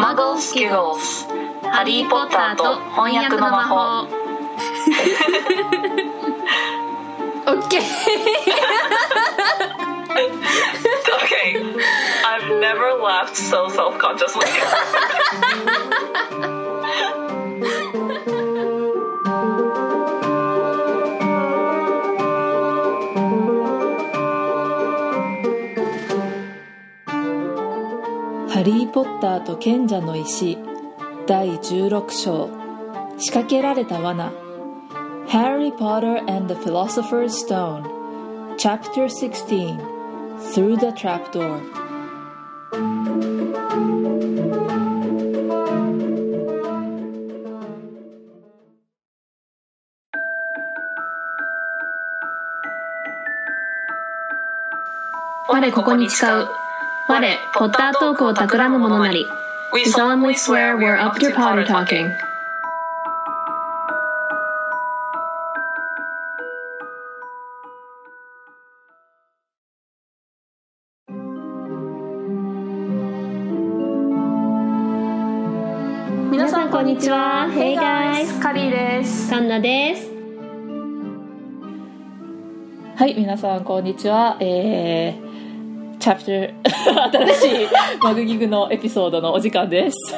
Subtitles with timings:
[0.00, 1.28] マゴスキュロス
[1.62, 4.08] ハリー・ポッターと翻訳の魔法
[7.46, 7.80] OK
[11.22, 11.74] Okay
[12.24, 14.46] I've never laughed so self-consciously
[28.89, 30.59] ポッターと賢者の石」
[31.25, 32.47] 第16章
[33.17, 34.31] 「仕掛けられた罠」
[35.27, 39.79] 「ハリー・ポッターとフィロソファー・ストーン」「チャプター16」
[40.53, 41.59] Through the trap door
[55.71, 56.60] ここに誓う。
[57.11, 57.19] 我
[57.53, 59.27] ポッタートークを企む者なり
[59.73, 62.09] We solemnly swear we're up to Potter talking.
[76.31, 77.49] 皆さんこんにちは。
[77.51, 78.41] Hey guys.
[78.41, 79.29] カリーです。
[79.29, 80.09] カンナです。
[82.95, 84.37] はい皆さんこんにちは。
[84.39, 85.30] えー、
[86.01, 87.67] チャプター 新しい
[88.01, 89.97] マグギグのエピソードのお時間です。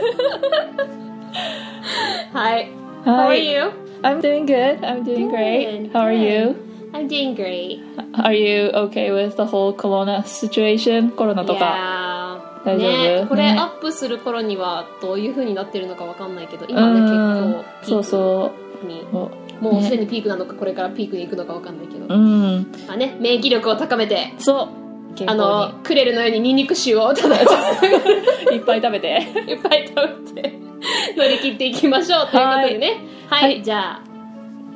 [2.34, 2.70] はい、
[3.06, 3.72] How are you?
[4.02, 4.80] I'm doing good.
[4.80, 5.92] I'm doing great.
[5.92, 6.56] How are you?
[6.94, 7.80] I'm doing great.
[8.14, 11.12] Are you okay with the whole corona situation?
[11.12, 12.40] コロナとか。
[12.66, 12.66] Yeah.
[12.66, 12.92] 大丈夫？
[13.22, 17.53] ね、これねアップする頃にはどういう風になってるのかわかんないけどう今ね結ん。
[17.56, 19.14] 構ピそうそう。
[19.14, 19.31] も
[19.62, 22.68] もうすでにピークなのかこれからピークに行くのかわかんないけど、うん。
[22.88, 24.34] まあね、免疫力を高めて。
[24.38, 24.68] そう。
[24.68, 24.83] 健
[25.22, 27.39] あ康のクレルのようにニンニク臭をただ
[28.52, 29.22] いっぱい食べて。
[29.58, 30.53] ぱい食べて。
[31.16, 32.97] 乗り切っていきましょうということでね。
[33.30, 33.63] はい、はい。
[33.63, 34.00] じゃ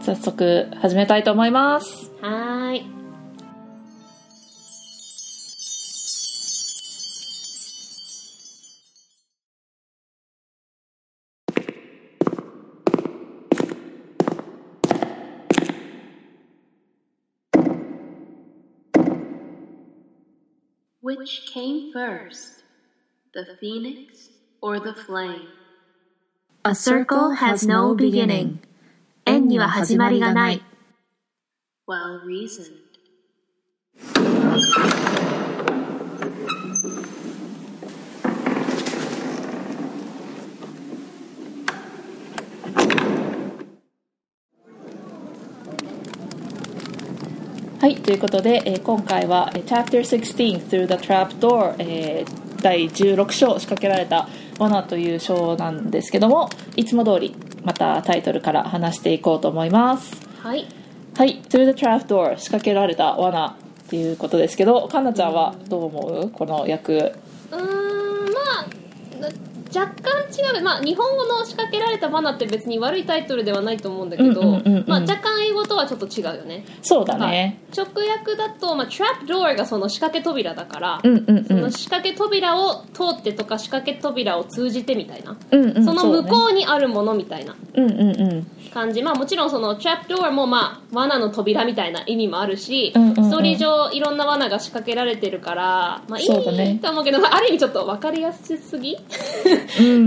[0.02, 2.12] 早速始めたいと思います。
[2.22, 2.97] あはーい
[21.07, 22.63] Which came first,
[23.35, 24.29] the phoenix
[24.61, 25.49] or the flame?
[26.65, 28.59] A circle has no beginning.
[29.27, 30.63] 円には始まりがない。
[31.89, 32.83] Well reasoned.
[47.88, 54.28] はいということで、えー今回はえー Chapter 16 Through the Trapdoor、えー第16章仕掛けられた
[54.60, 57.34] 罠という章なんですけどもいつも通り
[57.64, 60.14] またタイトルから話していこうと思います。
[60.42, 60.68] はい。
[61.16, 63.56] はい Through the Trapdoor 仕掛けられた罠
[63.86, 66.30] っていうことですけどかんなちゃんはどう思う？
[66.32, 67.14] この役
[69.74, 74.86] 若干違う、まあ、日本語の仕掛けられた罠って別に悪いタイトルではないと思うんだけど、うんうんうんうん。
[74.88, 76.66] まあ、若干英語とはちょっと違うよね。
[76.82, 77.60] そうだね。
[77.76, 81.62] 直訳だと、まあ、トラップドアがその仕掛け扉だから、うんうんそうん。
[81.62, 88.48] の仕掛け扉を通ってとか仕掛け扉を通じてみたいな、うんうんその向うこうにあるものみたいなうんうんうん。
[88.74, 89.02] 感じ。
[89.02, 93.24] まあもちろんそのトラップドアもまあ罠の扉みたいな意味もあるし、うんうんうん。
[93.26, 96.34] ストーリー上いろんな罠が仕掛けられてるからまあいいと
[96.92, 99.02] 思うけど、まあ、ある意味ちょっと分かりやすすぎ、うん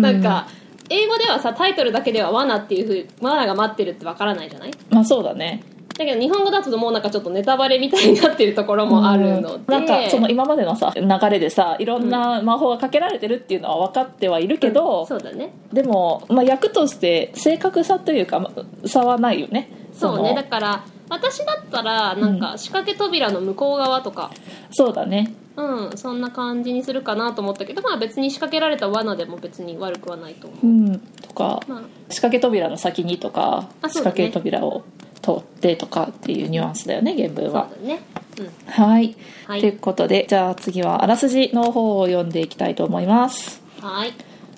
[0.00, 0.48] なんか
[0.88, 4.70] 英語ではさタイトルだけでは罠っていうふう罠が待ってるって分からないじゃない？
[4.90, 5.62] まあそうだね。
[5.96, 15.52] だけど日本語だともうなんかちょっとネタバレみたいになってるところもあるので、なんかその今までのさ流れでさいろんな魔法がかけられてるっていうのは分かってはいるけど、そうだね。
[15.72, 18.50] でも、まあ、役として正確さというかま
[18.86, 19.70] 差はないよね。
[19.92, 20.30] そうね。
[20.30, 24.30] のだから私だったらなんか仕掛け扉の向こう側とか。
[24.70, 25.34] そうだね。
[25.56, 31.82] うんそんな感じにするかなと思ったけどまあ別に仕掛けられた罠でも別に悪くはないと思う、うんとかまあ。
[32.08, 34.14] 仕掛け扉の先にとか、仕あそうだね。
[34.14, 34.84] 掛け扉を
[35.20, 38.00] 通ってとかっていうニュアンスだよね原文そうはだね。
[38.38, 38.72] うん。
[38.72, 39.16] はい。
[39.46, 39.60] はい。
[39.60, 43.60] ということでじゃあ次はあらすじの方を読んでいきたいと思います。
[43.80, 44.12] はい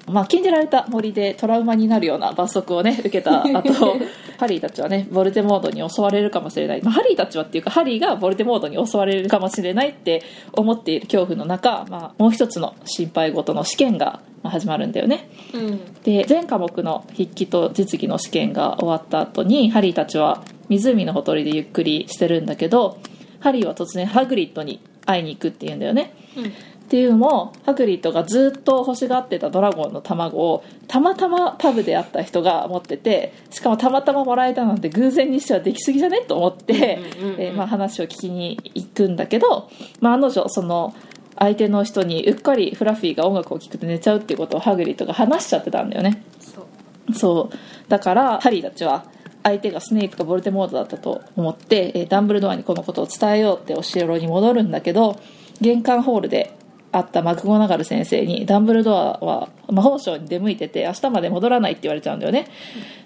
[0.07, 3.97] まあ、禁じられた森でトラウマになるような罰則をね受けた後
[4.39, 10.23] ハリーたちはねボルデモードに襲われるかもしれない、まあ、ハリーたちはっていうかハリーがボルデモードに襲われるかもしれないって
[10.53, 15.29] 思っている恐怖の中、まあ、もう一つの心配事の試験がまあ始まるんだよね。
[15.55, 15.81] うん。
[16.03, 22.99] で全科目の筆記と実技の試験が終わった後にハリーたちは湖のほとりでゆっくりしてるんだけど
[23.39, 26.13] ハリーは突然ハグリッドに会いに行くっていうんだよね。
[26.37, 26.53] うん
[26.93, 36.21] っていうのもハグリッドがずっと欲しがってたドラゴンの卵をたまたまパブで会った人が持っててしかもたまたまもらえたなんて偶然にしてはできすぎじゃね？
[36.21, 37.01] と思って
[37.39, 39.71] えーまあ話を聞きに行くんだけど、
[40.03, 40.95] まあ、案の定その
[41.39, 46.23] 相手の人にうっかりフラッフィーが音楽を聴くと寝ちゃうっていうことをハグリッドが話しちゃってたんだよね。
[46.41, 46.61] そ
[47.09, 47.15] う。
[47.15, 47.89] そう。
[47.89, 49.07] だからハリーたちは
[49.43, 55.19] 相手がスネイプかボルテモートだったと思って、えーダンブルドアにこのことを伝えようってお城に戻るんだけど
[55.63, 56.55] 玄関ホールで
[56.93, 62.49] 会ったマクゴナガル先生にダンブルドアは魔法省に出向いてて明日まで戻らないって言われちゃうんだよね。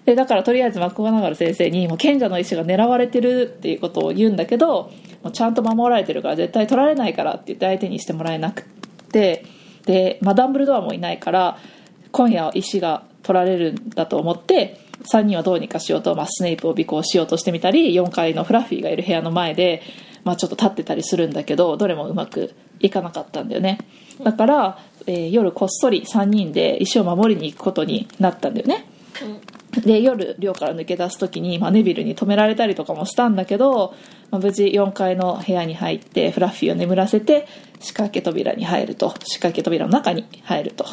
[0.04, 4.90] でだからとりあえずマクゴナガル先生にもう賢者の石が狙われてるっていうことを言うんだけど
[5.22, 8.64] もうちゃんと守られてるから絶対取られないからって言って相手にしてもらえなく
[9.12, 9.44] て。
[9.86, 11.58] で、まあ、ダンブルドアもいないから
[12.12, 14.80] 今夜は石が取られるんだと思って
[15.12, 19.82] 3人はどうにかしようと、まあ、スネイプを尾行しようとしてみたり4階のフラッフィーがいる部屋の前で、
[20.24, 23.78] まあ、ちょっと立ってたりするんだけどどれもうまくいかなかったんだよね。
[24.22, 28.86] だから、えー夜こっそり3人で石を守りに行くことになったんだよね。
[29.72, 33.94] で夜寮から抜け出す時に、まあ、ネビルに止められたりとかもしたんだけど、
[34.30, 37.46] まあ、無事4階の部屋に入ってフラッフィーを眠らせて
[37.80, 39.10] 仕掛け扉に入ると。
[39.24, 40.86] 仕掛け扉の中に入ると。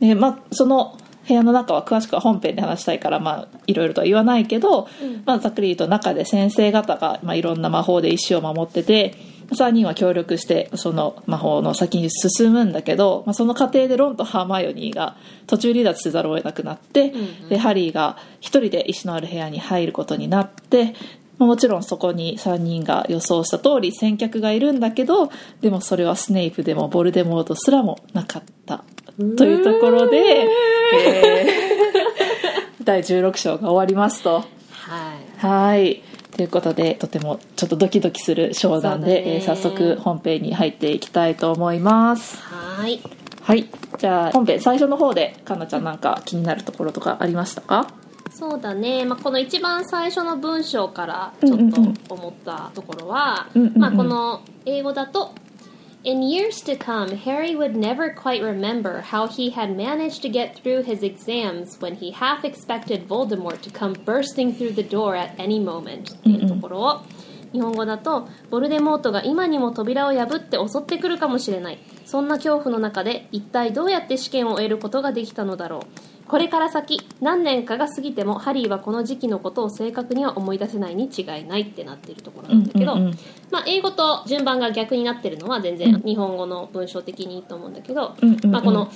[0.00, 0.96] で、まあ、その
[1.26, 4.88] 部屋の中は詳しくは本編で話したいから、まあ、いろいろとは言わないけど、
[5.24, 9.14] まあ、ざっくり言うと中で先生方が、まあ、いろんな魔法で石を守ってて
[9.50, 17.12] 3人は協力してその魔法の先に進むんだけど、まあ、その過程でロンとハーマイオニーが途中離脱せざるを得なくなって、
[17.48, 20.94] でハリーが一人で石のある部屋に入ることになって
[21.38, 25.30] まあもちろんそこに3人が予想した通り先客がいるんだけど
[25.60, 28.84] でもそれはスネイプでもボルデモートすらもなかった。
[29.36, 30.16] というところで、
[30.94, 31.74] えー
[32.84, 34.44] 第16章が終わりますと。
[34.70, 35.46] はい。
[35.46, 42.36] はいということでとてもちょっとドキドキする商談で、えー早速本編に入っていきたいと思います。
[42.42, 43.00] はい。
[43.40, 43.68] はい。
[43.98, 47.86] じゃあ本編最初の方でかなちゃんなんか気になるところとかありましたか？
[48.30, 53.46] そうだね、まあ、この一番最初の文章からちょっと思ったところは、
[53.76, 55.32] まあ、この英語だと
[56.04, 60.54] In years to come, Harry would never quite remember how he had managed to get
[60.54, 65.30] through his exams when he half expected Voldemort to come bursting through the door at
[65.38, 67.00] any moment っていうところを、
[67.54, 71.78] 日本語だと、ボルデモートが今にも扉を破って襲ってくるかもしれない。
[72.04, 76.13] そんな恐怖の中で一体どうやって試験を得ることができたのだろう。
[76.26, 83.18] これから先、何年かが過ぎても、ハリーはこの時期のことを正確には思い出せないに違いないってなっているところなんだけど、うんうんうん。
[83.50, 88.50] まあ、英語と順番が逆になってるのは全然日本語の文章的にいいと思うんだけど、うんうんうん。
[88.50, 88.90] まあ、この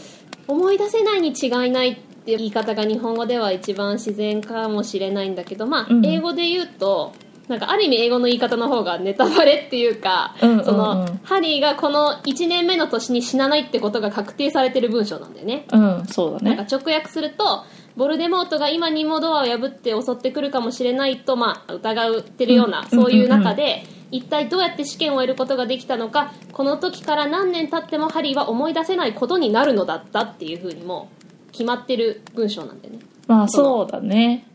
[0.47, 7.13] 思い出せないに違いないっていう言い方が日本語では一番自然かもしれないんだけど、まあうん、英語で言うと、
[7.49, 10.65] なんかある意味英語の言い方の方がネタバレっていうか、うんうんうん。
[10.65, 15.65] そのハリーがこの1年目の年に死なないってことが確定されてる文章なんだよね。
[15.73, 17.65] うんそうだなんかね直訳すると
[17.97, 31.11] ボルデモートが今にもドアを破って襲ってくるかもしれないと、まあ、疑ってるような、うんそういう中で、一体どうやって試験を得ることができたのかこの時から何年経ってもハリーは思い出せないことになるのだったっていうふうにも
[31.53, 33.01] 決まってる文章なんだよね。
[33.27, 34.48] まあそうだね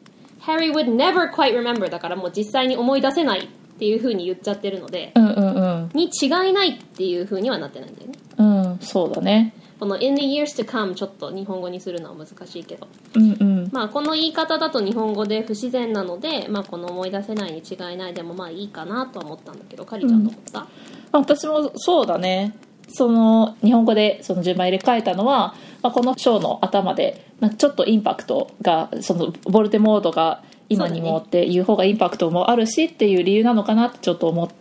[0.45, 3.47] Harry would never quite remember だからもう実際に思い出せないっ
[3.79, 5.89] ていうふうに言っちゃってるのでうんうんうん。
[5.93, 8.13] に違いないっていうふうにはなってないんだよね。
[8.37, 9.53] うんそうだね。
[9.79, 12.87] この in the years to come ちょっと日本語にするのは難しいけど。
[13.15, 13.69] うんうん。
[13.71, 20.67] まあこの言い方だと日本語で不自然なので、まあ、この思い出せないに違いないでもまあいいかなとは思ったんだけどかりちゃんどう思った、ま
[21.13, 22.55] あ私もそうだね
[22.93, 34.53] その日本語でその順番入れ替えたのは、まあ、この章の頭で、まあ、ちょっとインパクトがそのボルテモードが今にもっていう方がインパクトもあるしっていう理由なのかなってちょっと思って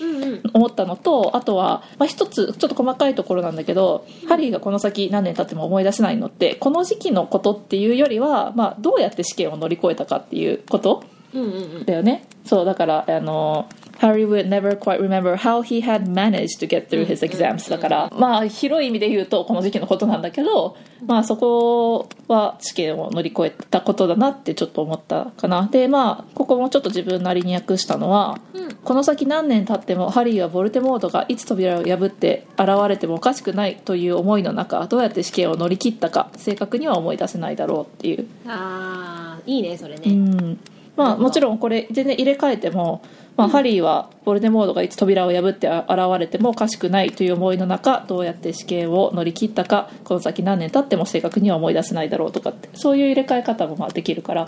[0.00, 0.42] うんうん。
[0.54, 11.04] 思ったのとあとは、まあ、一つちょっと細かいところなんだけど、ハリーがこの先何年経っても思い出せないのってこの時期のことっていうよりは、まあ、どうやって試験を乗り越えたかっていうこと
[11.34, 11.84] うんうんうん。
[11.84, 12.26] だよね。
[12.44, 13.68] そうだからあの
[14.02, 18.12] Harry would never quite remember how he had managed to get through his exams だから。
[18.18, 25.68] まあ広い意味で言うとこの時期のことなんだけどまあそこは試験を乗り越えたことだなってちょっと思ったかな。
[25.70, 28.72] でまあここもちょっと自分なりに訳したのは、うん。
[28.74, 38.26] この先何年経ってもハリーはボルテモートがいつ扉を破って現れてもおかしくないという思いの中どうやって試験を乗り切ったか正確には思い出せないだろうっていう。
[38.48, 40.58] ああいいねそれね、うん。
[40.96, 43.02] まあ、もちろんこれ全然入れ替えても、
[43.36, 45.86] まあ、ハリーはボルデモードがいつ扉を破って現
[46.18, 54.46] れてもおかしくないという思いの中どうやって試験を乗り切ったかこの先何年経っても正確には思い出せないだろうとかってそういう入れ替え方もまあできるから、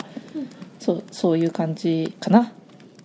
[0.79, 2.51] そうそういう感じかな。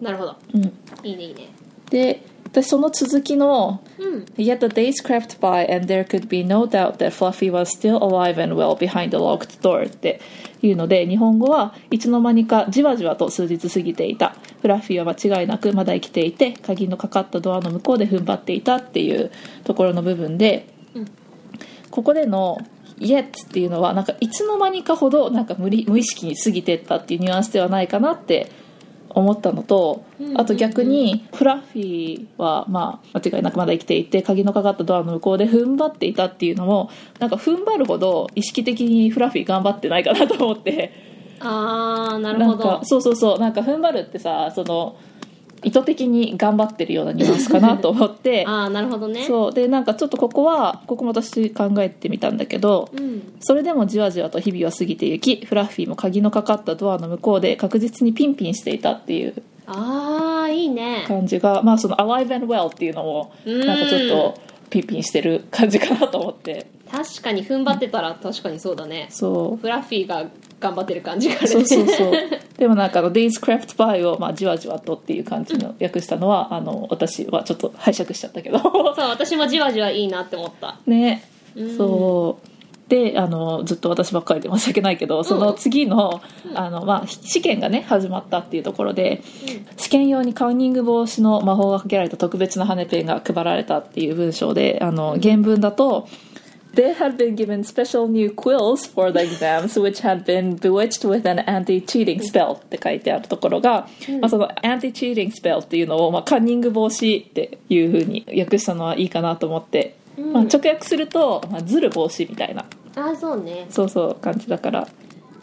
[0.01, 0.37] なるほど。
[0.55, 0.63] うん、
[1.03, 1.49] いいねいいね。
[1.91, 4.25] で私その続きのうん。
[4.37, 8.43] Yet the days crept by and there could be no doubt that Fluffy was still alive
[8.43, 10.21] and well behind the locked door って
[10.63, 19.31] いうので日本語はいつの間にかじわじわと数日過ぎていたフラッフィーは間違いなくまだ生きていて鍵のかかったドアの向こうで踏ん張っていたっていう
[19.65, 20.67] ところの部分で、
[21.91, 22.59] ここでの
[22.99, 28.51] 「Yet」っていうのはなんかいつの間にかほどなんか無理無意識に過ぎてったっていうニュアンスではないかなって
[29.11, 30.05] 思ったのと
[30.37, 41.11] あと逆にフラッフィーはまあ間違いなくまだ生きていて鍵のかかったドアの向こうで踏ん張っていたっていうのもなんか踏ん張るほど意識的にフラッフィー頑張ってないかなと思って。
[41.43, 42.63] あー、なるほど。
[42.63, 42.81] か。
[42.85, 43.39] そうそうそう。
[43.39, 44.97] なんか踏ん張るってさその
[45.63, 49.25] 意図的に頑張ってるようなニュアンスかなと思って あー、なるほどね。
[49.25, 53.33] そうでなんかちょっとここはここも私考えてみたんだけど、うん。
[53.41, 59.35] それでもじわじわと日々は過ぎていきフラッフィーも鍵のかかったドアの向こうで確実にピンピンしていたっていう
[59.67, 61.05] あー、いいね。
[61.07, 64.35] 感じがまあその「alive and well」っていうのもうんなんかちょっと
[64.71, 69.07] ピンピンしてる感じかなと思って確かに踏ん張ってたら確かにそうだね。
[69.11, 70.27] そうフラッフィーが
[70.61, 71.49] 頑張ってる感じがあるね。
[71.49, 72.13] そうそうそう。
[72.59, 78.59] でもなんかあの「Days Crept By」をまあじわじわとっていう感じの訳したのはあの私はちょっと拝借しちゃったけど。
[78.61, 80.77] そう、私もじわじわいいなって思った。
[80.87, 81.25] ね。
[81.57, 81.77] うん。
[81.77, 82.51] そう。
[82.91, 86.21] であのずっと私ばっかりで申し訳ないけどその次の,、
[86.55, 89.23] あのまあ、試験がね始まったっていうところで、
[89.77, 96.09] 試験用にカウニング防止の魔法がかけられた特別な羽ペンが配られたっていう文章であの原文だと
[96.75, 101.41] 「They had been given special new quills for the exams which had been bewitched with an
[101.47, 103.89] anti-cheating spell」って書いてあるところが、
[104.21, 112.65] まあ、その anti-cheating spell っていうのを、まあ、カンニング防止っていうふうに訳したのはいいかなと思って、まあ、直訳すると、まあ、ズル防止みたいな
[112.97, 113.67] あー、そうね。
[113.71, 114.89] そうそう感じだから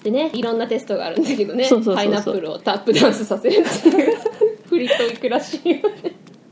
[0.03, 1.67] でね、いろんなテストがあるんだけどね。
[1.67, 4.17] パイナップルをタップダンスさせるっていう。
[4.69, 5.81] フリットいくらしいよね。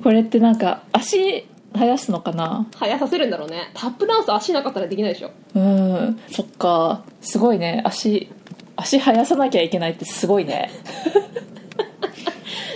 [0.04, 2.68] これってなんか足生やすのかな？
[2.76, 3.72] 早させるんだろうね。
[3.74, 5.32] タップダンス足なかったらできないでしょ。
[5.56, 6.20] うん。
[6.32, 7.04] そっか。
[7.22, 7.82] すごいね。
[7.86, 8.30] 足
[8.76, 10.72] 足生やさなきゃいけないってすごいね。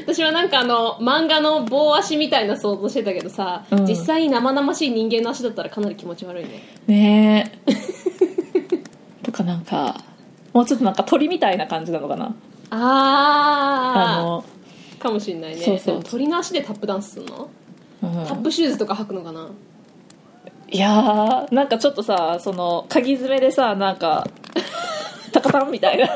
[0.06, 3.86] 私はなんかあの漫画の棒足みたいな想像してたけどさ、うん。
[3.86, 6.63] 実際に生々しい人間の足だったらかなり気持ち悪いね。
[6.88, 7.51] ね。
[7.68, 7.74] え
[9.24, 10.01] とかなんか
[10.53, 12.34] もうちょっとなんか鳥みたいな感じなのかな？
[12.72, 14.44] ああの、
[15.00, 15.62] あかもしんないね。
[15.62, 16.03] そうそう。
[16.03, 17.50] 鳥の足でタップダンスするの、
[18.03, 19.50] うんタップシューズとか履くのかな？
[20.72, 24.27] いやーなんかちょっとさその鍵爪でさなんか
[25.34, 26.08] タカタンみたいな。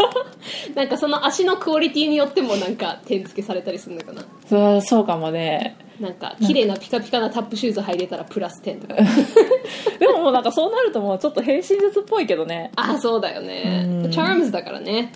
[0.76, 4.24] なんかその足のクオリティによってもなんか点付けされたりするのかな？
[4.50, 5.76] そうそうかもね。
[6.00, 8.96] なんか綺麗なピカピカなタップシューズ履いてたらプラス10とか。
[10.00, 12.72] でももうなんかそうなるともうちょっと変身術っぽいけどね。
[12.76, 13.86] ああそうだよね。
[14.04, 14.12] うん。
[14.12, 15.12] Charms だからね。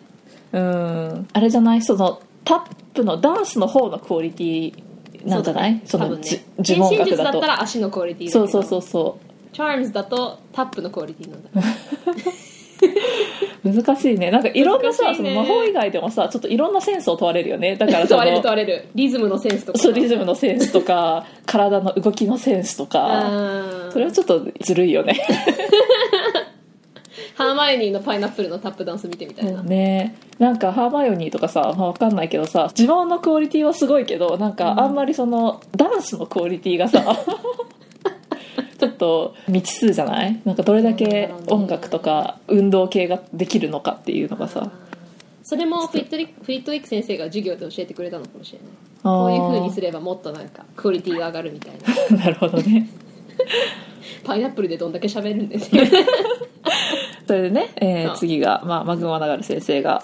[0.54, 1.28] うん。
[1.34, 1.82] あれじゃない？
[1.82, 2.62] そのタッ
[2.94, 4.74] プのダンスの方のクオリティ
[5.28, 5.82] なんじゃない？
[5.86, 7.06] そ,、の呪文学だと。
[7.06, 9.20] 術だったら足のクオリティそうそうそうそ
[9.54, 11.50] Charms だとタップのクオリティなんだ。
[13.64, 14.30] う 難しいね。
[14.30, 17.76] なんかいろんなさ、その魔法以外でもさちょっといろんなセンスを問われるよね。
[17.76, 18.88] だからそ問われるの問われる。
[18.94, 19.80] リズムのセンスとか。
[19.80, 23.30] そうリズムのセンスとか 体の動きのセンスとか。
[23.30, 25.20] うんそれはちょっとずるいよね
[27.38, 30.15] ハーマイオニーのパイナップルのタップダンス見てみたいな、ね。
[30.39, 37.03] なんかハーマイオニーとかさ、まあ、わかんないけどさ自分のクオリティはすごいけどなんかあんまりその、ダンスのクオリティがさ
[38.79, 40.39] ちょっと未知数じゃない？
[40.46, 44.72] なんかどれだけ音楽とか運動系ができるのかっていうのがさ。
[45.44, 48.67] それもフリットリフリットウィック先生が授業で教えてくれたのかもしれない。
[49.03, 51.75] こういう風にすればもっとなんかクオリティが上がるみたい
[52.12, 52.17] な。
[52.25, 52.89] なるほどね
[54.24, 55.63] パイナップルでどんだけ喋るんでね
[57.27, 60.03] それでね、えー次が、まあ、マグマナガル先生が。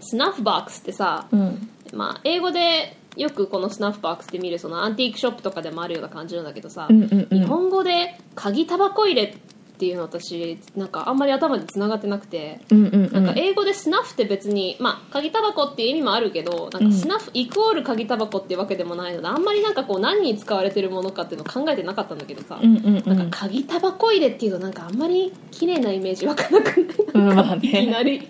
[0.00, 1.68] スナフボックスってさ、うん。
[1.92, 7.38] まあ、英語でよくこのスナフボックスって見るそのアンティークショップとかでもあるような感じなんだけどさ、うんうんうん。
[7.38, 9.34] 日本語で鍵タバコ入れ
[9.76, 13.12] っていうの私なんかあんまり頭に繋がってなくてうんうんうん。
[13.12, 23.16] なんか英語でスナフって別に、まあ、鍵タバコっていう意味もあるけどなんかスナフイコール鍵タバコっていうわけでもないのであんまりなんかこう何に使われてるものかっていうのを考えてなかったんだけどさ、うんうんうん。
[23.16, 26.96] なんか鍵タバコ入れっていうとなんかあんまり綺麗なイメージわかんなくない？
[27.12, 28.28] うんまあいきなねり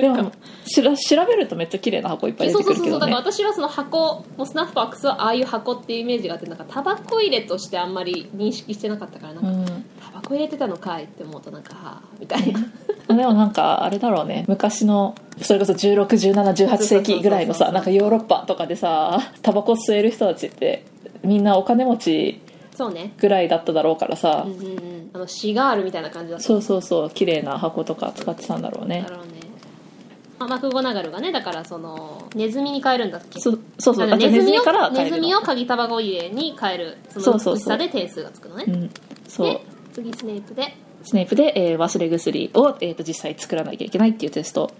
[0.02, 0.32] でも
[0.64, 2.90] しら調べるとめっちゃ綺麗な箱いっぱい出そうてくるけどね。
[2.90, 3.16] そうそうそう。
[3.16, 9.64] だから私はその箱もうスナッフボックスはああいう箱っていうイメージがあってなんかタバコ入れとしてあんまり認識してなかったからなんか、うん。
[9.66, 9.72] タ
[10.14, 12.60] バコ入れてたのかいって思うとなんかはあみたいな。
[13.08, 14.44] あ でもなんかあれだろうね。
[14.48, 20.84] 昔のそれこそ161718世紀ぐらいのさなんかヨーロッパとかでさタバコ吸える人たちって
[21.22, 22.40] みんなお金持ち
[22.76, 23.14] そうね。
[23.18, 25.10] ぐらいだっただろうからさ、うんうんうん。
[25.14, 26.44] あのシガールみたいな感じだった。
[26.44, 27.10] そうそうそう。
[27.10, 29.06] 綺麗な箱とか使ってたんだろうね。
[29.08, 29.32] だろうね。
[29.32, 29.35] まあ
[30.38, 33.40] マクゴナガルがねだからそのネズミに変えるんだっけ？
[33.40, 34.04] そそうそう。
[34.04, 37.54] あのあとネズミからネズミを帰鍵タバコ入れに変えるそのそうそうそう。
[37.54, 38.90] 美しさで点数がつくのねるのうん
[39.26, 39.60] そうで
[39.92, 44.72] 次スネープでスネープで、えー忘れ薬を、えー、と実際作らなきゃいけないっていうテスト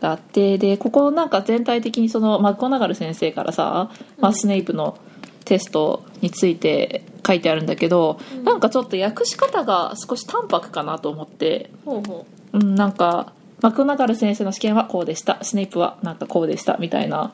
[0.00, 4.96] があってでここなんか全体的にそのマクゴナガル先生からさ、まあ、スネープの
[5.44, 15.42] テストについて書いてあるんだけど、なんかちょっと訳し方が少し淡白かなと思って、ほうほうん、なんかマクゴナガル先生の試験はこうでした。
[15.42, 17.32] スネープはなんかこうでしたみたいな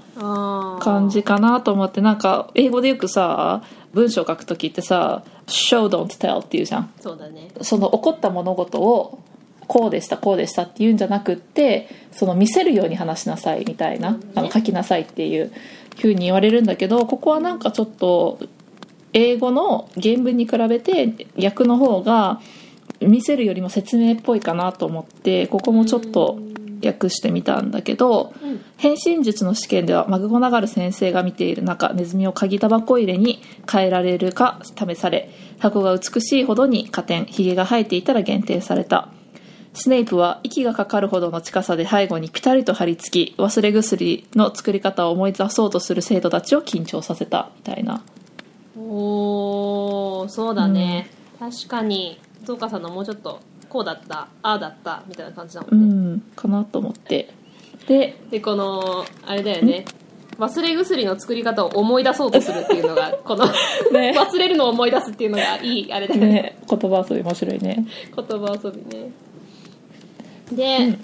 [0.80, 3.62] 感じかなと思ってなんか英語でよくさ
[3.92, 6.90] 文章書く時ってさ「show don't tell」っていうじゃん。
[7.00, 7.48] そうだね。
[7.60, 9.18] その起こった物事を
[9.66, 14.26] こうでしたこうでしたっていうんじゃなくってその見せるように話しなさいみたいな、うんね。
[14.34, 15.52] あの書きなさいっていう
[15.98, 18.38] ふうに言われるんだけどここはなんかちょっと
[19.12, 22.40] 英語の原文に比べて訳の方が
[23.06, 26.38] 見せるよりも説明っぽいかなと思ってここもちょっと
[26.84, 28.60] 訳してみたんだけど、うん。
[28.76, 39.08] 変身術の試験ではマグゴナガル先生が見ている中ネズミを鍵タバコ入れに変えられるか試され箱が美しいほどに加点ヒゲが生えていたら限定された。
[39.76, 48.04] スネイプは息がかかるほどの近さで背後にピタリと張り付き忘れ薬の作り方を思い出そうとする生徒たちを緊張させたみたいな。
[48.76, 57.34] おーそうだね、確かにゾウカさんのもうちょっとこうだったああだったみたいな感じだもうんね、んかなと思って。
[57.88, 59.84] ででこのあれだよね。
[60.38, 63.46] 忘れ薬の作り方を思い出そうとするっていうのが この、
[63.92, 64.14] ね。
[64.16, 66.26] 忘れるのを思い出すっていうのがいいあれだよね。
[66.26, 67.86] ね言葉遊び面白いね。
[68.14, 69.10] 言葉遊びね。
[70.52, 70.98] で、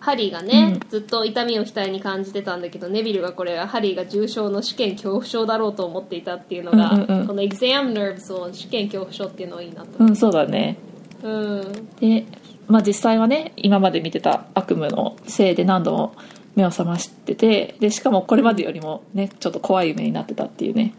[0.00, 7.26] ハリーがね、ずっと痛みを額に感じてたんだけどネビルがこれはハリーが重症の試験恐怖症だろうと思っていたっていうのが、うんうんうん。
[7.26, 10.78] この exam nerves を試験恐怖症っていうのはいいなとうんそうだね。
[11.22, 11.88] うん。
[12.00, 12.24] で、
[12.66, 16.14] まあ、実際はね今まで見てた悪夢のせいで何度も
[16.56, 20.94] 目を覚ましててでしかもこれまでよりもねちょっと怖い夢になってたっていうね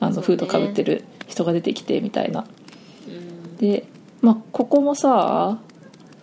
[0.00, 0.16] あそうね。
[0.16, 2.46] のフードかぶってる人が出てきてみたいな。
[3.06, 3.56] うん。
[3.58, 3.86] で、
[4.22, 5.58] まあ、ここもさ、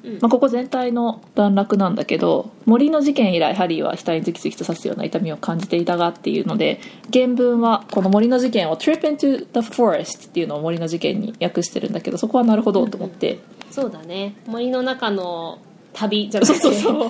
[0.04, 0.14] うん。
[0.22, 6.80] まあ、ここ全体の段落なんだけど森の事件以来ハリーは額にズキズキと刺すような痛みを感じていたがっていうので
[7.12, 13.40] 原文はこの森の事件を「Trip into the Forest」っていうのを森の事件に訳してるんだけどそこはなるほどと思って。
[13.72, 14.36] そうだね。
[14.46, 15.58] 森の中の
[15.94, 16.60] 旅じゃなくて。
[16.60, 17.10] そうそうそう。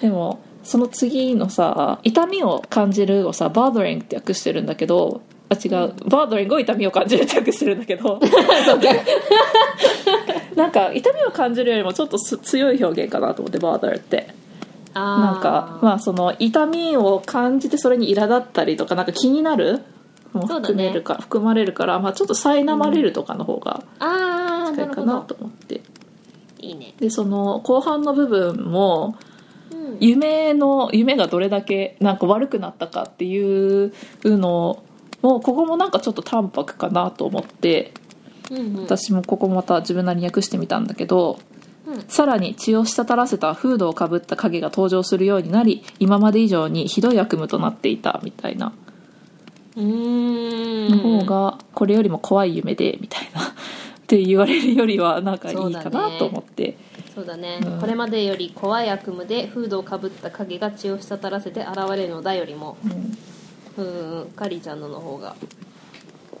[0.00, 5.94] でもその次のさ痛みを感じるをさ bothering って訳してるんだけどあ違う。
[6.08, 8.18] bothering を痛みを感じるって訳してるんだけど
[10.56, 14.34] なんか痛みを感じるよりもちょっとす強い表現かなと思って bother って。
[14.94, 15.20] あー。
[15.20, 19.82] なんかまあその痛みを感じてそれに苛立ったりとかなんか気になる？
[20.32, 24.06] も含めるか、含まれるから、まあ、ちょっと苛まれるとかの方が近
[24.74, 25.20] かなないるほど。
[25.22, 25.80] と思って。
[26.58, 26.92] いいね。
[26.98, 29.16] でその後半の部分も
[29.72, 29.96] うん。
[30.00, 33.92] 夢の夢がどれだけなんか悪くなったかっていう
[34.24, 34.82] の
[35.22, 37.92] もここもなんかちょっと淡白かなと思って
[38.50, 38.82] うんうん。
[38.82, 41.38] 私もここもまた自分なりに訳してみたんだけど、
[41.86, 42.00] うん。
[42.08, 48.72] さらに血を滴らせたフードをかぶった影が登場するようになり今まで以上にひどい悪夢となっていたみたいな。
[49.76, 50.90] うーん。
[50.90, 53.42] の方がこれよりも怖い夢でみたいな。
[53.42, 56.78] って言われるよりはなんかいいかなと思って。
[57.12, 57.80] そうだね、うん。
[57.80, 62.76] これまでより怖い悪夢でフードをかぶった影が血を滴らせて現れるのだよりも。
[62.84, 62.88] う
[63.82, 64.30] ん。
[64.36, 65.34] カリーちゃんのの方が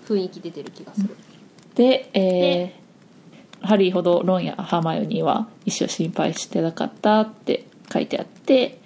[0.06, 1.16] 雰囲気出てる気がする
[1.76, 2.86] で、えーで
[3.62, 8.78] ハリーほどロンやハーマイオニーは一生心配してなかったって書いてあって、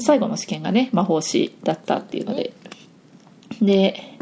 [0.00, 2.52] 最後の試験がね魔法師だったっていうので、
[3.62, 4.18] で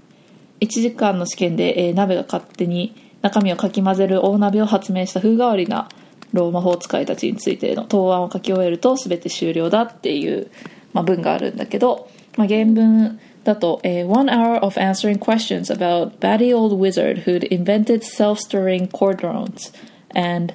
[0.61, 5.89] 1時間の試験で、えー鍋が勝手に中身をかき混ぜる大鍋を発明した風変わりな
[6.33, 10.51] ロー魔法使いたちについての答案を書き終えると全て終了だっていう、
[10.93, 19.73] まあ、文があるんだけど、まあ、原文だと、えー One hour of answering questions about batty old wizard who'd invented self-stirring cordrones
[20.15, 20.53] and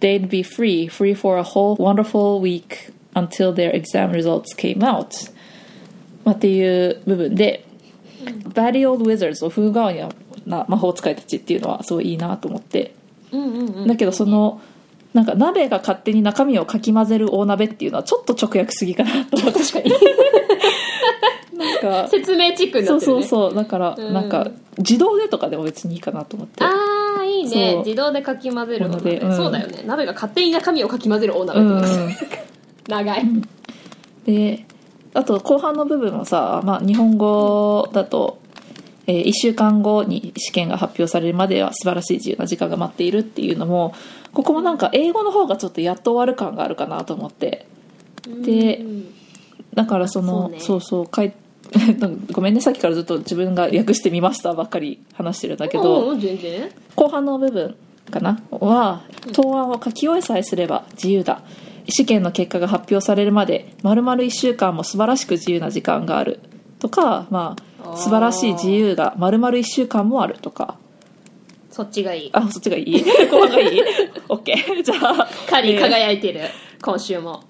[0.00, 5.30] they'd be free free for a whole wonderful week until their exam results came out
[6.24, 7.64] まあ、っていう部分で、
[8.54, 10.00] バディ・オール・ウィザーズを風変わり
[10.44, 12.94] な魔法使いたちっていうのはすごいいいなと思って、
[13.32, 14.60] うんうんうんだけどその
[15.14, 19.90] なんか鍋が勝手に中身をかき混ぜる大鍋っていうのはちょっと直訳すぎかなと思って確かに
[21.58, 24.14] なんか説明チックになそうってる、ね、そうそうだからうん。
[24.14, 26.64] なんか自動でとかでも別にいいかなと思って。
[26.64, 26.70] あ
[27.20, 27.72] あいいね。
[27.72, 27.84] そう。
[27.84, 29.36] 自動でかき混ぜるお鍋、お鍋うん。
[29.36, 29.82] そうだよね。
[29.84, 32.48] 鍋が勝手に中身をかき混ぜるお鍋うんってことです
[32.88, 33.22] 長い、
[34.24, 34.64] で
[35.12, 38.38] あと後半の部分もさ、まあ、日本語だと、
[39.06, 43.94] え1週間後に試験が発表されるまでは素晴らしい自由な時間が待っているっていうのも
[44.34, 47.66] ここもなんか英語の方がちょっとやっと終わる感があるかなと思って。
[48.44, 49.14] でうん。
[49.74, 51.32] だからそのそそうう,、そうかい
[52.32, 56.14] ごめんねさっきからずっと自分が訳してみましたばっかり話してるんだけど、
[56.96, 57.74] 後半の部分
[58.10, 58.40] かな？
[58.50, 59.02] は
[59.32, 61.42] 答案を書き終えさえすれば自由だ。
[61.90, 66.40] 試験の結果が発表されるまで丸々1週間も素晴らしく自由な時間がある。
[66.78, 70.76] とかまあ素晴らしい自由が丸々1週間もあるとか。
[71.70, 72.30] そっちがいい。
[72.32, 73.02] あそっちがいい？
[73.30, 73.80] 後半がいい？
[74.28, 75.80] OK じゃあカリーえー。
[75.80, 76.40] 輝いてる、
[76.82, 77.40] 今週も。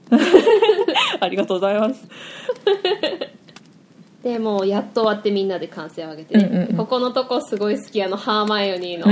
[1.20, 2.07] ありがとうございます
[4.29, 9.07] でもうやっと終わってみんなで歓声を上げてね、うんうんうんここのとこすごい好きあのハーマイオニーの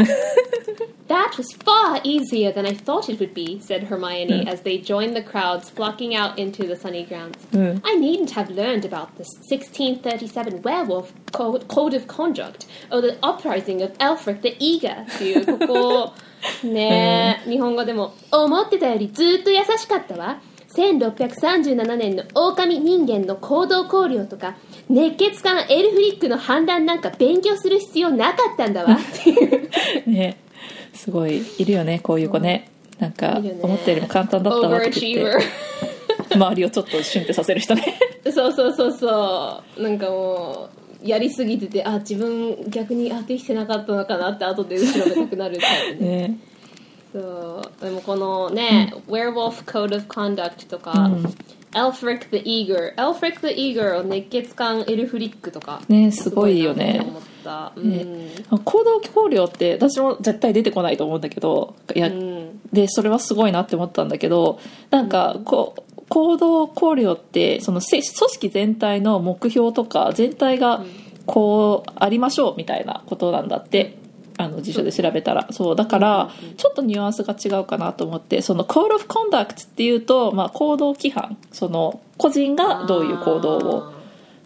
[1.09, 5.15] That was far easier than I thought it would be, said Hermione as they joined
[5.15, 7.39] the crowds flocking out into the sunny grounds.
[7.53, 13.83] うん I needn't have learned about the 1637 werewolf code, of conduct or the uprising
[13.83, 16.15] of Elfric the Eager っていうここ
[16.63, 20.41] ねえ、日本語でも思ってたよりずっと優しかったわ
[20.77, 24.57] 1637年の狼人間の行動考慮とか
[24.89, 28.95] 熱血家のエルフリックの判断なんか勉強する必要なかったんだわ。
[28.95, 30.39] っていうね。
[30.93, 32.71] すごいいるよねこういう子ね。
[32.99, 35.77] なんか思ったよりも簡単だったなとか言って。
[36.35, 37.99] 周りをちょっとシュンってさせる人ね。
[38.33, 39.83] そうそうそうそう。
[39.83, 40.69] なんかも
[41.05, 46.29] うやりすぎててあ自分逆にあできてなかったのかなって後で後ろめたくなるタイプね。
[46.29, 46.39] ね
[47.17, 51.11] そうでもこのね、Werewolf Code of Conduct とか、
[51.73, 56.13] Elfric the Eager Elfric the Eager を熱血漢エルフリックとかね。
[56.13, 57.07] すごいよね。
[57.45, 62.59] 行動考慮って私も絶対出てこないと思うんだけどいや、ん。
[62.73, 64.59] でそれはすごいなって思ったんだけど
[64.91, 70.85] なんかこう行動考慮ってそのせ組織全体の目標とか全体が
[71.25, 73.97] こうありましょうみたいなことなんだって
[74.39, 75.47] あの辞書で調べたら。
[75.51, 81.37] そうだからちょっとニュアンスが違うかなと思ってその Code of Conduct っていうと、まあ、行動規範。
[81.53, 83.97] その個人がどういう行動を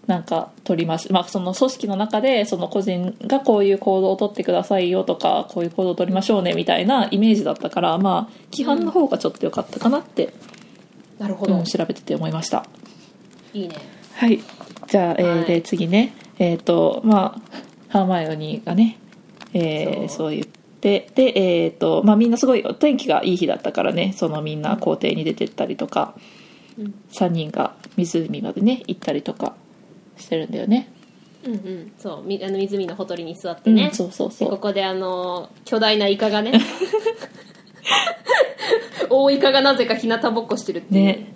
[0.06, 10.34] なんか取ります、まあ、その組織の中でその個人がこういう行動を取ってくださいよとかこういう行動を取りましょうねみたいなイメージだったからまあ規範の方がちょっと良かったかなって、
[11.20, 12.66] なるほど、うん調べてて思いました。
[13.52, 13.76] いいね。
[14.14, 14.40] はい。
[14.88, 15.44] じゃあ、えーはい。
[15.44, 16.14] で次ね。
[16.38, 17.40] えっ、とまあ
[17.88, 18.98] ハーマイオニーがね、
[19.54, 26.14] えーそそう言ってでえっ、とまあみんなすごいお天気がいい日だったからねそのみんな校庭に出てったりとか、
[26.78, 26.94] うん。
[27.12, 29.54] 3人が湖までね行ったりとか
[30.16, 30.90] してるんだよね。
[31.44, 31.92] うんうん。
[31.98, 34.48] そうみあの湖のほとりに座ってね、うんそうそうそう。
[34.48, 36.52] でここであの巨大なイカがね。
[39.10, 41.32] 大イカがなぜか日向ぼっこしてるってね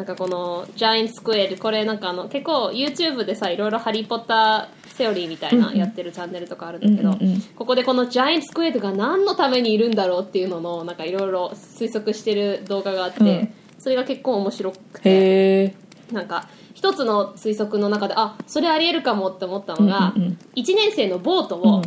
[0.00, 7.40] なんかこのジャイントスクエルこれなんかあの結構 YouTube でさいろいろハリー・ポッターセオリーみたいなやってるチャンネルとかあるんだけど、うんうんうん。
[7.54, 13.54] ここでこのジャイントスクエルが何のためにいるんだろうっていうののなんかいろいろ推測してる動画があって、うん。
[13.78, 15.74] それが結構面白くて
[16.10, 20.38] なんか一つの推測の中であそれありえるかもって思ったのが、うんうんうん。
[20.56, 21.82] 1年生のボートを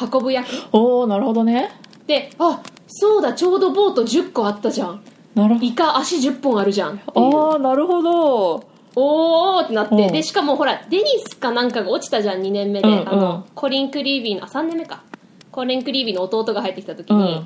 [0.00, 1.72] 運ぶ役、おおなるほどね。
[2.06, 5.02] であそうだちょうどボート10個あったじゃん
[5.34, 6.94] なるほイカ足10本あるじゃん。
[6.94, 8.64] っていうどああなるほど。
[8.96, 10.12] おーってなって、うん。
[10.12, 13.08] でしかもほらデニスかなんかが落ちたじゃん2年目で、うんうん。
[13.08, 15.02] あのコリン・クリービーのあ3年目か。
[15.50, 17.44] コリン・クリービーの弟が入ってきた時に、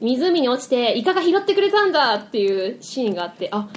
[0.00, 3.68] 湖に落ちてイカが拾ってくれたんだっていうシーンがあってあ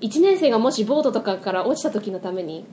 [0.00, 2.64] 1年生がもしボートとかから落ちた時のために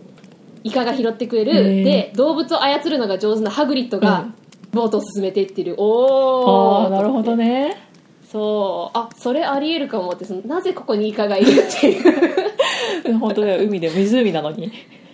[0.64, 4.36] イカが拾ってくれる、で動物を操るのが上手なハグリッドがうん。
[4.72, 6.86] ボートを進めていってる、おー。
[6.86, 7.91] ああなるほどね
[8.32, 8.98] そう。
[8.98, 13.18] あそれありえるかもってそのなぜここにイカがいるっていう。
[13.20, 13.90] 本当だよ海で。
[13.90, 14.72] 湖なのに。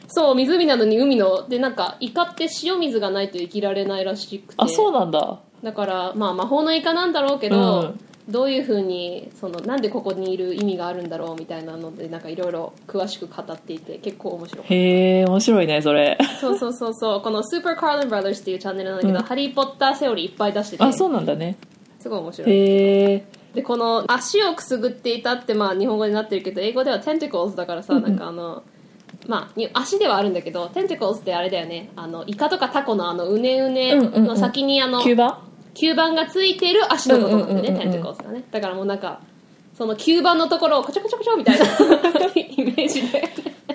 [0.07, 4.53] そう湖なのに海のでなんかイカって塩水がないと生きられないらしくて。
[4.57, 5.39] あそうなんだ。
[5.63, 7.99] だからまあ魔法のイカなんだろうけど、うん。
[8.29, 16.17] どういうふうにそのなんでここにいる意味があるんだろうみたいなのでなんかいろいろ詳しく語っていて結構面白いへえ面白いねそれ。
[16.41, 17.21] そうそうそうそう。
[17.21, 19.25] この「スーパーカーレン・ブラザーズ」っていうチャンネルなんだけど、うん。
[19.25, 20.83] ハリー・ポッターセオリーいっぱい出してて。
[20.83, 21.55] あそうなんだね
[22.07, 22.51] すごい面白い。
[22.51, 28.63] へえでこの足をくすぐっていたってまあ日本語になってるけど英語では tentacles だからさ、なんかあの
[29.27, 31.89] まあに足ではあるんだけど tentacles ってあれだよね。
[31.97, 35.37] あのイカとかタコのあのうねうねの先にあの吸盤？
[35.73, 38.03] 吸盤がついてる足のことなんだよね、うんうんうんうん。
[38.03, 38.43] tentacles がね。
[38.51, 39.19] だからもうなんか
[39.77, 41.65] その吸盤のところをコチョコチョコチョみたいな
[42.35, 43.23] イメージで。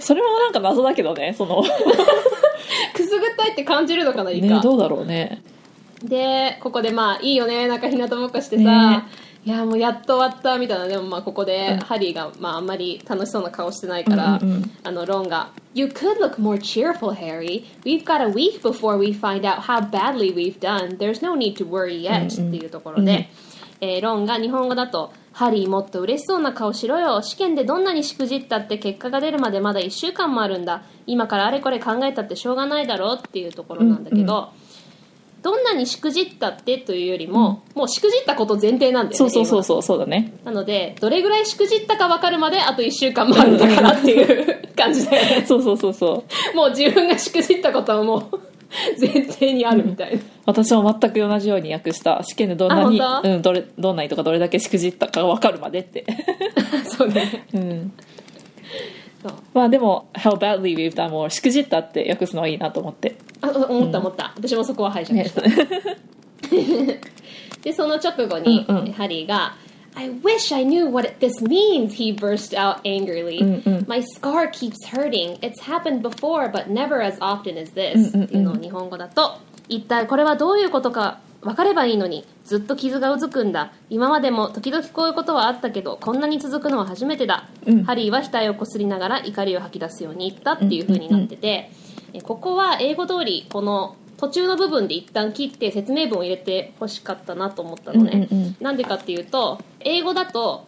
[0.01, 1.63] それもなんか謎だけどねその。
[2.95, 5.43] くすぐったいって感じるのかなイカ、ねどうだろうね
[6.05, 9.05] でここでまあいいよねなんか日向ぼっこしてさ、ね。
[9.45, 10.87] いやもうやっと終わったみたいな。
[10.87, 14.41] でもまあここでハリーがまああんまり楽しそうな顔してないから、
[14.85, 17.65] あのロンが「You could look more cheerful, Harry.
[17.85, 20.97] We've got a week before we find out how badly we've done.
[20.97, 23.29] There's no need to worry yet、っていうところで、
[23.81, 27.21] えーロンが日本語だと「ハリーもっと嬉しそうな顔しろよ。
[27.21, 30.83] 試験でどんなにしくじったって結果が出るまでまだ1週間もあるんだ。
[31.09, 34.51] 今からあれこれ考えたってしょうがないだろ」っていうところなんだけど、
[35.43, 40.33] どんなにしくじったってというよりも、もうしくじったこと前提なんだよねそうそうそうそうそうだね。
[40.45, 45.45] なのでどれぐらいしくじったか分かるまであと1週間もあるんだからっていう 感じだよね。
[45.47, 46.57] そうそうそうそう。
[46.57, 48.41] もう自分がしくじったことはもう
[49.01, 52.23] 前提にあるみたいな、私も全く同じように訳した。
[52.23, 56.05] 試験でどんなにうん、どれどんなにとかどれだけしくじったか分かるまでって。
[56.89, 57.47] そうね。
[57.53, 57.93] うん。
[59.55, 65.43] まあでも「How badly we've done」もしくじったって訳すのはいいなと思ってあ思った思った、私もそこは拝借した、
[67.63, 68.93] でその直後に、うんうん。
[68.93, 69.55] ハリーが
[69.95, 75.39] 「I wish I knew what this means!」he burst out angrily、My scar keeps hurting.
[75.41, 79.39] It's happened before, but never as often as this、っていうのを日本語だと。
[79.69, 83.73] 一体これはどういうことか分かればいいのにずっと傷がうずくんだ。
[83.91, 87.49] 今までも時々こういうことはあったけどこんなに続くのは初めてだ、
[87.85, 91.71] ハリーは額をこすりながら怒りを吐き出すように言ったっていう風になってて、え
[92.21, 98.57] ここは英語通りこの途中の部分で一旦切って説明文を入れてほしかったなと思ったのね、うんうんうん。
[98.61, 100.67] なんでかっていうと英語だと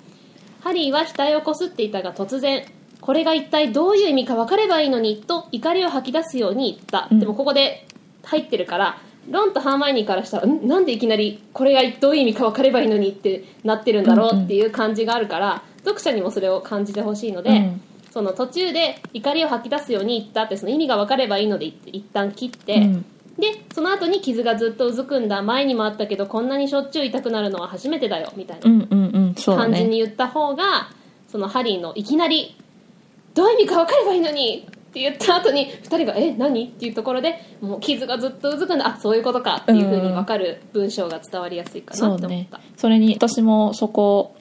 [0.60, 2.64] ハリーは額をこすっていたが突然
[3.00, 7.86] これが一体どういう意味か分かればいいのにと怒りを吐き出すように言った、でもここで
[8.22, 8.98] 入ってるから
[9.30, 17.82] ロンとハーマイニーからしたらんなんでいきなりこれがどういう意味か分かればいいのにってなってるんだろうっていう感じがあるから、読者にもそれを感じてほしいので、うん
[18.14, 23.04] その途中で怒りを吐き出すように言ったってその意味が分かればいいので一一旦切って、うん。
[23.36, 30.90] でその後に傷がずっとうずくんだ前にもあったけどこんなにしょっちゅう痛くなるのは初めてだよみたいな感じねに言った方が
[31.26, 32.56] そのハリーのいきなり
[33.34, 38.56] 「どういう意味か分かればいいのに!」って言った後に2人が「え何?」っていうところでもう傷がずっとう。
[38.56, 44.36] ずくんだあそういうことかっていうふうに分かる文章が伝わりやすいかなそうねって思った、それに私もそこ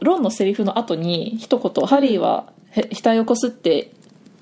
[0.00, 3.92] ロンのセリフの後に一言「ハリーはへ額をこすって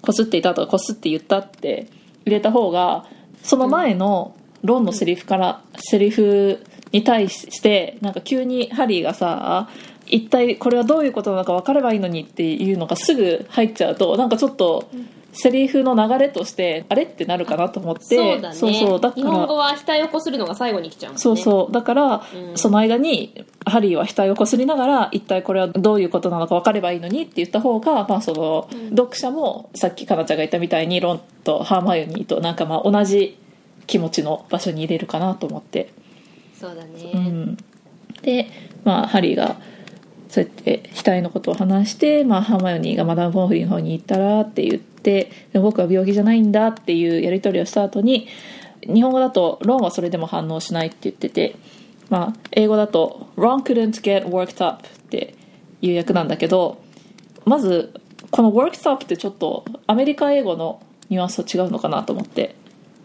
[0.00, 1.86] こすっていた」とか「こすって言った」って
[2.24, 3.06] 入れた方が
[3.42, 6.58] その前のロンのセリフから、セリフ
[6.90, 9.68] に対してなんか急にハリーがさ
[10.06, 14.88] 一体これはどういうことなのか分かればいいのにっていうのがすぐ入っちゃうとなんかちょっと
[15.40, 18.54] セリフの流れとしてあれってなるかなと思ってそうだね。
[18.56, 21.20] そうだから日本語は額をこするのが最後に来ちゃうもんね。
[21.20, 22.58] そうそうだから、うん。
[22.58, 33.38] その間にハリーは額をこすりながら一体これはどういうことなのか分かればいいのにって言った方が、まあ、その読者もさっきかなちゃんが言ったみたいにロンとハーマイオニーとなんかまあ同じ
[33.86, 35.92] 気持ちの場所に入れるかなと思って、
[36.58, 37.56] そうだね、うん、
[38.22, 38.50] で、
[38.82, 39.56] まあ、ハリーが
[40.28, 48.28] そうやって額のことを話して、まあ、ハーマイオニーがマダム・ボンフリーの方に行ったらって言ってで僕は病気じゃないんだっていうやり取りをした後に
[48.82, 51.56] 日本語だとロンはそれでも反応しないって言ってて、
[52.10, 55.34] まあ、英語だと「Ron couldn't get worked up」って
[55.80, 56.82] いう訳なんだけど
[57.46, 57.94] まず
[58.30, 62.54] この「worked up」ってちょっとアメリカ英語のニュアンスと違うのかなと思って。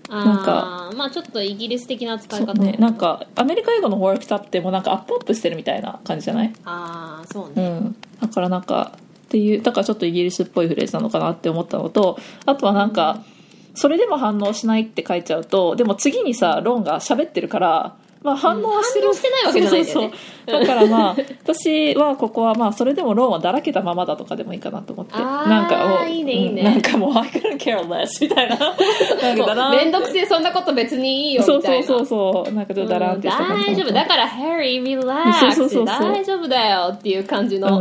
[0.10, 2.54] なんかまあちょっとイギリス的な使い方。
[2.54, 6.54] ねなんかアメリカ英語の「worked up」ってもうなんかアップアップしてるみたいな感じじゃない？
[6.66, 13.24] ああそうね、うん、だからなんかっていうだからちょっとイギリスっぽいフレーズなのかなって思ったのとあとはなんか
[13.74, 20.10] それでも反応しないって書いちゃうとでも次にさロンが喋ってるからまあ反応はしてる、反応してないわけじゃないんだよね。
[20.12, 26.62] そうそうだからまあ私はここはまあそれでもロンはだらけたままだとかでもいいかなと思ってなんかもういいねいいね。
[26.62, 32.46] うんなんかもう I couldn't care less みたいななんかだらんめんどくせえそんなこと別にいいよそうみたいなそうそう。
[32.46, 32.64] そうな。
[32.64, 33.94] んかちょっとだらんってした感じ大丈夫。
[33.94, 37.78] だからハリーリラックス大丈夫だよっていう感じの、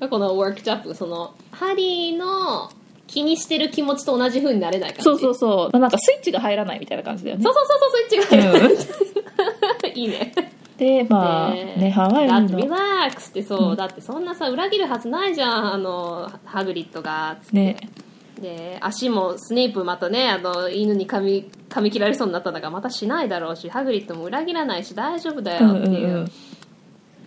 [0.00, 0.08] うん。
[0.08, 2.70] このワークチャップそのハリーの
[3.10, 5.02] 気にしてる気持ちと同じ風になれない感じ。
[5.02, 5.70] そうそうそう。
[5.72, 7.42] まあなんかスイッチが入らないみたいな感じだよね。
[7.42, 10.32] そうそうそうそうスイッチが入る、 いいね。
[10.78, 11.74] でまあね。
[11.76, 17.76] ねハワイだってリのラックスってそう、だってそんなさ裏切るはずないじゃんあのハグリッドがつって、ね。
[18.40, 26.32] で足もスネープまたねあの犬に噛み噛み切られそうになったんだからまたしないだろうしハグリッドも裏切らないし大丈夫だよっていう,、うんうんうん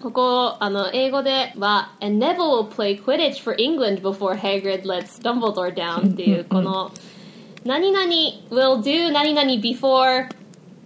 [0.04, 6.92] ここあの英語では「And Neville will play Quidditch for England before Hagrid lets Dumbledore down 」っていうこの
[7.64, 8.06] 「何々
[8.52, 10.28] will do 何々 before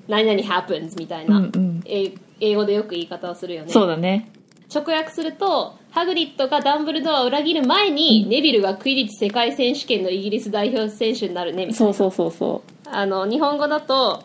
[0.08, 1.82] 何々 happens」みたいな、うんうん。
[1.86, 3.72] え英語でよく言い方をするよね。
[3.72, 4.32] そうだね。
[4.72, 11.94] 直訳するとハグリッドがダンブルドアを裏切る前に、ネビルがクイディッチ世界選手権のイギリス代表選手になるねみたいな。
[11.94, 14.22] そうそうそうそあの日本語だと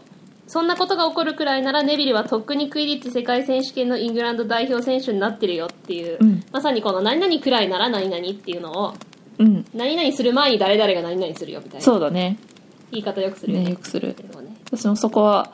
[0.53, 6.45] そんなことが起こるくらいならネビルはとっくにクイディッチ世界選手権のイングランド代表選手になってるよっていう、うん。
[6.53, 8.95] まさにこの何々くらいなら何々っていうのを
[9.39, 9.65] うん。
[9.73, 11.81] 何々する前に誰々が何々するよみたいな。
[11.81, 12.37] そうだね。
[12.91, 13.65] 言い方よくするよね。
[13.65, 14.15] ねよくする。
[14.67, 15.51] 私もそこは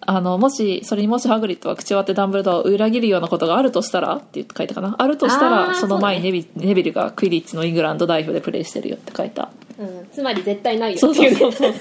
[0.00, 4.94] あのもしそれにもしハグリッドが口を割ってダンブルドアを裏切るようなことがあるとしたらって言って書いたかな。
[4.98, 9.50] あるとしたあらーその前にネビ,、ネビルがクイディッチのイングランド代表でプレーしてるよって書いた。
[9.78, 11.78] うん、つまり絶対ないよっていそうそうそ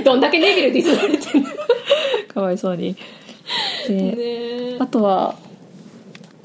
[0.00, 1.50] うどんだけネビルディスられてんの
[2.34, 2.96] かわいそうに。
[3.88, 4.76] で、ね。
[4.78, 5.36] あとは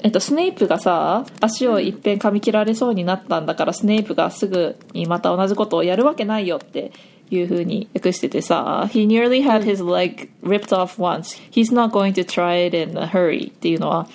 [0.02, 6.92] えっと、スネイプがさ足をいっぺん噛み切られそうになったんだから、スネイプがすぐにまた同じことをやるわけないよって
[7.30, 11.40] いう風に訳しててさ「He nearly had his leg ripped off once.
[11.50, 14.08] He's not going to try it in a hurry」っていうのは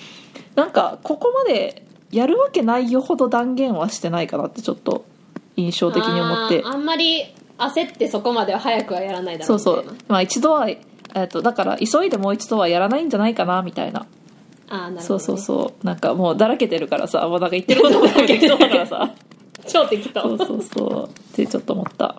[0.54, 5.04] なんかここまでやるわけないよほど断言はしてないかなってちょっと
[5.56, 6.62] 印象的に思って。
[6.64, 7.24] あんまり
[7.58, 10.78] 焦ってそこまでは早くはやらないだろそううみたいうなそまあ一度は、え
[11.24, 14.06] っとだから急いでもう一度はやらないんじゃないかなみたいな。
[14.68, 15.86] あーなるほど、ね、そうそうそう。
[15.86, 19.10] なんかもうだらけてるからさもうなんか言ってることも適当だからさ。
[19.66, 20.22] 超適当。
[20.22, 21.08] そうそうそう。
[21.08, 22.16] ってちょっと思った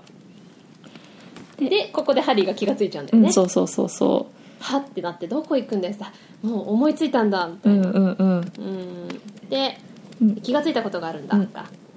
[1.58, 4.28] でここでハリーが気がついちゃうんだよね、うんそうそうそうそ
[4.60, 7.48] はってなってどこ行くんだよさもう思いついたんだ。
[7.48, 8.38] みたいな、ううんうんうん。
[8.40, 9.50] うん。
[9.50, 9.78] で
[10.22, 10.36] うん。
[10.38, 11.40] 気がついたことがあるんだ、う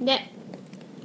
[0.03, 0.05] ん。
[0.05, 0.31] で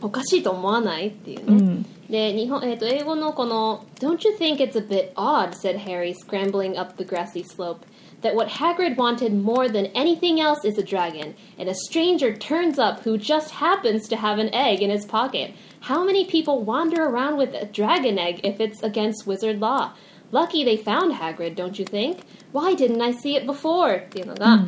[0.01, 1.85] おかしいと思わないっていうね、うん。
[2.09, 7.77] で日本、えー、と英語のこの「Don't you think it's a bit odd," said Harry, scrambling up the grassy slope,
[8.25, 12.79] "that what Hagrid wanted more than anything else is a dragon, and a stranger turns
[12.79, 15.53] up who just happens to have an egg in his pocket?
[15.81, 19.91] How many people wander around with a dragon egg if it's against wizard law?
[20.31, 22.25] Lucky they found Hagrid, don't you think?
[22.51, 24.65] Why didn't I see it before?" っていうのが、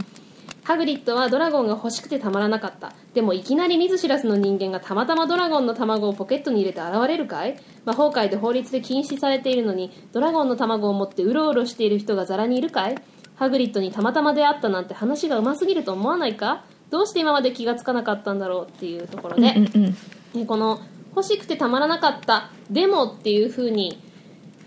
[0.64, 2.92] ハグリッドはドラゴンが欲しくてたまらなかった。
[3.14, 12.96] でもいきなり見ず知らずの人間がたまたまドラゴンの卵をポケットに入れて現れるかい魔法界で法律で禁止されているのに、ドラゴンの卵を持ってうろうろしている人がザラにいるかい
[13.38, 16.66] ハグリッドにたまたま出会ったなんて話がうますぎると思わないか？
[16.90, 19.98] どうして今まで気がつかなかったんだろうっていうところで、うんうん
[20.34, 20.80] でこの
[21.16, 24.00] 欲しくてたまらなかったでもっていう風に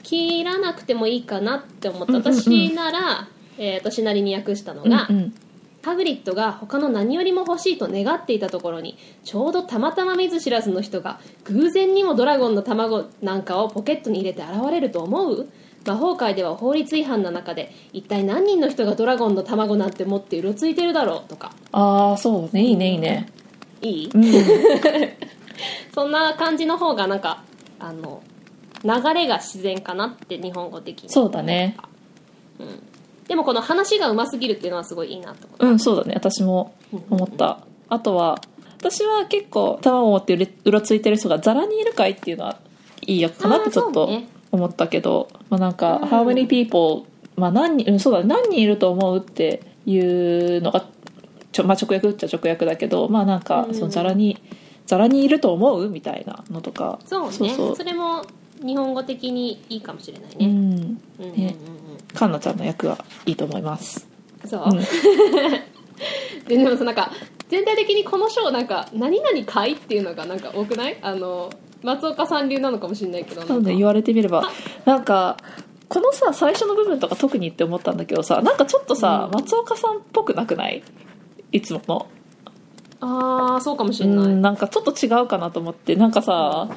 [0.03, 2.35] 切らなくてもいいかなって思った、うんうんうん。
[2.35, 5.35] 私なら、えー、私なりに訳したのが、うんうん。
[5.85, 15.49] ハグリッドが他の何よりも欲しいと願っていたところにちょうどたまたま見ず知らずの人が偶然にもドラゴンの卵なんかをポケットに入れて現れると思う？
[15.87, 21.53] 魔法界では法律違反な中で一体何人の人がドラゴンの卵なんて持ってうろついてるだろうとか。
[21.73, 22.63] ああそうね。
[22.63, 23.29] いいねいいね。
[23.81, 24.25] いい、うん。
[25.95, 27.43] そんな感じの方がなんか
[27.79, 28.23] あの
[28.85, 31.11] 流れが自然かなって日本語的に。
[31.11, 31.77] そうだね。
[33.27, 35.67] でもこの話がうますぎるっていうのはすごいいいなと思って。
[35.67, 36.13] うんそうだね。
[36.15, 36.75] 私も
[37.11, 37.61] 思った。
[37.89, 38.41] あとは
[38.79, 42.59] 私は結構卵を持ってうろついてる人がザラにいるかいっていうのは
[43.03, 50.87] いい役かなってちょっとね思ったけど、まあなんか「How many people」まあ何人うんそうだね何人いると思うっていうのが
[51.53, 53.75] ちょ、まあ、直訳っちゃ直訳だけどまあなんかうん。
[53.75, 54.39] そのザラに
[54.87, 57.55] ザラにいると思うみたいなのとかそうね。
[57.55, 57.77] そう。
[57.77, 58.25] それも
[58.65, 60.53] 日本語的にいいかもしれないね、うん。
[60.53, 61.37] うんうんうんうん。
[61.37, 61.57] ね。
[62.13, 64.09] カンナちゃんの役はいいと思います。
[64.45, 64.81] そう、うん。
[66.49, 67.13] ででもさなんか
[67.49, 70.99] 全体的にこの章なんか「何々かい?」っていうのがなんか多くない？
[71.03, 71.51] あの
[71.83, 74.45] 松岡さん流なのかもしれないけどそうね言われてみれば。
[74.85, 75.37] なんか
[75.89, 79.41] このさ最初の部分とか特にって思ったんだけどさなんかちょっとさ、うん。
[79.41, 80.83] 松岡さんっぽくなくない？
[81.53, 82.07] いつもの？
[83.01, 85.97] ああそうかもしうれない、んなんかちょっと違うかなと思って。
[85.97, 86.69] なんかさ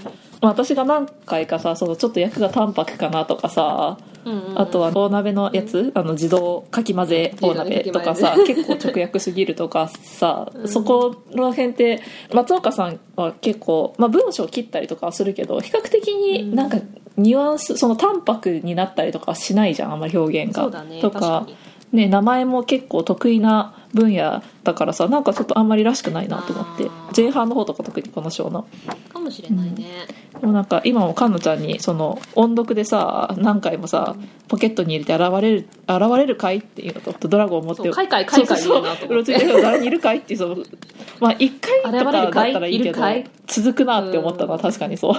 [0.42, 4.60] 私が何回かさそのちょっと役が淡白かなとかさうんうんうん。
[4.62, 12.02] あとは大鍋のやつ、あの自動かき混ぜ大鍋とかさ、結構直訳すぎるとかさ、そこら辺って
[12.34, 16.78] 松岡さんは結構、まあ、文章を切ったりとかはするけど比較的になんか
[17.18, 20.64] ニュアンスその淡白になったりとかはしないじゃんあんまり表現が。
[20.64, 21.56] そうだねと確かに
[21.94, 26.90] ね、名前も結構得意な分野だからさなんかちょっとあんまりらしくないなと思って。
[27.16, 28.66] 前半の方とか特にこの章の。
[29.10, 30.08] かもしれないね、
[30.42, 34.16] でもなんか今も菅野ちゃんにその音読でさ何回もさ
[34.48, 40.58] ポケットに入れて現れる現れるかいっていうのとドラゴンを持ってかいかいかいかいそうろついてるの誰にいるかいっていうその
[41.22, 43.02] まあ1回とかだったらいいけど
[43.48, 45.14] 続くなって思ったのは確かにそう。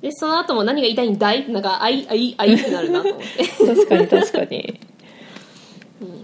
[0.00, 1.50] でその後も何が言いたいんだい？
[1.50, 3.44] なんかあいあいあいってなるなと思って。
[3.66, 4.80] 確かに確かに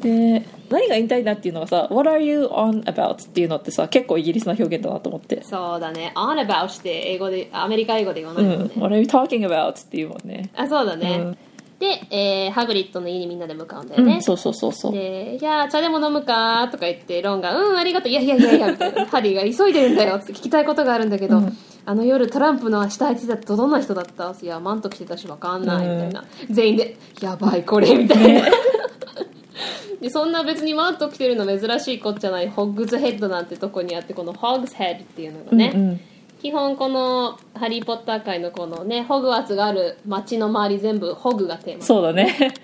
[0.03, 5.43] で何が言いたいなっていうのがさ「What are you on about?」っていうのってさ結構イギリスの表現だなと思って。
[5.45, 6.13] そうだね。
[6.17, 8.81] on about って英語でアメリカ英語で言わ「うないもんね、ん。
[8.81, 10.51] What are you talking about?」っていうもんね。
[10.57, 11.39] あそうだね、うん。
[11.79, 14.93] で、えーハグリッドの家にみんなで向かうんだよね、うんそうそうそうそう。
[14.93, 19.05] で、じゃあ、茶でも飲むかとか言って、ロンが、うん、ありがとう、いやいやいやいや、みたいな。
[19.13, 21.57] ハリーが急いでるんだよって聞きたいことがあるんだけど、うん。
[21.85, 24.35] あの夜トランプの下着てたってどんな人だった？
[24.43, 28.41] いやマント着てたしわかんないみたいな、全員でやばいこれみたいな、
[30.01, 36.01] でそんな別にマント着てるの珍しいこっちゃないホッグズヘッドなんてとこにあってこのホッグズヘッドっていうのがね、うんうん。
[36.41, 41.85] 基本この「ハリー・ポッター」界のこのねホグワーツがある街の周り全部ホグがテーマ。
[41.85, 42.55] そうだね。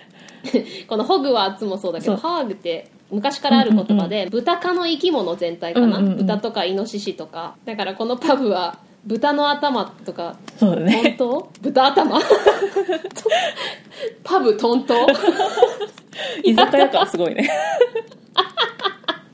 [0.89, 6.17] このホグワーツもそうだけどハーグって昔からある言葉で、豚科の生き物全体かな、うんうんうん。
[6.19, 7.55] 豚とかイノシシとか。
[7.67, 12.21] だからこのパブは豚の頭とかそうだ本ね当豚頭？
[14.25, 14.95] パブトント？
[16.45, 17.49] 居酒屋感すごいね。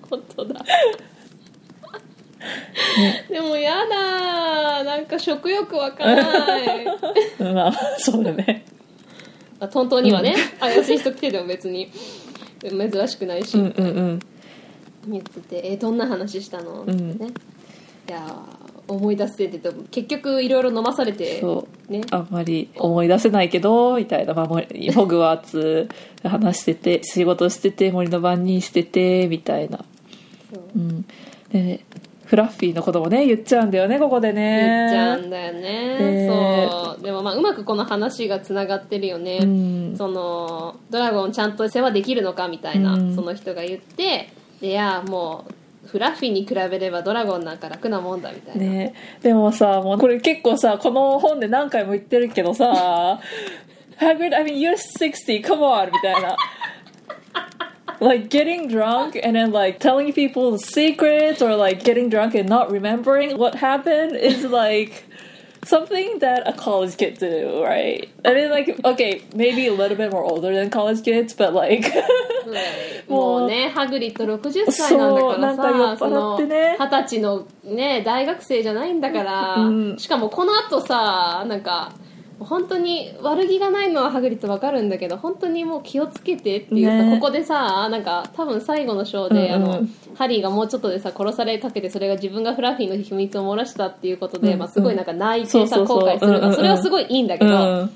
[0.08, 0.64] 本当だ。
[3.30, 6.22] でもやだなんか食欲わかんな
[6.58, 6.86] い。
[7.40, 8.64] まあそうだね。
[9.60, 11.90] まあトントンにはね、怪しい人来てても別に。
[12.60, 14.20] 珍しくないし、うんうんうん。
[15.06, 17.18] 言ってて「えどんな話したの?」ってうん。
[17.18, 17.28] ね、
[18.08, 18.57] いやー
[18.88, 21.92] 思い出せてて結局いろいろ飲まされてそう。
[21.92, 22.00] ね。
[22.10, 25.88] あんまり思い出せないけどみたいな、まあ、ホグワーツ
[26.24, 29.84] 話してて仕事してて森の番人しててみたいな、
[30.52, 30.62] そう。
[30.76, 31.02] うん、
[31.52, 31.80] でね
[32.24, 34.90] フラッフィーのこともね言っちゃうんだよねここでね。
[34.92, 37.02] 言っちゃうんだよね、でそう。
[37.02, 39.94] でもまあうまくこの話がつながってるよね、うん。
[39.96, 43.14] そのドラゴンちゃんと世話できるのかみたいな、うん。
[43.14, 44.30] その人が言って
[44.60, 45.54] でいやもう
[45.90, 53.20] フラッフィーに比べればドラゴンなんか楽なもんだみたいな、ねでもさもうこれ結構さこの本で何回も言ってるけどさ
[53.96, 56.36] 「ハグリッド I mean you're 60 come on」みたいな
[58.00, 62.70] like getting drunk and then like telling people secrets or like getting drunk and not
[62.70, 65.07] remembering what happened is like
[65.64, 70.10] something that a college kid do right I mean like okay maybe a little bit
[70.10, 71.90] more older than college kids but like
[73.08, 81.92] もうねハグリッド60歳なんだからさその二十歳のね大学生じゃないんだから、うんしかもこの後さなんか
[82.40, 87.18] 本当に悪気がないのはハグリッドわかるんだけど本当にもう気をつけてっていうさ、ね。
[87.18, 89.70] ここでさなんか多分最後の章で、うんうん。
[89.72, 94.58] あのハリーがもうちょっとでさ殺されかけてそれが自分がフラッフィーの秘密を漏らしたっていうことで、うんうん。
[94.60, 97.90] まあ、すごいなんか泣いてさ後悔するそれはすごいいいんだけど、うん。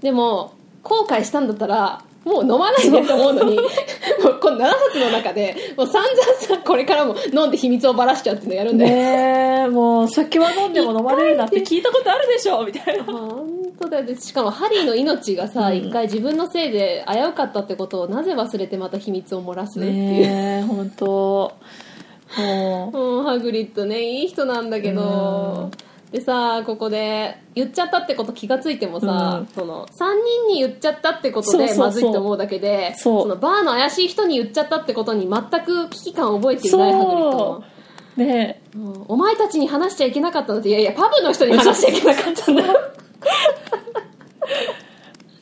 [0.00, 13.04] でも後悔したんだったらもう飲まないでと思うのにもうこの7冊の中でもう散々さこれからも飲んで秘密をばらしちゃうっていうのやるんだよ、ねえもう酒は飲んでも飲まれるなって聞いたことあるでしょみたいな。
[13.04, 13.48] 本
[13.80, 21.06] 当だよでしかもハリーの命がさ一、回自分のせいで危うかったってことをなぜ忘れてまた秘密を漏らすっていう、ねえ本当。
[22.36, 23.20] もう。
[23.22, 25.70] ん、ハグリッドねいい人なんだけど、
[26.12, 29.46] でさここで言っちゃったってこと気がついてもさ、うん。
[29.48, 29.90] その3
[30.46, 33.28] 人に言っちゃったってことでまずいと思うだけでそう。
[33.28, 37.64] のバーの怪しい人に言っちゃったってことに全く危機感を覚えていないハグリッドも
[38.16, 38.20] う。
[38.20, 38.62] ね。
[38.74, 39.04] うん。
[39.08, 42.64] お前たちに話しちゃいけなかったのっていやいやパブの人に話しちゃいけなかったんだ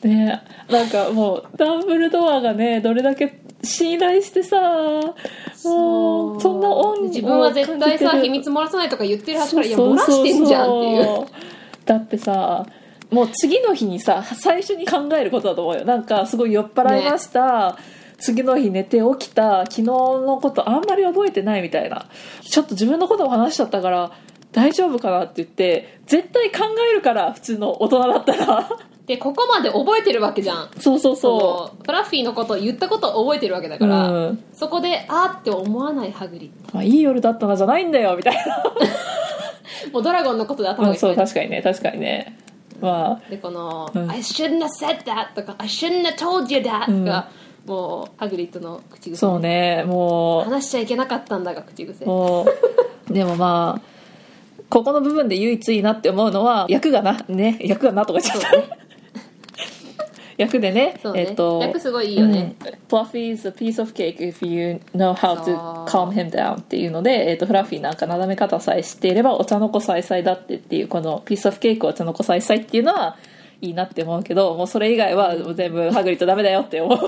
[0.03, 0.43] えね。
[0.69, 4.59] えなんかもうダンブルドアがねどれだけ信頼してさ
[5.63, 11.25] もうそんな恩を自分は絶対さ秘密漏らさないとか言ってるはずからいや漏らしてんじゃんっていう。
[11.85, 12.65] だってさ
[13.11, 15.85] もう次の日にさ最初に考えることだと思うよ。
[15.85, 17.77] なんかすごい酔っ払いました、
[18.17, 19.59] 次の日寝て起きた。
[19.61, 22.07] 昨日のことあんまり覚えてないみたいな。
[22.41, 24.11] ちょっと自分のことも話しちゃったから
[24.51, 28.69] 大丈夫かなって言って絶対考えるから普通の大人だったら
[29.07, 30.69] でここまで覚えてるわけじゃん。
[30.79, 34.43] そうそうそそのフラッフィーのことを言ったことを覚えてるわけだうから、うん。
[34.53, 38.63] そこであーって思わないハグリッまあ、いい夜だったなじゃないんだよみたいな。
[39.85, 42.37] ド もうドラゴンのことで頭がいっぱいで確かにね確かにね。
[42.81, 43.29] まあ。
[43.29, 44.11] でこの、うん。
[44.11, 47.29] I shouldn't have said that とか I shouldn't have told you that が、
[47.65, 49.15] もうハグリッドの口癖。
[49.15, 50.43] そうねもう。
[50.43, 52.05] 話しちゃいけなかったんだが口癖。
[53.09, 53.97] でもまあ
[54.69, 58.77] ここの部分で唯一いいなって思うのは役がなね役がなとか言っちゃった、
[60.41, 61.27] 役でねそうね。
[61.29, 62.97] えっと役すごいいいよね、うん。
[62.97, 73.17] Fluffy is a piece of cake if you know how to calm him down っていうので、えっと、フラッフィーなんかなだめ方さえ知っていればお茶の子さいさいだってっていうこのピースオフケークお茶の子さいさいっていうのは
[73.61, 76.99] いいなって思うけどもうそれ以外はもう全部ハグリッドダメだよって思う。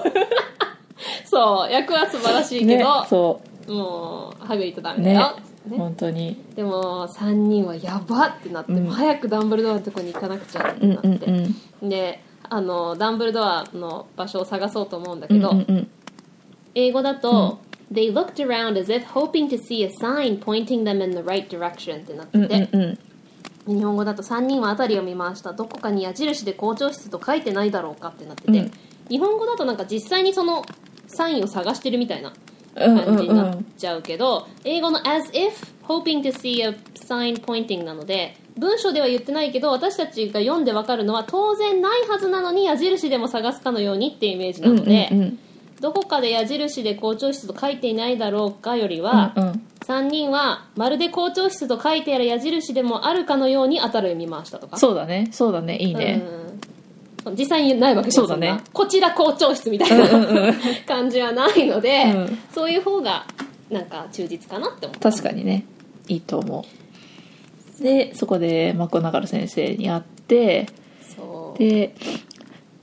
[1.24, 5.36] そう役は素晴らしいけねど、そもうハグリッドダメうねだよ、
[5.68, 6.36] ね本当に。
[6.56, 8.88] でも3人はやばってなって、うん。
[8.88, 11.90] 早くダンブルドアのとこに行かなくちゃってうんなって、うんうん。
[11.90, 15.92] であのダンブルドアの場所を探そうと思うんだうんけど、うんうん
[16.76, 17.60] 英語だと、
[17.92, 22.02] They looked around as if hoping to see a sign pointing them in the right direction
[22.02, 22.88] ってなってうんて、うんう
[23.72, 23.78] ん。
[23.78, 25.54] 日本語だと3人は辺りを見回した。
[25.54, 28.72] どこかに矢印で校長室と書いてないだろうかってなってて、うん。
[29.10, 30.64] 日本語だとなんか実際にその
[31.08, 32.32] サインを探してるみたいな
[32.76, 35.52] うんうん感じになっうんちゃうけど、英語の as if
[35.88, 45.40] hoping to see a sign pointing なので文章では言ってないけど私たちが読んでわかるのは当然ないはずなのに矢印でも探すかのようにっていうイメージなので、うんうん
[45.80, 49.66] どこかで矢印で校長室と書いていないだろうかよりは、うんうん。
[49.86, 54.78] 3人はまるで校長室と書いてある矢印でもあるかのように当たる読み回したとか。
[54.78, 55.30] そうだね。
[55.32, 55.78] そうだね。
[55.78, 56.22] いいね、
[57.26, 57.36] うん。
[57.36, 58.60] 実際にないわけそうだね。
[58.74, 60.54] こちら校長室みたいな、
[60.86, 62.38] 感じはないので、うん。
[62.54, 63.26] そういう方が
[63.70, 65.12] なんか忠実かなって思った。
[65.12, 65.66] 確かにね。
[66.08, 66.64] いいと思う
[67.82, 70.68] でそこでマコナガル先生に会って
[71.58, 71.96] で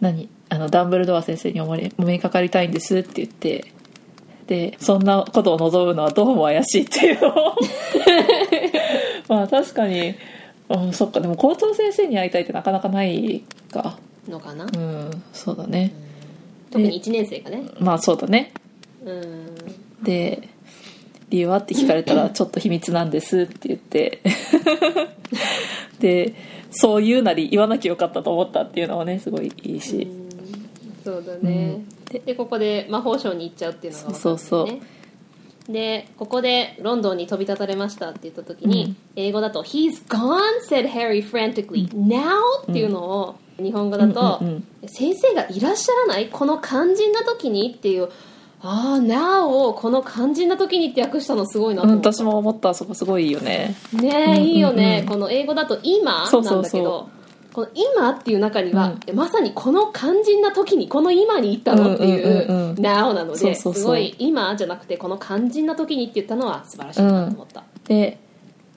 [0.00, 3.72] 何あのダンブルドア先生にお目にお目にかかりたいんですって言って
[4.46, 7.56] でそんなことを望むのはどうも怪しいっていうのを
[9.28, 10.14] まあ確かに、
[10.68, 11.20] うん、そっか。
[11.20, 13.42] でも校長先生に会いたいってなかなかない
[13.72, 13.98] か。
[14.28, 15.92] のかな、うんそうだね。
[16.70, 17.62] 特に1年生がね。
[17.80, 18.52] まあそうだね。
[19.04, 20.04] うん。
[20.04, 20.48] で
[21.28, 23.10] 理由はって聞かれたらちょっと秘密なん。
[23.10, 24.20] ですって言って
[25.98, 26.34] で
[26.70, 30.06] そう言うなり言わなきゃよかったと思ったっていうのはねすごいいいし、
[31.04, 34.72] そうだね、ででここで魔法省に行っちゃうっていうのが分かるんだよねそうそ
[35.68, 35.72] う。
[35.72, 42.38] でここでロンドンに飛び立たれましたって言った時に、英語だと「He's gone!」said Harry frantically、Now?
[42.62, 44.88] っていうのを日本語だと、うんうんうん。
[44.88, 46.28] 先生がいらっしゃらない？
[46.28, 47.74] この肝心な時に？
[47.76, 48.10] っていう
[48.62, 52.74] ああ Now をこの肝心な時にって訳したのすごいなとうん、思った、私も思った。
[52.74, 53.74] そこすごいいいよね。
[53.92, 57.08] ねえいいよね、うんこの英語だと今そうなんだけど
[57.52, 62.76] この今っていう中には、まさにこの肝心な時にこの今に行ったのっていう,、うんうんうんうん。
[62.76, 68.18] now なのですごい今じゃなくてこの肝心な時にって言ったのは素晴らしいなと思った、で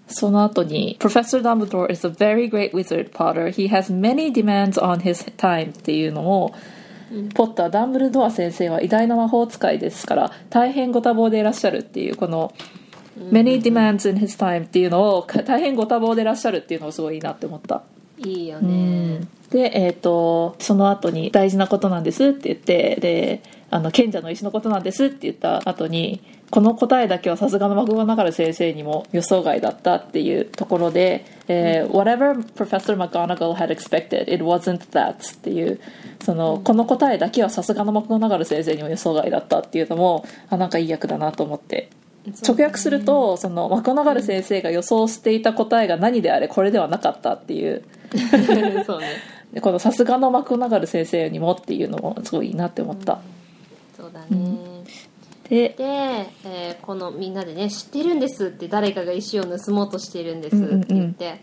[0.08, 3.50] その後に Professor Dumbledore is a very great wizard Potter.
[3.50, 6.54] He has many demands on his time っていうのを、
[7.34, 12.54] ポッターダンブルドア先生は偉大な魔法使いですから大変ご多忙でいらっしゃるっていうこの
[13.32, 17.84] many demands in his time っていうのをか大変ご多忙でいらっしゃるっていうのがすごいいいなって思った。
[18.18, 26.22] いいよね、で、えー、とその後に「大事なことなんです」って言ってであの賢者の石のことなんですって言った後に
[26.52, 35.80] この答えだけはさすがのマクゴナガル先生にも予想外だったっていうところで「えー Whatever Professor McGonagall had expected it wasn't that」っていう
[36.24, 41.90] そのこの答えだけはさすがのマクゴナガル先生にも予想外だったっていうのもあなんかいい役だなと思って。
[42.46, 47.84] 直訳するとそのマクゴナガル先生が予想していた答えが何であれこれではなかったっていう。
[48.86, 49.08] そうね。
[49.54, 53.20] でこのさすがのマクゴナガル先生にもっていうのもすごいいいなって思った、
[53.98, 54.69] そうだね、で
[55.50, 61.42] で、えーこのみんなでね知ってるんですって誰かが石を盗もうとしているんですって言って、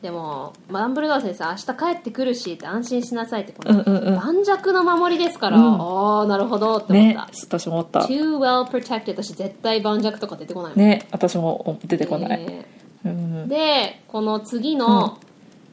[0.00, 4.14] でもマンブルドア先生明日帰ってくるしって安心しなさいってこのうんうんうん。
[4.16, 5.80] 盤石の守りですから、うん。
[5.80, 8.00] ああなるほどって思っねた、私も思った。
[8.00, 9.10] Too well protected.
[9.10, 10.78] 私絶対盤石とか出てこないもん。
[10.78, 12.64] ね私も出てこない、ね。
[13.04, 15.18] うん、でこの次の、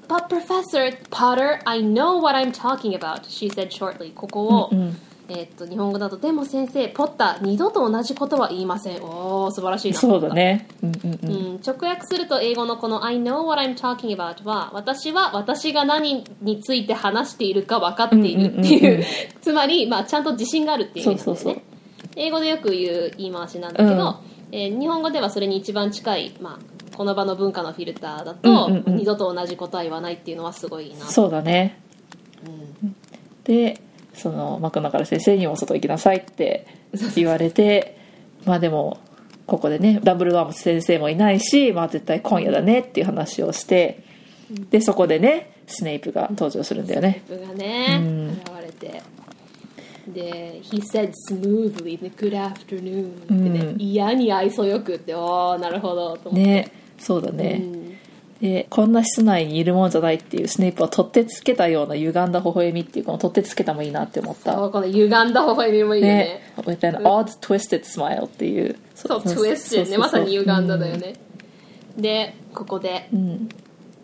[0.08, 4.14] But Professor Potter, I know what I'm talking about, she said shortly.
[4.14, 9.02] ここを、うんうんえーっと日本語だと、でも先生、ポッター、二度と同じことは言いません。
[9.04, 10.00] おー、素晴らしいな。
[10.00, 10.68] そうだね。
[10.84, 11.32] うんうんうん。
[11.32, 19.06] うん、直訳すると英語のこの I know what I'm talking about は私は私が何について話しているか分かっているっていう,、うんうんうんうん。
[19.42, 21.42] つまり、まあ、ちゃんと自信があるっていう意味なんだよね。
[21.42, 21.64] そうそうそう。
[22.16, 24.16] 英語でよく言う言い回しなんだけど、
[24.52, 28.96] えー日本語ではそれに一番近い、まあ、この場の文化のフィルターだと、うんうんうん。
[28.98, 31.06] 二度と同じことは言わないっていうのはすごいいいな。
[31.08, 31.82] そうだね、
[33.44, 33.82] で
[34.16, 36.68] そのマクナガル先生にも外行きなさいって
[37.16, 37.98] 言われて
[38.46, 39.00] まあでも
[39.46, 44.04] ここでねダブルドアムス先生もいないし、まあ、絶対今夜だねっていう話をして
[44.70, 47.24] でそこでねスネイプが登場するんだよね。
[47.26, 48.30] スネイプがね、うん。
[48.30, 49.02] 現れて。
[50.08, 53.82] で「He said smoothly good afternoon」ってね、うん。
[53.82, 57.85] 嫌に愛想よくっておーなるほどと思って、ねそうだね、うん
[58.42, 64.56] でこんな室内にいるもんじゃないっていうスネイプは取ってつけたような歪んだ微笑みっていうこの取ってつけたもいいなって思った。
[64.56, 66.14] そうこの歪んだ微笑みもいいよね。
[66.18, 66.54] ね。
[66.58, 68.78] With an odd twisted smile っていう。
[68.94, 69.98] そう、そう twisted ね。
[69.98, 71.16] まさに歪んだだよね。
[71.98, 73.50] で、ここで、うん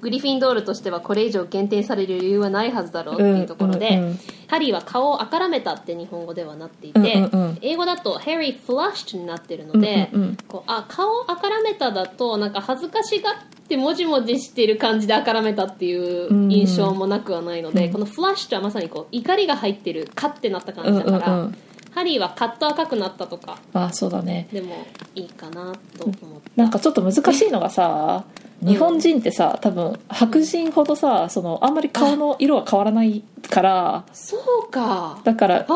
[0.01, 4.09] グリフィンドールとしてはこれ以上減点される理由はないはずだろうっていうところで、うんうん。
[4.09, 4.19] うん
[4.51, 7.57] ハリーは顔をあからめたって日本語ではなっていて、うんうんうん。
[7.61, 10.37] 英語だと Harry flushed になってるので、うんうんうん。
[10.45, 13.35] こうあ顔あからめただとなんか恥ずかしがっ
[13.69, 21.57] てもじもじしてる感じであからめたっていう印象もなくはないので、この flushed はまさにこう怒りが入ってるカッてなった感じだから、うんうんうん。
[21.91, 24.49] ハリーはカッと赤くなったとかあそうだね。
[24.51, 24.85] でも
[25.15, 26.51] いいかなと思って。
[26.57, 28.25] なんかちょっと難しいのがさ
[28.61, 34.05] 日本人ってさ多分白人ほどさそのあんまり顔の色は変わらないから。
[34.13, 34.37] そ
[34.67, 35.19] うか。
[35.23, 35.67] だから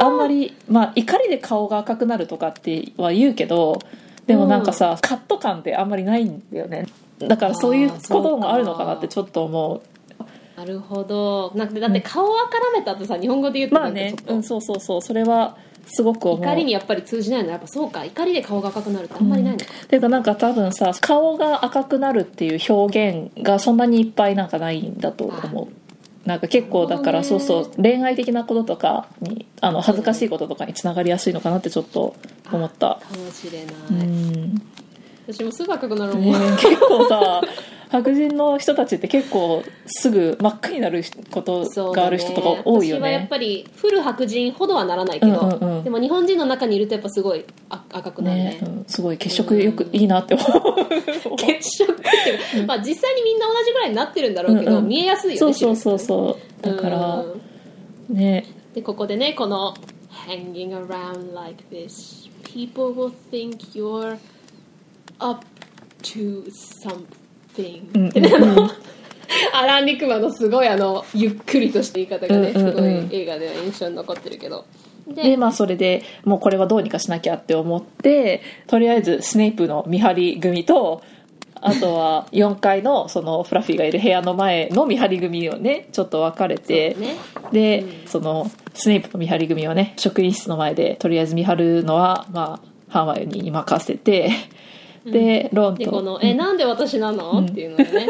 [0.00, 3.78] あんまりまあ怒りで顔が赤くなるとかっては言うけど
[4.28, 6.86] でもなんかさ、カット感ってあんまりないんだよね。
[7.18, 9.82] だからそういうこともあるのかなってちょっと思
[10.54, 11.50] なるほど。
[11.54, 13.76] なんかだって顔は絡めたってさ日本語で言うと。
[13.76, 14.14] うまあね。
[14.26, 15.02] うんそうそうそう。
[15.02, 15.56] それは
[15.88, 16.44] すごく思う。
[16.44, 18.04] 怒りにやっぱり通じないのやっぱそうか。
[18.04, 25.68] 怒りで顔が赤くなるってあんまりないのか、ていうかなんか多分さ顔が赤くなるっていう表現がそんなにいっぱいなんかないんだと思う。
[26.28, 32.14] なんか結構だからそうそう恋愛的なこととかにあの恥ずかしいこととかにつながりやすいのかなってちょっと
[32.52, 33.00] 思った。
[33.00, 34.62] かもしれない、うん
[35.30, 37.42] 私もすぐ赤くなるもん、ね結構さ
[37.90, 45.84] 白人の人たちって結構すぐ真っ赤になることがある人とか多いよ私はやっねぱりフル白人ほどはならないけど、うんうんうん。
[45.84, 48.44] でも日本人の中にいるとやっぱすごいあ赤くなるね。
[48.44, 51.36] ね、うん、すごい血色よくいいなって思う。
[51.38, 52.02] 血色って
[52.58, 54.88] いうか、まあ実際にみんな同じぐらいになってるんだろうけど、うんうん。
[54.88, 56.34] 見えやすいよねそうそうそうう。
[56.62, 57.40] そうだからん。
[58.10, 58.44] ね。
[58.74, 59.74] でここでねこの
[60.28, 64.18] 「hanging around like this people will think you're
[65.18, 65.44] up
[66.02, 66.44] to
[66.82, 68.70] something 」うんってねあの
[69.52, 74.64] アラン・リクマンのすごいあのゆっくりとした言い方がねうんうんうんすごい映画では印象に残ってるけど。
[75.06, 81.02] ででまあそれでもうこれはどうにかしなきゃって思ってとりあえずスネイプの見張り組と
[81.60, 87.16] あとは4階のそのフラッフィーがいる部屋の前の見張り組をねちょっと分かれて、ね。
[87.52, 88.06] で、うん。
[88.06, 94.30] そのスネイプの見張り組をね職員室の前でとりあえず見張るのはまあハーマイに任せて
[95.10, 98.08] でロンとでこの「えなんで私なの?」っていうのでね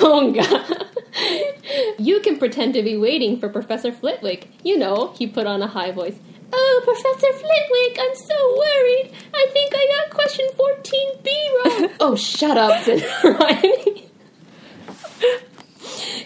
[0.00, 0.42] ロンが
[1.98, 5.92] 「You can pretend to be waiting for Professor Flitwick You know he put on a high
[5.92, 6.14] voice
[6.52, 12.56] Oh Professor Flitwick I'm so worried I think I got question 14b wrong Oh shut
[12.56, 14.04] up said Hermione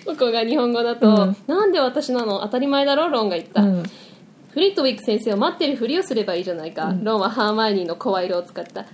[0.06, 3.82] ここが日本語だと、うんなんで私なの当たり前だろロンが言った、うん
[4.58, 8.80] フリットウィック先生を待ってるふりをすればいいじゃないか、ロンはハーマイオニーの声色を使った。
[8.80, 8.86] ああ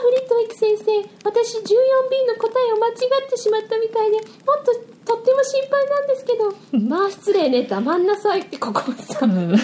[0.00, 0.84] フリットウィック先生
[1.24, 2.92] 私 14B の答えを間違
[3.26, 6.54] ってしまったみたいでもっととっても心配なんですけど。
[6.88, 9.26] まあ失礼ね黙んなさいってここさ。
[9.26, 9.56] うん。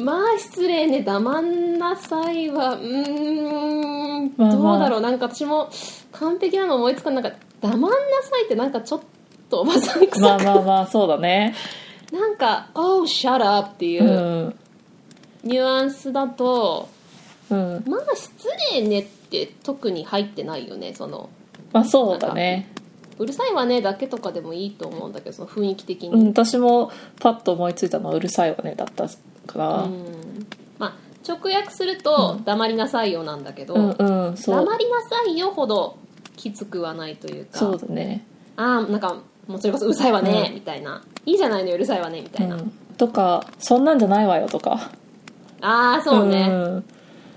[0.02, 4.78] まあ失礼ね黙んなさいはうーんまあまあ。
[4.78, 5.00] どうだろう。
[5.02, 5.68] なんか私も
[6.12, 7.68] 完璧なの思いつかなかった。
[7.68, 7.88] 黙んな
[8.22, 9.00] さいってなんかちょっ
[9.50, 11.54] とおばさん臭く、まあまあまあそうだね
[12.12, 14.06] なんか「Oh shut up」っていうう、
[14.48, 14.54] ん。
[15.44, 16.88] ニュアンスだと
[17.50, 17.84] うん。
[17.86, 18.30] まあ失
[18.72, 21.28] 礼ねって特に入ってないよねその。
[21.72, 22.72] まあそうだね。
[23.18, 29.14] うるさいわねだけとかでもいいと思うんだけどその雰囲気的に、うん私もパッと思いついたのはうるさいわねだったか
[29.54, 29.82] ら。
[29.84, 30.46] うん。
[30.78, 30.94] まあ
[31.26, 34.56] 直訳すると「黙りなさいよ」なんだけど、うんうんそう。
[34.56, 35.96] 黙りなさいよほど
[36.36, 37.58] きつくはないというか。
[37.58, 38.26] そうだね。
[38.56, 40.54] ああなんかもうそれこそうるさいわね、うん。
[40.54, 42.70] みたいないいじゃないのようるさいわねみたいな、うん。
[42.96, 44.90] とかそんなんじゃないわよとか。
[45.60, 46.84] ああそうね、ん。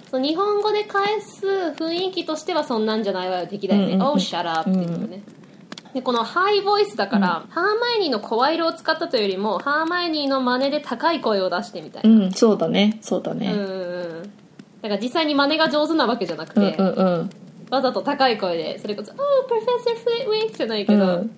[0.10, 4.08] そう日本語で返す雰囲気としてはそんなんじゃないわよ的だよね「うんうんうん。
[4.08, 5.24] Oh shut up」っていうのね、
[5.94, 13.00] でこのハイボイスだから、ハーマイオニーの声色を使ったというよりもハーマイオニーの真似で高い声を出してみたいな、うんそうだね。
[13.02, 13.64] そうだうん、ねうんう
[14.22, 14.24] ん。
[14.82, 17.30] だから実際に真似が上手なわけじゃなくて、うんうんうん。
[17.70, 19.18] わざと高い声でそれこそ「Oh
[19.48, 21.32] Professor Flitwick」じゃないけど、うん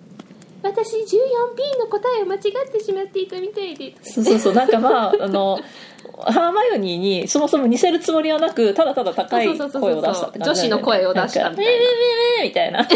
[0.63, 2.41] 私 14B の答えを間違っ
[2.71, 3.93] てしまっていたみたいで。
[4.01, 4.53] そうそうそう。
[4.53, 5.59] なんかまああの
[6.23, 10.45] ハーマイオニーにそもそも似せるつもりはなくただただ高い声を出したって感じだよね。
[10.45, 11.71] 女子の声を出したみたいな。
[12.43, 12.87] みたいな。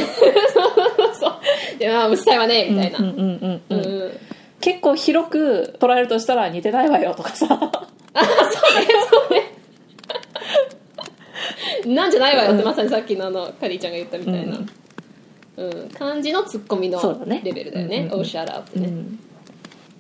[1.20, 4.08] そうでまあうるさいわねみたいな、うんうんうんううん。
[4.10, 4.12] ん。
[4.62, 7.48] 結構広く捉えるとしたら似てないわよとかさ。
[11.86, 14.70] なんじゃないわよってまさにさっきのあのカリーちゃんが言ったみたいな、うん
[15.58, 15.90] うん。
[15.90, 17.42] 感じのツッコミのそうだね。
[17.44, 18.20] レベルだよね「うんうんうん。
[18.20, 19.20] Oh shut up」ってね、うん。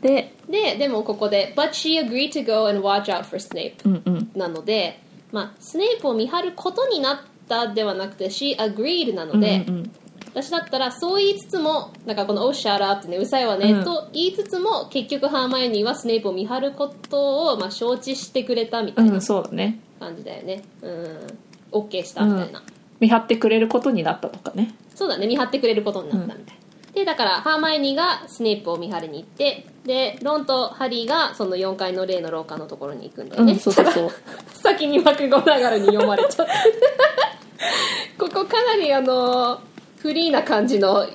[0.01, 4.99] でででもここで「But she agreed to go and watch out for Snape うんうん」なので、
[5.31, 9.91] まあ、スネイプを見張ることになったではなくて「she agreed」なので、うんうん
[10.35, 13.85] 私だったらそう言いつつもなんかこの「Oh shut up」ってねうるさいわね、うん。
[13.85, 19.79] と言いつつも結局ハーマイオニーはスネイプを見張ることを、まあ、承知してくれたみたいなうんそうだね。
[19.97, 20.61] 感じだよね。
[20.81, 21.27] うん。
[21.71, 22.61] OK したみたいな、
[22.99, 24.73] 見張ってくれることになったとかね。
[24.95, 26.57] そうだね見張ってくれることになったみたい、
[26.93, 34.11] でだからハーマイオニーがスネイプを見張りに行ってでロンとハリーがその4階の例の廊下のところに行くんだよね、うんそうそうそう。
[34.55, 36.51] 先にマクゴナガルに読まれちゃって。
[38.17, 39.59] ここかなりあの
[39.97, 41.05] フリーな感じの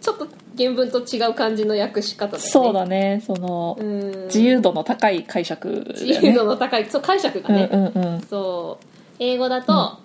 [0.00, 0.26] ちょっと
[0.58, 2.50] 原文と違う感じの訳し方だよね。
[2.50, 3.22] そうだね。
[3.26, 4.24] そのうん。
[4.26, 5.84] 自由度の高い解釈ね。
[6.00, 8.20] 自由度の高いそう解釈がね、うんうんうん。
[8.20, 8.84] そう。
[9.18, 9.98] 英語だと、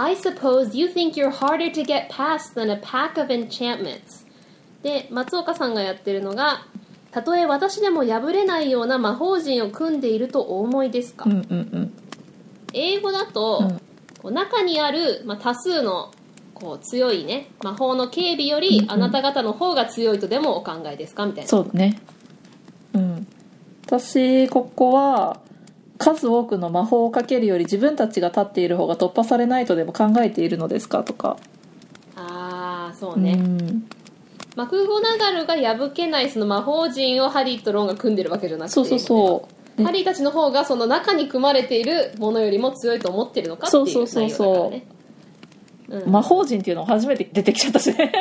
[0.00, 4.24] I suppose you think you're harder to get past than a pack of enchantments.
[4.84, 6.66] で松岡さんがやってるのが
[7.10, 11.42] たとえ私でも破れないような魔法陣を組んでいるとお思いですか、うんうんう
[11.80, 11.92] ん。
[12.74, 13.80] 英語だと、うん。
[14.22, 16.12] こう中にある、まあ、多数の
[16.54, 21.26] こう強いね魔法の警備よりあなた方の方が強いとでもお考えですか？
[21.26, 21.48] みたいな。
[21.48, 21.98] そうだね。
[22.94, 23.26] うん。
[23.86, 25.40] 私ここは
[25.98, 31.02] 数多くの魔法をかけるより自分たちが立っている方が突破されないとでも考えているのですか？
[31.02, 31.36] とか。
[32.16, 33.88] ああそうね、うん。
[34.56, 38.72] マクゴナガルが破けないその魔法陣をハリーとロンが組んでるわけじゃなくて。
[38.74, 39.82] そうそうそう。
[39.84, 43.92] ハリーたちの方がその中に組まれているものよりも強いと思ってるのかっていうね。
[43.92, 44.72] そうそうそ
[45.90, 48.12] う魔法陣っていうのも初めて出てきちゃったしね。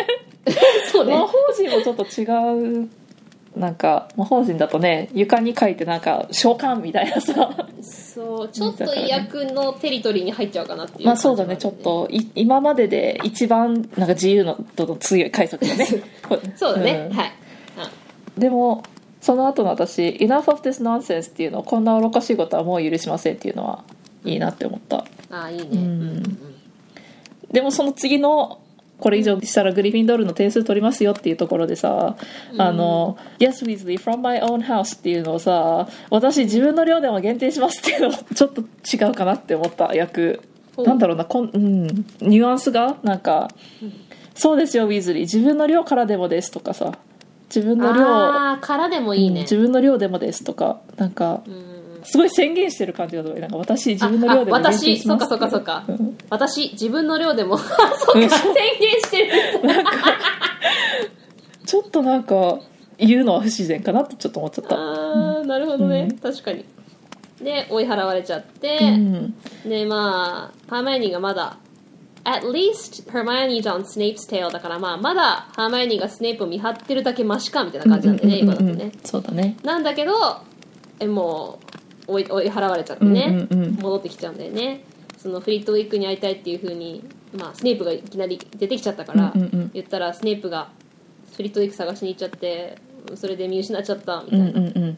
[0.91, 1.13] そうね。
[1.13, 2.23] 魔法陣もちょっと違
[2.83, 2.89] う
[3.57, 7.67] なんか魔法陣だとね床に書いてなんか召喚みたいなさ。
[7.81, 15.85] そうちょっと威訳のテリトリーに入っちゃうかなっていうまあそうだねちょっとい今までで一番なんか自由の度の強い解釈だね。
[16.55, 16.75] そう。
[16.75, 17.13] だね、ん。
[17.13, 17.31] はい、
[18.37, 18.83] でも
[19.21, 23.83] その後の私「Enough of this nonsense」っていうのこんな愚かしいことはもう許しませんっていうのは
[24.25, 25.05] いいなって思った。
[25.29, 26.23] うん、ああいいね、ん。
[27.51, 28.59] でもその次の
[28.99, 32.15] これ以上したらグリフィンドールの点数取りますよっていうところでさ
[32.57, 40.41] 「あの Yes Weasley from my own house」っていうのをさ私自分の寮でも限定しますっていうの ちょっと違うかなって思った役。
[40.77, 41.87] なんだろうなこん、うん、
[42.21, 43.47] ニュアンスがなんか
[44.35, 46.91] 「そうですよウィズリー自分の寮からでもです」とかさ。
[47.49, 51.76] 自分の寮ああからでもいいね、自分の寮でもですとかなんかうん
[52.09, 55.79] すごい宣言してる感じがなんか私自分の寮でも私そうかそうかそうか。
[55.79, 56.17] ん。
[56.29, 57.75] 私自分の量でも そうか
[58.13, 59.31] 宣言してる。
[61.65, 62.59] ちょっとなんか
[62.97, 64.75] 言うのは不自然かなってちょっと思っちゃった。
[64.77, 66.17] ああなるほどね、うん。
[66.17, 66.63] 確かに。
[67.41, 69.35] で追い払われちゃって、うん。
[69.65, 71.57] でまあハーマイオニーがまだ
[72.23, 78.69] At least Hermione's on Snape's tail だからまあまだハーマイオニーがスネープを見張ってるだけマシかみたいな感じなんでね、うんうんうん。
[78.69, 78.91] 今だとね。
[79.03, 79.57] そうだね。
[79.63, 80.13] なんだけど
[80.99, 81.66] えもう
[82.07, 83.73] 追い追い払われちゃってね、うんうんうん。
[83.75, 84.83] 戻ってきちゃうんだよね。
[85.17, 87.03] そのフリットウィックに会いたいっていう風に
[87.37, 89.71] まあスネープがいきなり出てきちゃったから、うんうんうん。
[89.73, 90.69] 言ったらスネープが
[91.35, 92.77] フリットウィック探しに行っちゃって
[93.15, 94.97] それで見失っちゃったみたういな、んうんうん。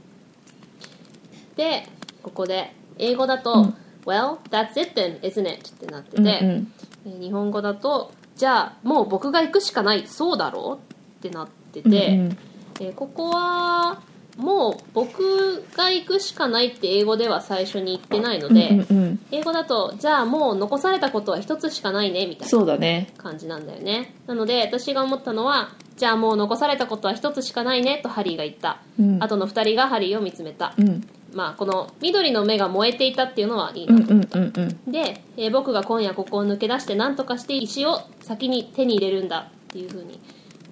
[1.56, 1.88] で
[2.22, 3.76] ここで英語だと、うん。
[4.06, 5.70] Well, that's it then, isn't it?
[5.70, 6.74] ってなってて、うんうん。
[7.06, 10.94] えー日本語だとじゃあもう僕が行くしかないそうだろう？
[11.20, 12.38] ってなってて、うん。
[12.82, 14.02] えーここは
[14.40, 19.20] もう僕が行くしかないって英語では最初に言ってないので、うんうんうん。
[19.32, 24.16] 英語だとじゃあもう残されたことは一つしかないねみたいな感じなんだよね。
[24.28, 29.22] なので私が思ったのはじゃあもう残されたことは一つしかないねとハリーが言った、うん。
[29.22, 31.06] 後の二人がハリーを見つめた、うん。
[31.34, 34.92] まあこの緑の目が燃えていたっていうのはいいなと、うんうんうんうん。
[34.92, 40.20] で、えー僕が今夜ここを抜け出して何とかして石を先に手に入れるんだっていう風に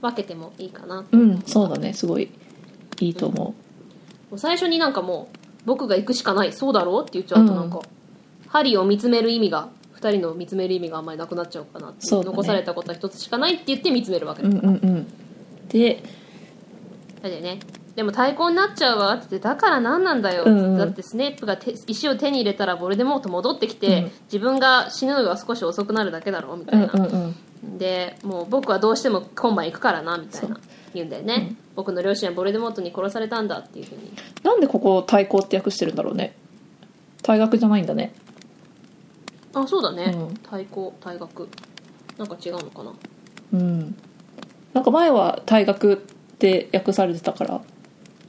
[0.02, 2.30] 分けてもいいかなうんそうだねすごい
[3.00, 3.56] いいと思も
[4.32, 4.38] う。
[4.38, 7.82] 最初になんかもう僕が行くしかないそうだろうって言っちゃうとなんか、
[8.48, 9.70] ハリーを見つめる意味が
[10.00, 12.24] 2人の見つめる意味があんまりなくなっちゃうかなってね。
[12.24, 14.44] 残されたことは一つしかないって言って見つめるわけ。
[14.44, 15.08] うだ,、うんうんうん。
[15.70, 16.04] で
[17.22, 17.60] だよね。
[17.96, 20.78] でも対抗になっちゃうわって言ってだから何なんだよ、うんうん。
[20.78, 24.12] だってスネープが手石を手に入れたらボルデモート戻ってきて、うん。
[24.26, 27.36] 自分が死ぬのが少し遅くなるだけだろうみたうんいな、うんうん
[27.78, 30.60] でもう僕はどうしても今晩行くからなみたいな
[30.96, 34.12] 言うんだよね、僕の両親はボルデモートに殺されたんだっていうふうに。
[34.44, 36.36] なんでここ対抗って訳してるんだろうね。
[37.24, 38.14] 退学じゃないんだね。
[39.54, 40.34] あそうだね、うん。
[40.44, 41.50] 対抗退学。
[42.18, 42.94] なんか違うのかな。
[43.54, 43.96] うん。
[44.74, 45.98] なんか前は退学っ
[46.38, 47.62] て訳されてたから。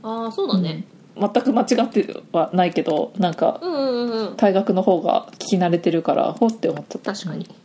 [0.03, 0.85] ああそうだね、
[1.19, 4.35] 全く間違ってはないけどなんかうん、うんうんうん。
[4.35, 7.13] 退学の方が聞き慣れてるからほって思っちゃった。
[7.13, 7.57] 確かに、うんうんうん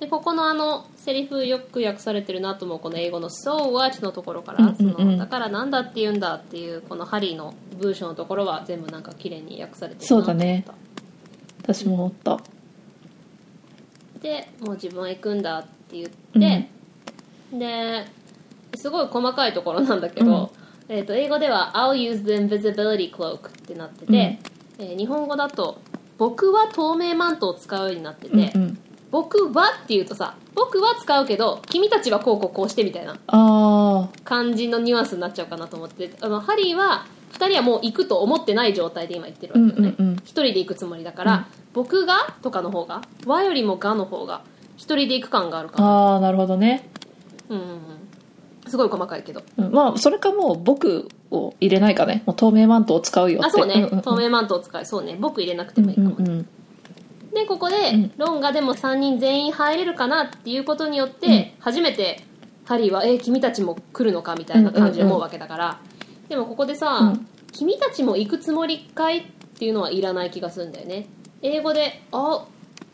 [0.00, 4.94] でここのあのセリフよく訳されてるなと思うこの英語の「So what?」のところから、うんうんうん。
[4.96, 10.32] そのだからなんだって言うんだっていうこのハリーの文章のところは全部なんか綺麗に訳されてるなと思った。
[10.32, 10.64] そうだね。
[11.62, 12.40] 私も思った。
[14.22, 16.68] でもう自分は行くんだって言って、
[17.52, 18.06] で
[18.76, 20.50] すごい細かいところなんだけど、
[20.88, 24.38] えー、と英語では「I'll use the invisibility cloak」ってなってて、
[24.78, 25.78] えー日本語だと
[26.16, 28.78] 「僕は透明マントを使うようになってて、うんうん
[29.10, 33.16] 僕は」って言うとさ「僕は使うけど君たちはこうこうこうして」みたいな。
[33.26, 40.16] あ感じのニュアンスになっちゃうかなと思ってあのハリーは2人はもう行くと思ってない状態で今言ってるわけよね、んうんうん。
[40.18, 44.42] 一人で行くつもりだから、僕がとかの方が和よりもがの方が
[44.76, 45.88] 一人で行く感があるかな。
[45.88, 46.88] ああなるほどね、
[47.48, 47.80] うんうんうん。
[48.66, 49.42] すごい細かいけど。
[49.56, 52.22] うん、まあそれかもう僕を入れないかね。
[52.26, 53.46] もう透明マントを使うよって。
[53.46, 54.02] あそうね、んんん。
[54.02, 55.16] 透明マントを使いそうね。
[55.18, 56.48] 僕入れなくてもいいかも、うんうん
[57.32, 58.12] でここで、ん。
[58.16, 62.22] ロンがでも3人全員入れるかなっていうことによって、初めて
[62.64, 65.78] ハリーは「え君たちも来るのか?」みたいな感じで思うわけだから、
[66.28, 67.26] でもここでさ、うん。
[67.52, 69.22] 君たちも行くつもりかい?」っ
[69.58, 71.06] ていうのはいらない気がするんだよね。
[71.42, 72.44] 英語で「あ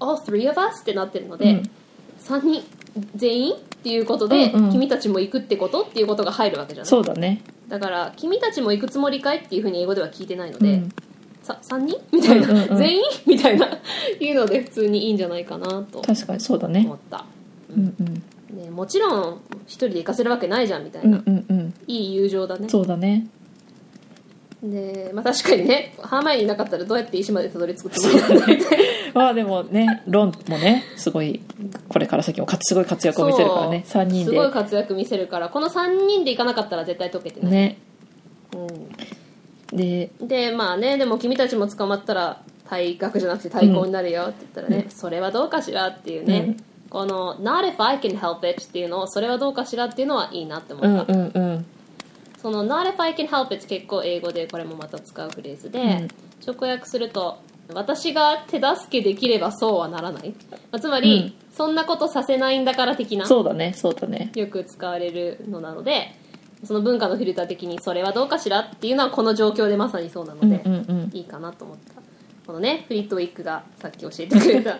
[0.01, 0.83] all three of us?
[0.83, 1.63] ってなってるので、うん。
[2.21, 2.63] 3人
[3.15, 4.73] 全員っていうことで、うんうん。
[4.73, 6.91] 君たちも行くってことっていうことが入るわけじゃない。
[6.91, 7.43] そうだね。
[7.69, 10.89] だから君たちも行くつもりかいっていうふうに英語では聞いてないので、うん
[11.47, 11.99] さ3人？
[12.13, 12.77] みたいな、うんうんうん。
[12.77, 13.03] 全員？
[13.27, 13.69] みたいな。
[14.21, 16.03] いうので普通にいいんじゃないかなと。
[16.03, 16.81] 確かにそうだね。
[16.81, 17.25] 思った、
[17.75, 17.95] うん。
[18.01, 18.23] うん
[18.57, 21.75] ね、もちろん一人で行かせるわけないじゃんみたいうんな、うんうん。
[21.87, 22.69] いい友情だね。
[22.69, 23.27] そうだね。
[24.63, 28.85] で、まあ、確かにねハーマイオニーいなかったらどうやって石までたどり着くつもりなんだみたいな
[29.15, 31.41] まあでもねロンもねすごい
[31.89, 33.85] これから先もかすごい活躍を見せるからね。
[33.87, 34.03] そう。
[34.03, 37.79] 3人すごいで活躍見せるからこの3人で行かなかったら絶対解けてない、ね。
[38.53, 38.67] うでん、
[39.73, 40.11] で
[40.57, 46.65] まあねでも君たちも捕まったら退学じゃなくて退校になるよって言ったらね、それはどうかしらっていうね、うん。
[46.91, 51.67] この「not if I can help it」っていうのをそれはどうかしらっていうのはいいなって思った、うんうんうん。
[52.41, 56.09] その「not if I can help it」結構英語でこれもまた使うフレーズで、ん。
[56.47, 57.39] 直訳すると
[57.75, 63.27] 「私が手助けできればそうはならない」まあつまり、そんなことさせないんだから的な。
[63.27, 64.31] そうだねそうだね。
[64.35, 66.15] よく使われるのなので
[66.67, 71.11] その文化のフィルター的にそれはどうかしらっていうのはこの状況でまさにそうなので、うんうんうん。
[71.13, 72.03] いいかなと思った。
[72.47, 74.79] このねフリットウィックがさっき教えてくれた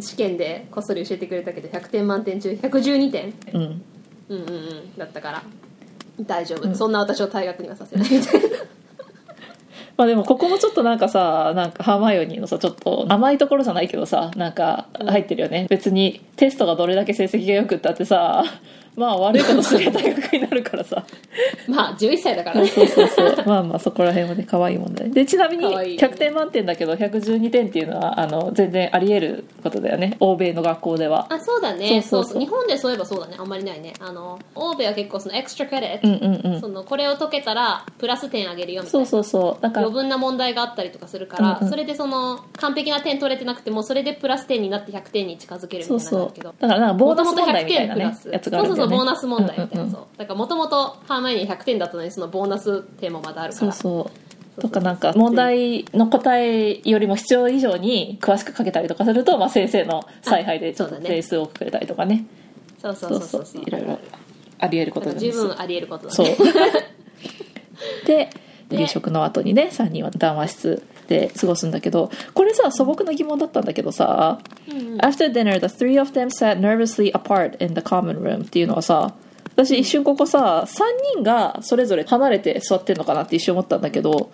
[0.00, 3.82] 試験でこっそり教えてくれたけど100点満点中112点うん
[4.28, 4.96] うんうんうん。
[4.96, 5.42] だったから
[6.20, 8.48] 大丈夫、そんな私を退学にはさせないみたいな。
[9.96, 18.44] まあでもここもちょっとなんかさなんかハーマイオニーのさちょっと甘いところじゃないけどさなんか入ってるよね、別にテストがどれだけ成績が良くったってさ
[18.96, 21.04] まあ悪いことすれば大学になるからさ。
[21.68, 22.66] まあ11歳だからね。
[22.66, 24.46] そうそうそうまあまあそこら辺はね。
[24.48, 25.98] 可愛い問題でちなみに可愛い。
[25.98, 30.16] 100点満点だけど112点っていうのはあの全然あり得ることだよね。
[30.20, 31.26] 欧米の学校では。
[31.28, 32.00] あそうだね。
[32.02, 32.40] そうそうそう。
[32.40, 33.36] 日本でそういえばそうだね。
[33.38, 33.92] あんまりないね。
[34.00, 36.60] あの欧米は結構その extra credit、うんうん。
[36.60, 39.06] そのこれを解けたらプラス点あげるよみたいな。
[39.06, 39.62] そうそうそう。
[39.62, 41.70] だから余分な問題があったりとかするから、うんうん。
[41.70, 46.48] それでその完璧な点取れてなくてもそれでプラス点になって100点に近づけるみたそいうなのがあるけど。
[46.48, 48.30] そうだからなんかボーナス問題みたいなね元々100点プラス。
[48.32, 54.10] やつがあるんだよねそうボーナス問題みたいな、うんうんうんそうだからもともとハーマイニー100点だったのにそのボーナス点もまだあるからそうそ
[54.58, 62.26] うとかなんか問題の答えよりも必要以上に詳しく書けたりとかすると、まあ、先生の采配でちょっと点数多くれたりとかね
[62.80, 63.98] そうそうそうそういろいろ
[64.58, 66.46] あり得ることです十分あり得ることだねそう
[68.06, 68.30] で
[68.70, 74.38] 夕食の後にね3人は談話室で過ごすんだけどこれさ素朴な疑問だったんだけどさ
[75.02, 79.14] 「After dinner the three of them sat nervously apart in the common room」っていうのはさ
[79.54, 80.80] 私一瞬ここさ3
[81.14, 84.30] 人がそれぞれ離れて座ってんのかなって一瞬思ったんだけど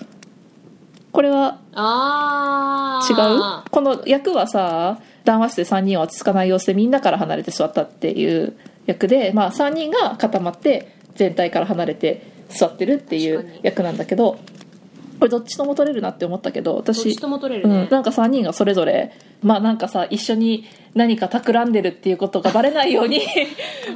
[1.13, 3.71] これはあ違あう？
[3.71, 8.55] この役はさ談話室で3人は落ち着かない様子でみんなから離れて座ったっていう
[8.87, 14.39] 役で、まあ、3人が固まって全体から離れて座ってるっていう役なんだけど
[15.19, 17.83] これどっちとも取れるなって思ったけどどっ私ちとも取れるね。
[17.83, 23.21] うん、、なんか3人がそれぞれまあなんかさ一緒に何か企んでるっていうことがバレないように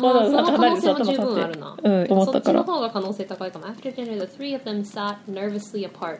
[0.00, 1.72] わざわざなんか離れて座ったのその可能性も十分あかるな。
[1.72, 2.40] って、うん、思ったから。
[2.40, 3.66] そっちの方が可能性高いかも。
[3.66, 6.18] After dinner the three of them sat nervously apart、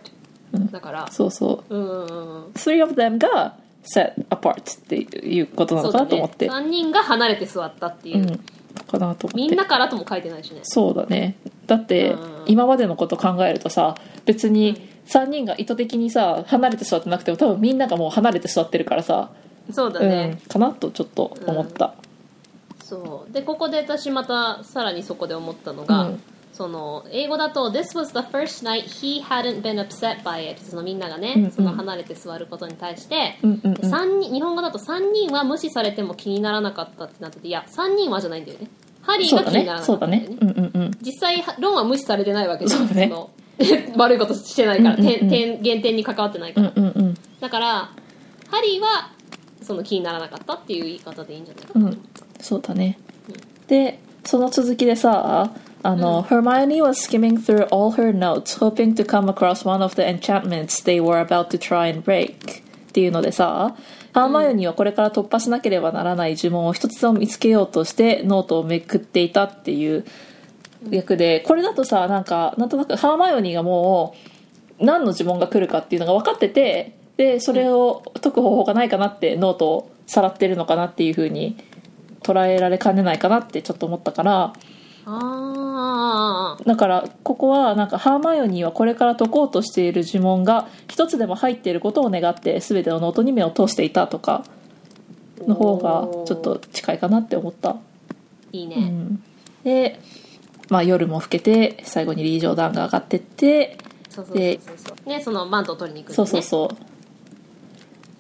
[0.73, 1.07] だから。
[1.11, 1.75] そうそう。
[1.75, 1.85] うん。
[1.85, 6.49] うんうん three of them が set apart っていうことなのかなと思って。
[6.49, 8.41] ね、3人が離れて座ったっていう、うん
[8.85, 9.37] かなと思って。
[9.37, 10.61] みんなからとも書いてないしね。
[10.63, 11.37] そうだね。
[11.67, 12.37] だってうん。
[12.47, 19.31] 今までのこと考えるとさ別に3人が意図的にさ離れて座ってなくても多分みんながもう離れて座ってるからさ、
[19.71, 21.95] そうだうんね、かなとちょっと思った、
[22.85, 23.33] そう。
[23.33, 26.23] でここで私またさらにそこで思ったのが、うん
[26.57, 31.51] その英語だと「This was the first night he hadn't been upset by it」そのみんながね、うんうん。
[31.51, 34.21] その離れて座ることに対して、うんうんうん。
[34.21, 38.71] 人日本語だと3人は無視されても気にならなかったってなってていや3人はじゃないんだよね。
[39.03, 40.29] ハリーが気にならなかったんだよね。
[40.29, 40.39] ね。
[40.41, 40.91] うんうんうん。
[41.03, 42.89] 実際ロンは無視されてないわけじゃん。
[42.95, 43.07] ね。
[43.07, 43.31] の
[43.97, 45.11] 悪いことしてないから、うんうんうん。
[45.11, 47.15] 点点減点に関わってないから、うんうんうん。
[47.39, 47.91] だから
[48.51, 49.11] ハリーは
[49.61, 52.01] その気にならなかったっていう言い方でいいんじゃないかな、うん
[52.41, 52.99] そうだね。
[53.67, 55.51] でその続きでさ
[55.87, 61.01] あの、Hermione was skimming through all her notes hoping to come across one of the enchantments they
[61.01, 62.67] were about to try and break.
[62.89, 63.77] っていうのでさ
[64.15, 70.07] ハーマイオニーはこれから突破しなければならない呪文を一つでも見つけようとしてノートをめくっていたっていう
[70.89, 74.15] 訳でこれだとさなんかなんとなくハーマイオニーがも
[74.81, 81.59] う何の呪文が来るかっていうのが分かっててでそれを解く方法がないかなってノートをさらってるのかなっていうふうに
[82.23, 84.33] 捉えられかねないかなってちょっと思ったから。
[84.35, 84.53] あ
[85.09, 85.66] あ
[86.65, 94.45] だからここはなんかハーマイオニーはこれから解こうとしている呪文が一つでも入っていることを願って全てのノートに目を通していたとか
[95.47, 97.77] の方がちょっと近いかなって思った。
[98.53, 99.23] いいね、うん。
[99.65, 100.01] で、
[100.71, 106.71] まあ、夜も更けて最後にリージョーダンが上がってってそうそうそうそうねそのマントを取りに行くんだそうそうそ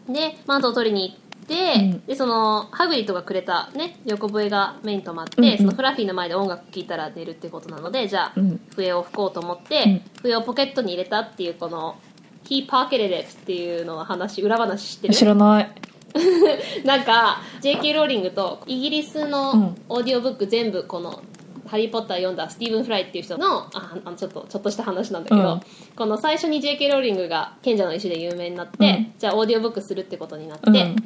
[0.09, 0.13] う。
[0.13, 2.07] でマントを取りに行って、うん。
[2.07, 5.59] でそのハグリッドがくれたね横笛が目に留まって、うんうん。
[5.59, 8.61] そのフラフィーの前で音楽聴いたら寝るってことなのでじゃあ、うん。
[8.75, 10.21] 笛を吹こうと思って、うん。
[10.23, 11.97] 笛をポケットに入れたっていうこの
[12.45, 15.15] 「He pocketed it」っていうのの話裏話知ってる。
[15.15, 15.71] 知らない。
[16.85, 19.31] なんか JK ローリングとイギリスうん。
[19.31, 21.23] のオーディオブック全部この
[21.67, 25.61] 「ハリー・ポッター」読んだスティーブン・フライっていう人のああのちょっとちょっとした話なんだけど、うん。
[25.95, 29.13] この最初に JK ローリングが「賢者の石」で有名になって、うん。
[29.19, 30.97] じゃあオーディオブックするってことになって、うん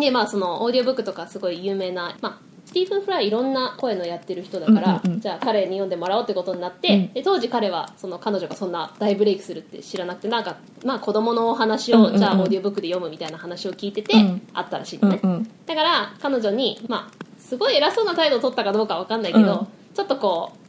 [0.00, 7.12] でまあそのオーディオブックとかすごい有名な、まあ、スティーブン・フライいろんな声のやってる人だから、うんうんうんじゃあ彼に読んでもらおうってことになって、うん。
[7.12, 12.18] で当時彼はその彼女がそんな大ブレイクするって知らなくてなんか、まあ、子供のお話を、うんうんうん。
[12.18, 14.42] じゃあオーディオブックで読むみたいな話を聞いてて、うん。
[14.54, 19.66] あったらしいのね、うんうんだから彼女に、まあ、すごい偉そうな態度を取ったかどうかわかんないけど、うん。
[19.94, 20.60] ちょっとこう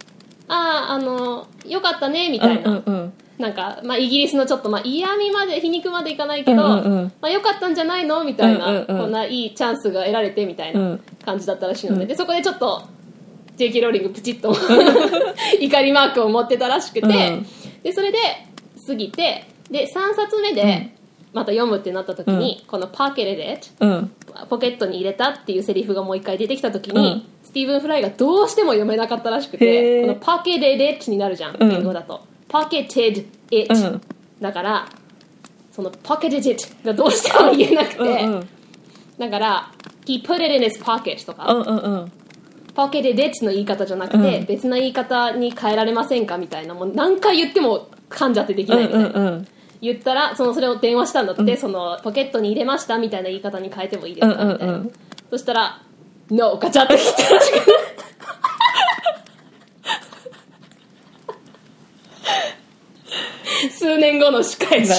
[0.47, 7.12] あああのよかったねみたいな、うんうんうんなんか、まあ、イギリスのちょっと、まあ、嫌味まで皮肉までいかないけど、うんうんうん。
[7.20, 8.24] まあ、よかったんじゃないの？
[8.24, 9.02] みたいな、うんうんうん。
[9.02, 11.00] こんないいチャンスが得られてみたいうなん。
[11.26, 12.08] 感じだったらしいので,、うん。
[12.08, 12.84] でそこでちょっと
[13.58, 14.56] JK ローリングプチッと
[15.60, 17.46] 怒りマークを持ってたらしくて、うん。
[17.84, 18.18] でそれで
[18.88, 20.92] 過ぎてで3冊目で
[21.34, 24.12] また読むってなった時に、この「パーケレレット」うん。
[24.50, 27.24] ポケットに入れたっていうセリフがもう一回出てきた時に、うん。
[27.44, 34.02] スティーブン・フライがどうしても読めなかったらしくてこの pocketed it になるじゃん英語だと pocketed it うん。
[34.41, 34.89] だから
[35.72, 38.49] その pocketed it がどうしても言えなくて、うんうん。
[39.18, 39.72] だから
[40.06, 42.12] 「he put it in his pocket」とうかんうんうん
[42.43, 44.45] 「pocketed」の言い方じゃなくて、うん。
[44.45, 49.47] 別な言い方に変えられませんかみたいなもう何回言っても噛んじゃってできないみたいな、うんうん
[49.82, 54.91] 言ったらそのそれを電話したんだって、そのポケットに入れましたみたいな言い方に変えてもいいですか、うんうんみたいな、うん
[55.32, 55.82] そしたら
[56.30, 57.72] 「NO」ガチャって来たらしくて
[63.72, 64.91] 数年後の仕返し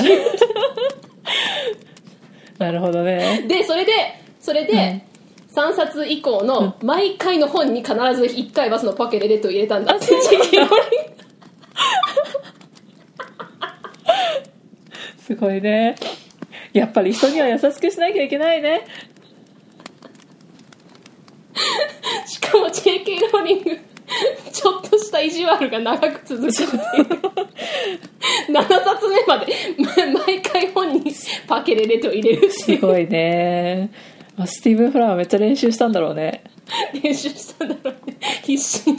[2.58, 3.44] なるほどね。
[3.48, 3.92] でそれで
[4.40, 5.04] それで、
[5.54, 10.06] 3冊以降の毎回の本に必ず1回はそのパケレレットを入れたんだって。
[10.06, 10.14] す
[15.36, 15.60] ごい。
[15.62, 15.94] ね。
[16.72, 18.86] やっぱり人には優しくしなきゃいけないね。
[22.26, 23.78] しかも JK ローリング
[24.52, 26.76] ちょっとした意地悪が長く続くっていう。
[28.48, 31.12] 7冊目までま毎回本に
[31.46, 33.90] パケレレットを入れるすごいね。
[34.36, 36.44] まあスティーブン・フラワーめっちゃ練習したんだろうね。
[37.02, 38.16] 練習したんだろうね。
[38.42, 38.98] 必死に。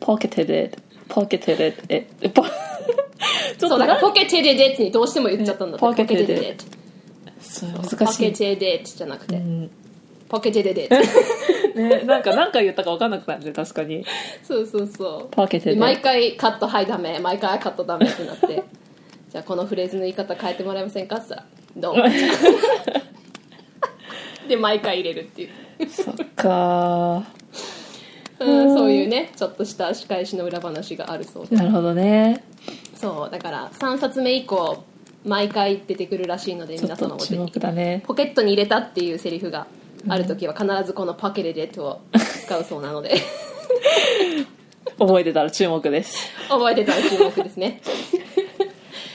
[0.00, 2.42] pocketed it pocketed it えポ
[3.58, 5.80] ちょっとなだからポケテレデッツにどうしても言っちゃったんだって。
[5.80, 6.56] ポケテレッ
[7.72, 8.18] ポ難しい。
[8.18, 9.70] ケテレデッツじゃなくて、うん。
[10.28, 11.08] ポケテレデッツ
[11.74, 14.04] ねなんか何回言ったか分かんなくなるね確かに。
[14.42, 15.34] そうそうそう。
[15.34, 18.62] ポケテレで毎回カットはいダメ毎回カットダメってなって。
[19.30, 21.40] じゃあこのフレーズの言い方変えてもらえませんかって言っ
[21.94, 22.08] たら「どう?
[24.48, 27.24] 」で毎回入れるっていう、そっか
[28.38, 31.56] うん、そういうねちょっとした仕返しの裏話があるそうで。
[31.56, 32.44] なるほどね。
[32.94, 34.84] そうだから3冊目以降
[35.24, 37.60] 毎回出てくるらしいので皆様もぜひ。
[37.72, 38.02] ね。
[38.06, 39.66] ポケットに入れたっていうセリフが
[40.08, 42.00] ある時は必ずこのパケレレットを
[42.46, 43.14] 使うそうなので。
[44.98, 46.28] 覚えてたら注目です。
[46.48, 47.80] 覚えてたら注目ですね。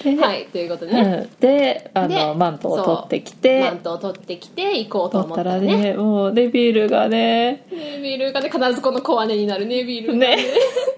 [0.03, 3.61] ではいということでね、うん、であでのマントを取ってきて。
[3.61, 7.65] マントを取ってきて行こうと思取ったたらねねもうネビールがね。
[7.71, 10.37] ネビールがね必ずこの小姉になるネビールがね。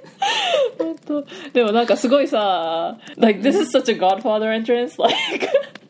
[0.78, 1.26] 本当。
[1.52, 5.50] でもなんかすごいさ like this is such a godfather entrance like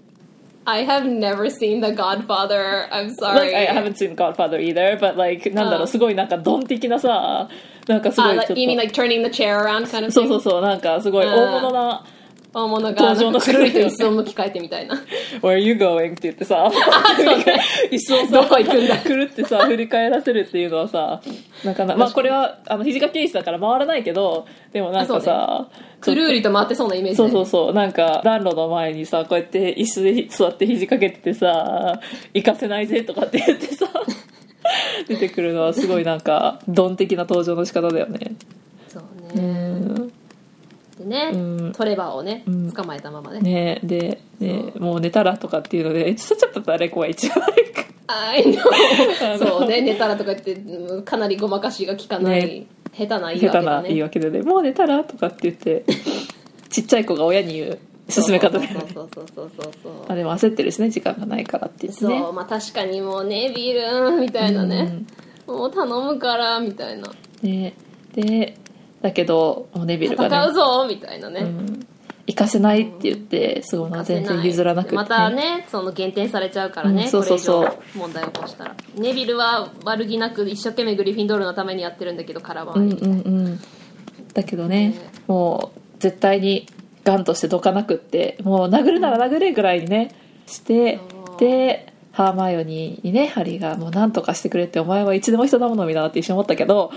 [0.71, 5.17] I have never seen The Godfather I'm like sorry I haven't seen Godfather either but
[5.17, 7.49] like なんだろううんすごいなんかドン的なさ
[7.87, 10.29] なんかすごあいちょっ like, you mean と like turning the chair around kind of そう thing?
[10.29, 12.05] そうそうなんかすごいうん大物な
[12.54, 13.72] 大物が登場のくるり。
[13.72, 14.96] と椅子を向き替えてみたいな。
[15.42, 16.12] Where are you going?
[16.12, 16.70] って言ってさ。
[17.90, 18.98] 椅子をさどこ行くんだ？
[18.98, 21.22] くるってさ振り返らせるっていうのはさ
[21.64, 25.68] なかなかまあこれはあの肘掛け椅子だから回らないけどでもなんかさ、
[26.02, 27.74] くるりと回ってそうなイメージそうそうそう。
[27.74, 32.00] なんか暖炉の前にさこうやって椅子で座って肘掛けててさ
[32.34, 33.88] 行かせないぜとかって言ってさ
[35.08, 38.34] 出てくるのはすごいなんかドン的な登場の仕方だよね。
[38.88, 39.04] そう
[39.36, 40.11] うね
[41.06, 41.38] んでね、う
[41.70, 41.72] ん。
[41.74, 42.72] トレバーをねん。
[42.72, 43.40] 捕まえたままね。
[43.42, 47.44] ねでねもう寝たらとかっていうので「It's such a pathetic way 一番
[48.08, 48.60] I know
[49.34, 49.48] あの。
[49.48, 52.66] そうね寝たらとか言ってうんかなりごまかしが効かない、ね。
[52.94, 55.86] 下手な言い下手な訳だね言い訳でね「もう寝たら?」とかって言って
[56.70, 57.80] ちっちゃい子が親に言う
[58.10, 65.04] 進め方でそうそうそうそうそうそうまあでも焦ってるしね時間がないからって言ってそう、ねまあ確かにもうねビールみたいなね、
[65.48, 67.08] もう頼むからみたいな。
[67.42, 67.74] ね。
[68.14, 68.58] で
[69.02, 70.36] だけどもうネビルがね。
[70.36, 71.88] 戦うぞみたいなね、うん。
[72.28, 77.78] 行かせないって言ってその全然譲らなくて、またねその減点されちゃうからね、うんそうそうそう。
[77.96, 78.76] 問題を起こしたら。
[78.96, 83.60] ネビルは悪気なく一生懸命グリフィンドールのためにやってるんだけどカラバンに、うんうんうん。
[84.34, 84.96] だけどね
[85.28, 86.68] もう絶対に
[87.04, 91.00] ガンとしてどかなくってもう殴るなら殴れぐらいにねして
[91.40, 96.92] でハーマイオニーにねハリーがもう何とかしてくれってお前はいつでも人頼みだなって一瞬思ったけど。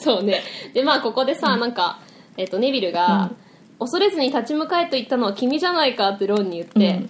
[0.00, 0.42] そうね。
[0.72, 1.98] でまあここでさ、なんか、
[2.36, 3.32] えっとネビルが、
[3.78, 7.06] 恐れずに立ち向かえと言ったのは君じゃないかってロンに言って、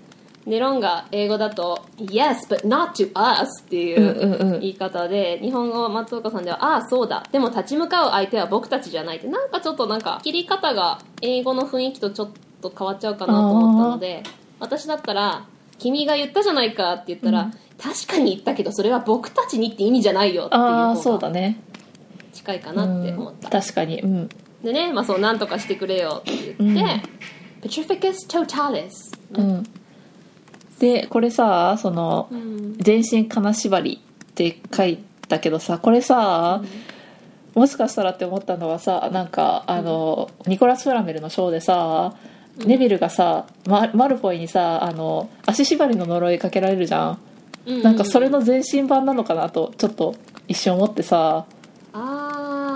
[0.47, 4.61] でロンが英語だと「Yes, but not to us」っていうんうんううん。
[4.61, 7.24] 言い方で、日本語松岡さんでは「ああそうだ。
[7.31, 9.28] でも立ち向かう相手は僕たちじゃない」って。
[9.28, 12.31] なんかちょっとなんか切り方が英語の雰囲気とちょっ
[12.62, 14.22] と変わっちゃうかなと思ったので
[14.59, 15.45] 私だったら
[15.81, 17.51] 「君が言ったじゃないか」って言ったら、
[17.83, 21.61] 確かに言ったけどそれは僕たちにって意味じゃないよっていうああそうだね。
[22.33, 24.01] 近いかなって思った、確かに。
[24.01, 24.28] うん。
[24.62, 27.01] でね、まあ、そうなんとかしてくれよって言っ
[27.62, 29.66] て、Petrificus totalis、うん。
[30.78, 36.62] でこれさそのうん「全身金縛り」って書いたけどさこれさ、
[37.55, 42.14] もしかしたらって思ったのはさなんかあの、ニコラス・フラメルのショーでさ、
[42.66, 47.18] ネビルがさママルフォイにさあの足縛りの呪いかけられるじゃん、
[47.66, 50.14] うんなんかそれの全身版なのかなとちょっと
[50.48, 51.46] 一瞬思ってさ。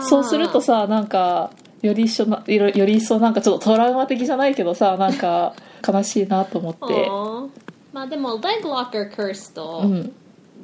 [0.06, 5.54] そうするとさなんかより一緒なよりより一層なんかちょっとトラウマ的じゃないけどさなんか
[5.86, 7.08] 悲しいなと思って。
[7.94, 10.12] まあでも leg locker curse とうん。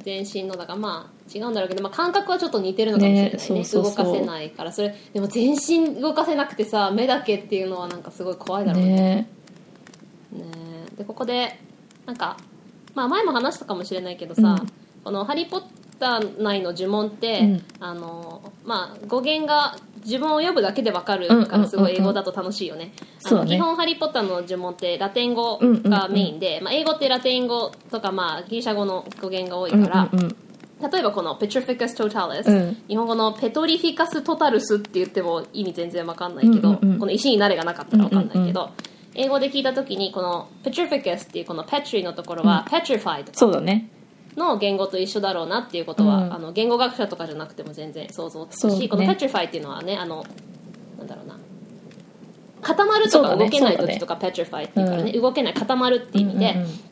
[0.02, 3.38] 全身のだからまあ違うんだろうけど、まあ、感覚はちょっと似てるのかもしれないね。
[3.38, 4.72] ね動かせないから。
[4.72, 8.90] それでも全身動かせなくてさ目だけっていうのはなんかすごい怖いだろうね。
[8.92, 9.28] ね。
[10.32, 10.44] ね。
[10.98, 11.58] でここで
[12.06, 12.36] なんか、
[12.94, 14.68] まあ、前も話したかもしれないけどさ、うん。
[15.04, 15.62] この「ハリー・ポッ
[15.98, 17.64] ター」内の呪文って、うん。
[17.80, 21.50] あのまあ、語源が呪文を読むだけでわかるうんうんうんうん。
[21.50, 22.92] からすごい英語だと楽しいよね,、
[23.24, 30.36] あの基本「ハリー・ポッター」の呪文ってラテン語がメインで、まあ、英語ってラテン語とか、まあ、ギリシャ語の語源が多いうんから、うんうん
[30.80, 32.82] 例えばこの Petrificus totalis、うん。
[32.88, 36.98] 日本語のペトリフィカストタルスって言っても意味全然わかんないけど、うんうんうん。
[36.98, 43.90] この石になれがなかったらわかんないけど、うん英語で聞いた時にこの Petrificus っていうこの Petri のところは Petrified そうだね。
[44.36, 46.32] の言語と一緒だろうなっていうことは、うん。
[46.32, 48.88] あの言語学者とかじゃなくても全然想像つくし、ね。
[48.88, 50.24] この Petrify っていうのはねあの
[50.96, 51.38] なんだろうな。
[52.62, 56.89] 固まるとか動けない時とか Petrify っていうからね、動けない固まるっていう意味で、うんうん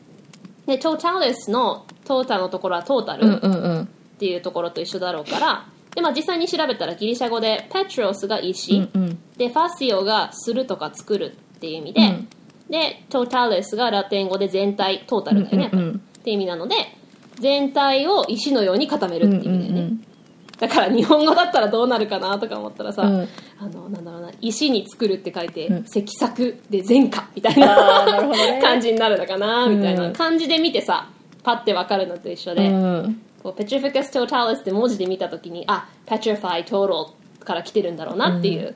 [0.69, 3.81] で Totalis のトータのところはトータル、うんうんうん。
[3.83, 3.87] っ
[4.19, 9.19] ていうところと一緒だろうからで、まあ、実際に調べたらギリシャ語でペトロスが石、うんうん。
[9.37, 12.29] でファシオがするとか作るっていう意味で、うん。
[12.69, 15.83] でトータレスがラテン語で全体トータルだよね、やっぱり。
[15.83, 16.75] うんうんっていう意味なので
[17.39, 19.88] 全体を石のように固めるっていう意味だよね、うんうん
[20.59, 23.27] だから日本語だったらどうなるかなとか思ったらさ、うん。
[23.59, 25.83] あのなんだろうな石に作るって書いて、うん。
[25.85, 30.03] 積作で前科みたいなねな 感じになるのかなみたいうん。
[30.03, 31.07] な感じで見てさ
[31.43, 33.21] パッてわかるのと一緒で、うん。
[33.41, 37.11] こう Petrificus totalis って文字で見た時にあ Petrify total
[37.43, 38.75] から来てるんだろうなっていう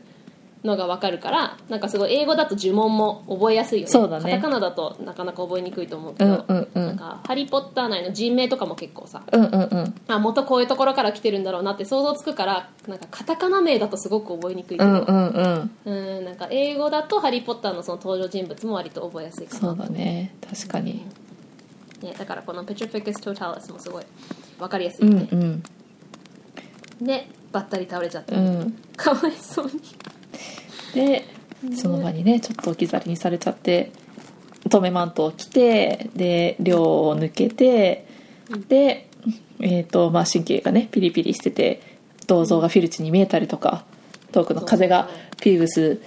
[0.64, 3.92] のが分かるから、なんかすごい英語だと呪文も覚えやすいよね。
[3.92, 4.24] そうだね。
[4.24, 6.86] カタカナだとなかなか覚えにくいと思うけうど、んうんうん。
[6.88, 9.96] なんかハリー・ポッター内の人名とかも結構さうんうんうん。
[10.08, 15.28] あ元こういうところから来てるんだろうなって想像つくからなんかカタカナ名だとすごく覚えにくいけど、うんうん
[15.86, 15.94] うん。
[16.18, 19.60] うんなんか英語だとハリー・ポッターのその登場人物も割と覚えやすいかな。
[19.60, 20.34] そうだね。
[20.50, 21.06] 確かに。
[22.02, 24.04] ね、だからこの Petrificus totalis もすごい
[24.60, 25.64] 分かりやすういよね、ん
[27.02, 27.06] うん。
[27.06, 28.72] でばったり倒れちゃって、うん。
[28.98, 29.72] かわいそうに
[30.94, 31.26] で
[31.76, 33.92] その場にねちょっと置き去りにされちゃって
[34.70, 38.08] 留めマントを着てで寮を抜けて
[38.68, 39.10] で、
[39.60, 41.82] えーとまあ、神経がねピリピリしてて
[42.28, 43.86] 銅像がフィルチに見えたりとか
[44.32, 45.10] 遠くの風が
[45.42, 46.02] ピーブス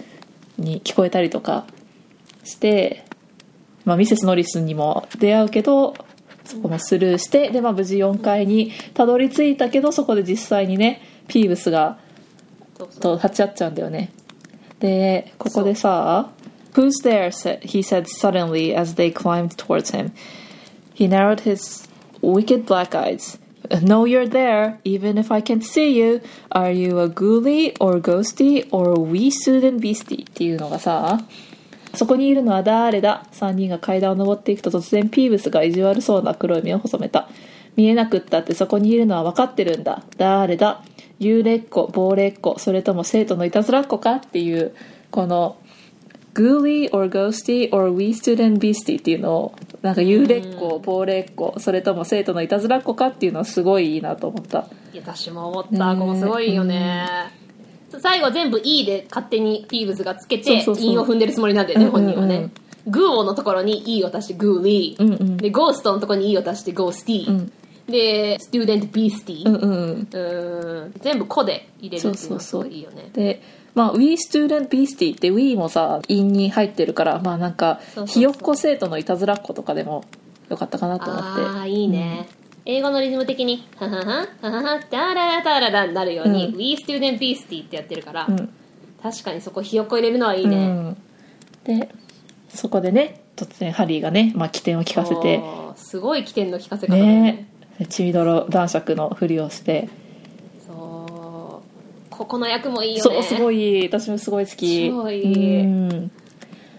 [0.58, 1.66] に聞こえたりとか
[2.44, 3.04] して、
[3.84, 5.94] まあ、ミセス・ノリスにも出会うけど
[6.44, 11.98] そこもスルーしてで、まあ、無事4階にたどり着いたけどそこで実際にねピーブスが
[13.00, 14.12] と立ち会っちゃうんだよね
[14.80, 16.30] でここでさ
[16.74, 20.12] 「Who's there?」said- he said suddenly as they climbed towards him
[20.94, 21.88] he narrowed his
[22.22, 23.38] wicked black eyes
[23.82, 26.20] No, you're there, even if I can't see you.
[26.50, 30.22] Are you a ghoulie or ghosty or wee student beastie?
[30.22, 31.18] っていうのがさ、
[31.94, 37.28] そこにいるのは誰だ ?3 人が階段を登っていくと突然ピーブスが意地悪そうな黒い目を細めた。
[37.74, 40.02] 見えなくったってそこにいるのは分かってるんだ。
[40.16, 40.82] 誰だ
[41.20, 44.74] 幽霊っ子、亡霊っ子、それとも生徒のいたずらっ子かっていう、
[45.10, 45.56] この、
[46.34, 54.66] ghoulie or ghosty or wee student beastie っていうのを、なんか幽霊っ子、亡霊っ子、それとも生徒のいたずらっ子かっていうのはすごいいいなと思った。
[54.92, 55.96] いや私も思った。
[55.96, 57.06] ここすごいよね。
[57.98, 62.14] 最後全部 E で勝手にピーブズがつけて韻を踏んでるつもりなんだよね、うんうんうん。
[62.14, 62.50] 本人はね。
[62.86, 65.36] グーオのところに E を足してグーリー、うんうん。
[65.38, 67.52] でゴーストのところに E を足してゴースティー、うん
[67.88, 70.00] でスチューデントビースティー、うんうん。
[70.00, 70.94] うーん。
[71.00, 73.10] 全部「個で入れるっていうのがすごいいいよね。
[73.12, 73.42] で
[73.74, 80.04] まあ We Student Beastie って We もさ韻に入ってるからまあなんかひよっこ生徒のいたずらっ子とかでも
[80.48, 81.26] よかったかなと思って。
[81.42, 82.26] ああいいね、
[82.64, 84.04] 英語のリズム的に「ははは
[84.40, 86.56] はははタララタララ」になるように「うん。
[86.56, 88.48] We Student Beastie」ってやってるから、うん。
[89.02, 90.96] 確かにそこひよっこ入れるのはいいね、うん、
[91.64, 91.88] で
[92.48, 95.40] そこでね突然ハリーがね、まあ、起点を聞かせて。
[95.76, 97.20] すごい起点の聞かせ方だね。
[97.22, 97.48] ね
[97.84, 99.88] 血みどろ男爵のふりをして
[100.66, 106.10] そうここの役もいいよねそうすごい私もすごい好き超いいうん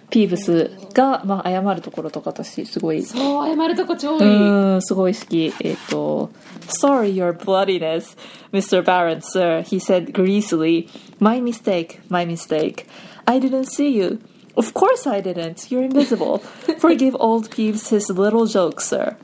[0.10, 6.30] ピーブスが、まあ、謝るところとか私すごいそう謝るとこ超いい、うんすごい好きえっ、と
[6.61, 8.18] Sorry your bloodiness
[8.52, 8.82] Mr.
[8.82, 10.88] Baron sir he said greasily
[11.19, 12.88] My mistake my mistake
[13.26, 14.19] I didn't see you
[14.56, 16.40] Of course I didn't you're invisible
[16.80, 19.18] Forgive old Peeves his little joke sir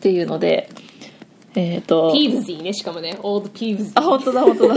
[0.00, 0.70] っていうので
[1.54, 3.18] えっ、とピーブズィねしかもね。
[3.22, 4.74] オールドピーブズあ本当だ本当だ。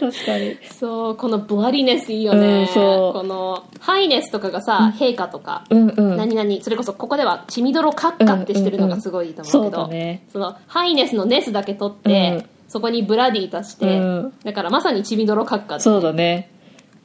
[0.00, 0.58] 確かに。
[0.78, 3.12] そうこのブラディネスいいよね、うんそう。
[3.18, 6.16] このハイネスとかがさ、陛下とか、うんうん。
[6.16, 9.90] 何々それこそここでは血みどろ閣下ってしてるのがすごいいいと思うけど、
[10.30, 12.46] そのハイネスのネスだけ取って、うん。
[12.68, 14.34] そこにブラディ足して、うん。
[14.44, 16.50] だからまさに血みどろ閣下ってそうだね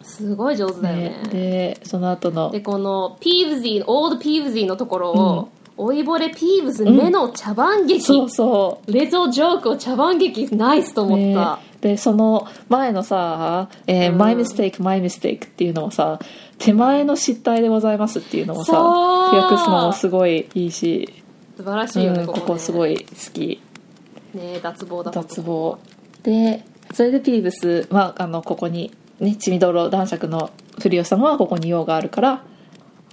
[0.04, 1.10] すごい上手だよね。
[1.10, 1.30] ね。
[1.32, 2.52] でその後の。
[2.52, 8.92] でこのピーブズィオールドピーブズィのところを、老いぼれピーブズ目の茶番劇、そうそう。
[8.92, 11.72] レトジョークを茶番劇ナイスと思った、ね。
[11.82, 14.18] でその前のさ「えーうん。
[14.20, 16.20] My mistake my mistake」っていうのもさ
[16.60, 21.12] 手前の失態でございますっていうのもさ訳すのもすごいいいし、
[21.58, 22.54] 素晴らしいよね、うん、こここね。
[22.54, 23.62] こすごい好き。
[24.36, 25.80] ね脱帽だ脱帽。
[26.24, 26.64] で
[26.94, 28.92] それでピーブス、まあ、あのここに
[29.22, 32.44] ね血みどろ男爵のふりをしたのはここに用があるから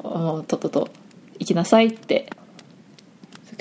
[0.02, 0.88] うんとっとと
[1.38, 2.30] 行きなさいって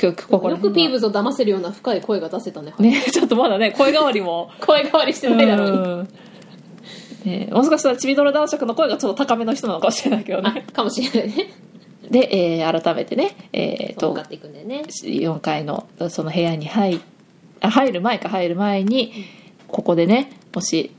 [0.05, 2.73] よくピーブスズを騙せるような深い声が出せたね。
[2.77, 4.51] ねちょっとまだね声変わりも。
[4.61, 6.09] 声変わりしてないだろうに、うん。
[7.25, 11.51] ね、もしかしたらちびどろ男爵の声がちょっと高めの人なのかもしれないけどあねかもしれないね。
[12.09, 14.83] で、えー改めてね、えー、とっていくんだよね。
[14.87, 17.01] 4階のその部屋に入
[17.61, 19.11] あ入る前か入る前に
[19.67, 20.91] ここでねもし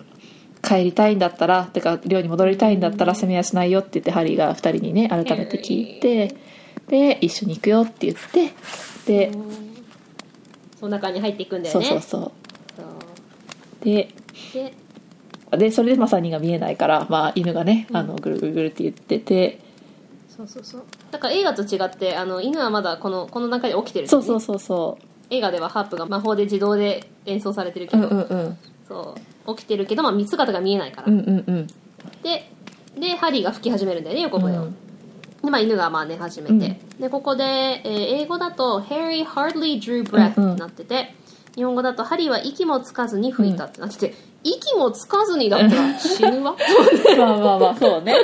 [0.62, 6.34] 帰りたいんだったらてか寮に戻りたいんだったら攻めやしないよって言ってハリーが2人にね改めて聞いて
[6.88, 8.52] で一緒に行くよって言って
[9.06, 9.32] で
[10.78, 11.86] その中に入っていくんだよね。
[11.86, 12.32] そうそうそ
[13.80, 13.84] う。
[13.84, 14.08] で
[14.54, 14.74] で
[15.56, 19.60] でそれでまさにが見えないから、まあ、犬がねあのぐるぐるぐるって言ってて。
[20.28, 20.84] そうそうそう。
[21.10, 24.08] だから映画と違ってあの犬はまだこのこの段階で起きてるね。
[24.08, 24.98] そうそうそうそ
[25.30, 28.58] 映画ではハープが魔法で自動で演奏されてるけうど、うんうんうん
[28.88, 29.14] そ
[29.46, 29.56] う。
[29.56, 31.66] 起きてるけど、まあ、姿が見えないから、うんうんうん。
[32.22, 32.50] で
[32.98, 34.76] でハリーが吹き始めるんだよね横声を、うん。
[35.42, 37.00] で、まあ、犬がまあ寝始めて、うん。
[37.00, 37.90] でここで、えー
[38.22, 40.52] 英語だと「Harry hardly drew breath」うんうん。
[40.52, 41.14] ってなってて、
[41.54, 46.56] 日本語だと「ハリーは息もつかずに吹いた」ってなってて、息もつかずにだったら死ぬわ。
[47.18, 48.14] まあまあまあそうね。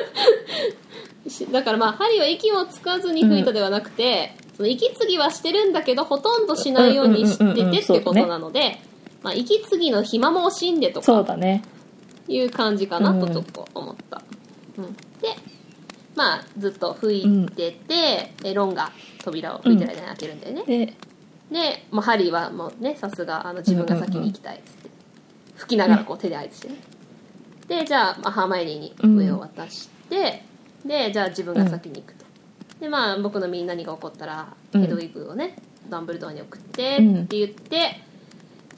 [1.28, 8.80] し だからまあハリーは息もつかずに吹いたではなくて、その息継ぎはしてるんだけどほとんどしないようにしててってことなので、
[9.24, 11.64] まあ、息継ぎの暇も惜しんでとかそうだね。
[12.28, 13.32] いう感じかなとうん。
[13.32, 14.22] ちょっと思った、
[14.78, 14.92] うん。
[14.94, 15.00] で
[16.14, 18.92] まあずっと吹いてて、でロンが
[19.22, 20.94] 扉を吹いてる間に開けるんだよね、で
[21.50, 24.58] でもうハリーはもうねさすがあの自分が先に行きたい。
[24.58, 24.90] っつって
[25.56, 26.76] 吹きながらこう手で合図してね。
[27.66, 30.44] でじゃあ、まあ、ハーマイオニーに上を渡して、
[30.84, 32.24] でじゃあ自分が先に行くと、
[32.80, 34.80] でまあ僕の身に何が起こったらうん。
[34.82, 35.56] ヘドウィグをね
[35.88, 37.22] ダンブルドアに送ってうん。
[37.22, 38.00] って言って、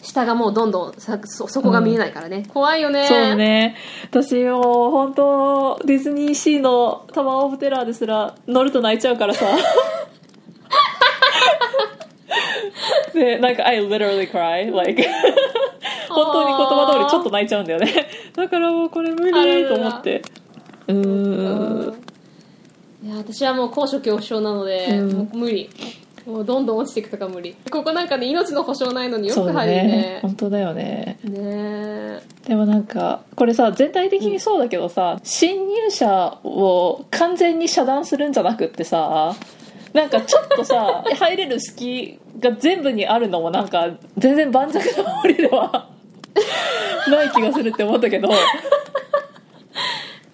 [0.03, 3.07] 下がもうどんどんさそそこが見えないからね、怖いよね。
[3.09, 3.77] そうね。
[4.05, 9.47] 私もう本当ディズニーシーのタワー・オブ・テラーですら乗ると泣いちゃうからさ。
[13.15, 15.03] でなんか I literally cry like
[16.09, 18.09] 本当に言葉通りちょっと泣いちゃうんだよね。
[18.35, 20.23] だからもうこれ無理と思って。
[20.89, 21.95] うーん。
[23.05, 25.31] いや私はもう高所恐怖症なので、うん。
[25.33, 25.71] 無理
[26.27, 27.55] もうどんどん落ちていくとか無理。
[27.71, 29.83] ここなんかね命の保証ないのによく入るね。
[29.85, 31.19] ね本当だよね。
[31.23, 32.23] ねえ。
[32.49, 39.37] でもなんかこれさ全体的にそうだけどさ、侵入者を完全に遮断するんじゃなくってさ
[39.93, 45.89] なんかちょっとさ 入れる隙が全部にあるのもなんか全然盤石な守りでは
[47.09, 48.29] ない気がするって思ったけど。
[48.29, 48.37] だ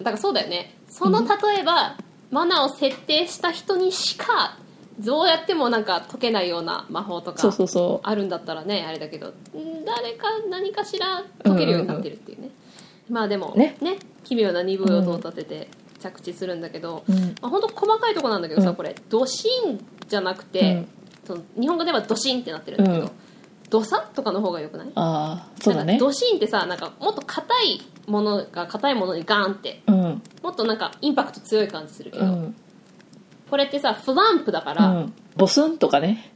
[0.05, 0.73] からそうだよね。
[0.89, 1.95] その例えば、
[2.29, 4.57] マナーを設定した人にしか
[4.99, 9.33] どうやってもなんか解けないような魔法とかそうそうそあるんだったらねあれだけどん。
[9.85, 12.49] 誰か何かしら解けるようになってるっていうね、
[13.09, 13.77] まあでもね。
[14.23, 15.67] 奇妙な鈍い音を立てて
[15.99, 17.19] 着地するんだけど、う、うん。
[17.41, 18.75] まあ、本当細かいとこなんだけどさ、うん。
[18.75, 20.87] これドシンじゃなくて、うん。
[21.25, 23.11] その日本語ではドシンってなってるんだけど、うん。
[23.69, 24.91] ドサとかの方がよくない？
[24.95, 25.97] ああそうだね。
[25.97, 30.21] ドシンってさなんかもっと硬いものが硬いものにガーンってうん。
[30.43, 32.55] もっとなんかインパクト強い感じするけど、うん
[33.49, 35.13] これってさフランプだから、うん。
[35.35, 36.31] ボスンとかね。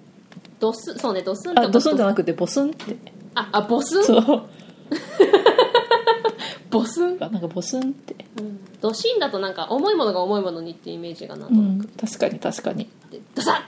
[0.60, 2.98] ドスそうねドスンとかあドスンじゃなくてボスンって。
[3.36, 4.04] ああボスン？
[4.04, 4.44] そう。
[6.70, 8.16] ボスン、なんかボスンって。
[8.40, 11.88] うん、ドシンだとなんか重いものが重いものにっていうイメージがなんとうなく。
[11.88, 11.90] ん。
[11.98, 12.86] 確かに確かに。
[12.86, 13.62] て、ドサッっ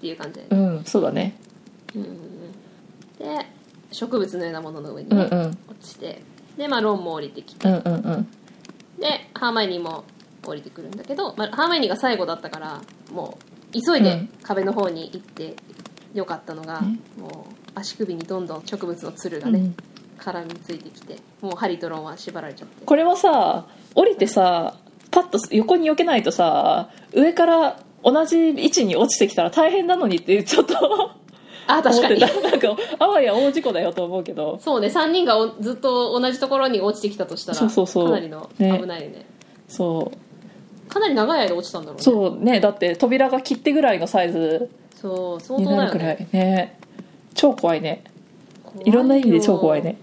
[0.00, 1.36] ていう感じで、うんそうだね。
[1.94, 3.46] で
[3.92, 5.50] 植物のようなものの上にね、うんうん。
[5.50, 6.22] 落ちて
[6.56, 7.68] でまあロンも降りてきて。
[7.68, 8.28] うんうんうん。
[8.98, 10.04] でハーマイニーも
[10.44, 12.80] 降りてくるんだけど、まあ、ハーマイニーが最後だったから
[13.12, 13.38] も
[13.72, 15.54] う急いで壁の方に行って
[16.14, 16.98] よかったのが、ね。
[17.18, 19.76] もう足首にどんどん植物のつるがね、うん。
[20.18, 22.84] 絡みついてきてもうハリとロンは縛られちゃって。
[22.84, 24.76] これもさ降りてさ
[25.10, 30.74] パッと横に避けないとさ上から同じ位置に落ちてきたら大変なのにってちょっと
[31.66, 32.20] あ確かに。
[32.20, 34.58] なんかあわや大事故だよと思うけど。
[34.60, 39.26] そうね3人がおずっと同じところに落ちてきたとしたらかなりの危ねないよね。
[39.66, 40.18] そう
[40.92, 42.02] かなり長い間落ちたんだろうね。
[42.02, 46.28] そうねだって扉が切手ぐらいのサイズそう相に当だよなるくらいね。
[46.32, 46.78] ね
[47.34, 48.04] 超怖いね。
[48.84, 49.96] いろんな意味で超怖いね。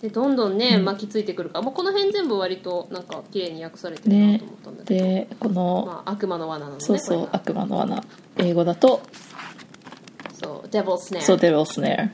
[0.00, 8.02] でどんどんね巻きついてくるからもうこの辺全部割となんか綺麗に訳されてるなねと思ったんだけど、でこの、まあ、悪魔の罠なのねそうそう悪魔の罠。
[8.38, 9.02] 英語だと
[10.42, 12.12] そうデボルスネアそう、デビルスネ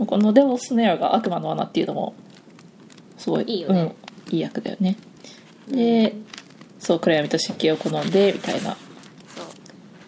[0.00, 0.04] ア。
[0.04, 2.14] このデビルスネアが悪魔の罠っていうのも、
[3.16, 3.94] すごい、いいよね。
[4.26, 4.96] うん、いい役だよね。
[5.68, 6.14] で、
[6.84, 8.76] そう、暗闇と湿気を好んで、みたいな。
[9.34, 9.46] そう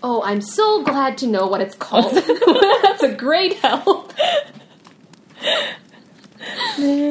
[0.03, 2.13] Oh, I'm so glad to know what it's called.
[2.85, 4.13] That's a great help.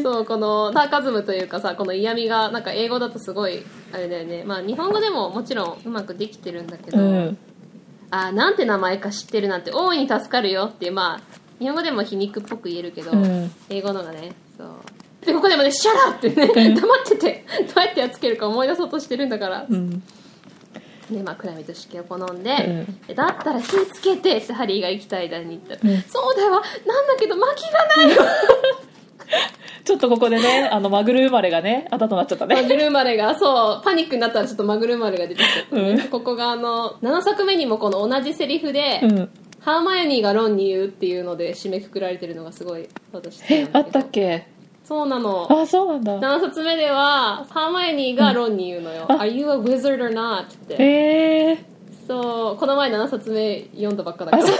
[0.03, 7.37] そうこのサーカズムというかさこの嫌味がなんか英語だとすごいあれだよねまあ日本語でももちろんうまくできてるんだけど、うん。
[8.11, 11.21] あなんて名前か知ってるなんて大いに助かるよってまあ
[11.59, 14.67] 日本語でも皮肉っぽく言えるけど、うん英語のがねそう
[15.25, 20.03] でここでもね「シャラ!」ってね、黙っててどうやってやっつけるか思い出そうとしてるんだから、うん。
[21.11, 25.75] でまあ暗闇と湿気を好んで、だったら火つけてってハリーが行きたい間に言った。
[25.87, 26.01] ら、うん。
[26.03, 26.61] そうだわ。
[26.85, 28.25] なんだけど薪がないわ
[29.85, 32.55] ちょっとここでね、あの、マグル生まれがね、あだとなっちゃったね。
[32.55, 35.99] マグル生まれがそうパニックになったらちょっとマグル生まれが出てきちゃった、うん。
[36.09, 39.29] ここがあの7作目にもこの同じセリフで、うん。
[39.61, 43.41] ハーマイオニーがロンに言うっていうので締めくくられてるのがすごい私
[43.73, 44.47] あったっけ？
[44.87, 45.47] そうなの。
[45.49, 46.19] あ、そうなんだ。
[46.37, 49.15] 7冊目ではハーマイオニーがロンに言うのよ「あ。
[49.17, 50.75] Are you a wizard or not?」って。
[50.79, 51.53] え。
[51.53, 51.57] ー。
[52.07, 54.53] そうこの前7冊目読んだばっかだからそ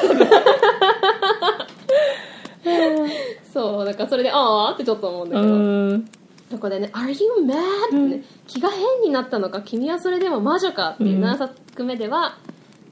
[3.83, 3.95] うだ。
[3.95, 6.05] からそれでああってちょっと思うんだうけど、ん。
[6.51, 7.55] そこでね「Are you mad?」
[7.87, 9.61] ってね、気が変になったのか？
[9.61, 10.91] 君はそれでも魔女か？
[10.91, 11.23] っていううん。
[11.23, 12.37] 7作目では、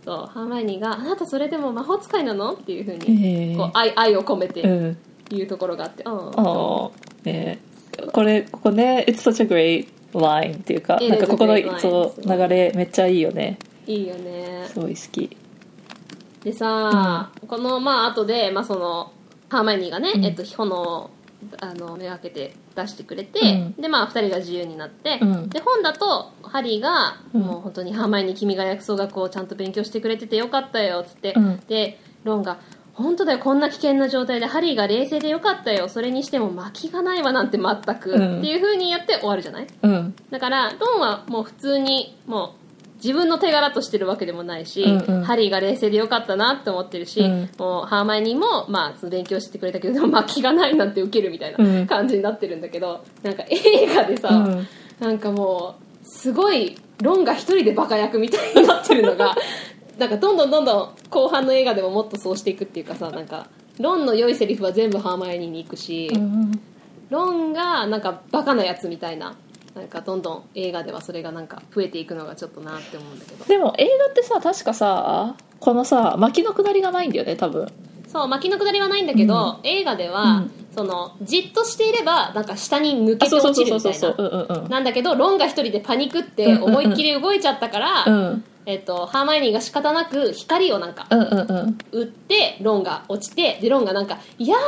[0.05, 4.95] そうハーマイオニーが「あなたそれでも魔法使いなの?」っていうふうへにーこう愛愛を込めて
[5.33, 5.37] うん。
[5.37, 6.91] 言うところがあって、ああああ。
[7.23, 7.59] ね。
[8.11, 13.57] これ、ここね、It's such a great line っていうか、It なんかここの a great line そう流れめっちゃいいよね。
[13.85, 14.65] いいよね。
[14.67, 15.37] すごい好き。
[16.43, 19.11] でさ、このまあ後で、まあ、その
[19.49, 20.25] ハーマイオニーがね、うん。
[20.25, 21.09] えっと、炎を
[21.59, 23.81] あの目がけて出してくれて、うん。
[23.81, 25.49] でまあ2人が自由になって、うん。
[25.49, 27.41] で本だとハリーが、うん。
[27.41, 31.59] もう本当にハーマイオニー君が薬草学をちゃんと勉強してくれててよかったよっつって、うん。
[31.67, 32.57] でロンが
[32.93, 35.89] 本当だよこんな危険な状態でハリーが冷静でよかったよ。
[35.89, 38.39] それにしても巻きがないわなんて全く、うん。
[38.39, 39.67] っていう風にやって終わるじゃない？
[39.81, 40.15] うん。
[40.29, 42.63] だからロンはもう普通にもう
[42.97, 45.23] 自分の手柄としてるわけでもないし、うんうん。
[45.23, 47.49] ハリーが冷静でよかったなって思ってるし、うん。
[47.57, 51.79] もうハーマイオニーも、まあ、その勉強してくれたけどでもまあ気がないなんて受けるみたいうん。
[51.81, 54.67] な感じになってるんだけど、なんか映画でさ、うん。
[54.99, 59.35] なんかもうすごいロンが一人でバカ役みたいになってるのが
[59.97, 63.47] なんかどんどんどんどん後半の映画でももっとそうしていくっていうかさなんか
[63.79, 66.61] ロンの良いセリフは全部ハーマイオニーに行くし、うん
[67.09, 69.35] ロンがなんかバカなやつみたいな
[69.75, 73.45] なんかどんどん映画ではそれがなんか増えていくのがちょっとなって思うんだけど。
[73.45, 77.67] でも映画ってさ確かさこのさ巻きのくだりがないんだよね多分。
[78.07, 80.51] そう巻きのくだりはないんだけど、映画では、うん。
[80.75, 84.69] そのじっとしていればなんか下に抜けて落ちるみたいな。
[84.69, 91.77] なんだけどロンが一人でパニクって思いっきり動いちゃったから、うんえっと、ハーマイオニーが仕方なく光をなんかうんうんうん。
[91.91, 94.59] 打ってロンが落ちてでロンがなんか「いやー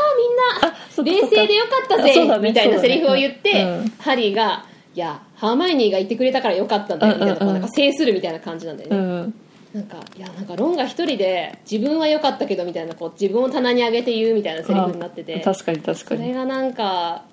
[1.03, 3.87] みんな冷静でよかったぜあそうだねみたいなセリフを言って、そうだねうん。
[3.99, 4.65] ハリーが
[4.95, 7.47] 「いやハーマイオニーがいてくれたからよかったんだよ」みたいな,、うんうん。
[7.47, 9.33] うんなんか制するみたいな感じなんだよね、うん
[9.73, 15.41] なんかいやなんかロンが一人で自分は良かったけどみたいなこう自分を棚に上げて言うみたいなセリフになってて。
[15.41, 17.23] 確かに確かそれにがなんか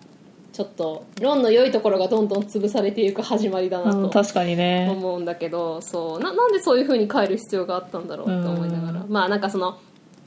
[0.52, 4.88] ちょっとロンの良いところがどんどん潰されていく始まりだなとうん確かにね。
[4.90, 6.20] 思うんだけどそう。
[6.20, 9.04] ななんでそういう風に変える必要があったんだろうと思いながら。
[9.08, 9.78] まあなんかその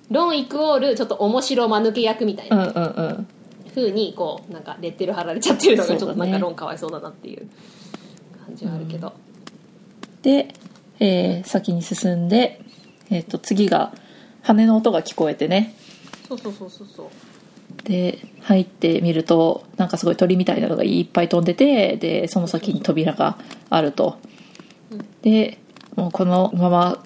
[0.09, 2.65] ロンイクオールちょっと面白間抜け役みたいうんな
[3.75, 3.83] うん。
[3.83, 7.47] うにこうなんかレッテル貼られちゃってるのがちょっとなんかロンかわいそうだなっていう
[8.45, 9.13] 感じはあるけど、
[10.21, 10.53] で、
[10.99, 12.61] えー先に進んで、
[13.09, 13.93] えー、と次が
[14.41, 15.75] 羽の音が聞こえてね。
[16.27, 17.05] そうそうそうそうそう
[17.85, 23.37] で入ってみるとなんかすごい鳥みたいなのがいっぱい飛んでてでその先に扉が
[23.69, 24.17] あると。
[25.21, 25.57] で
[25.95, 27.03] もうこのまま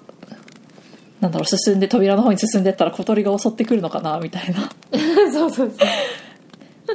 [1.20, 4.70] なんだろう進んで扉の方に進んでったら小鳥が襲ってくるのかなみたいな。
[5.32, 5.88] そうそうそう。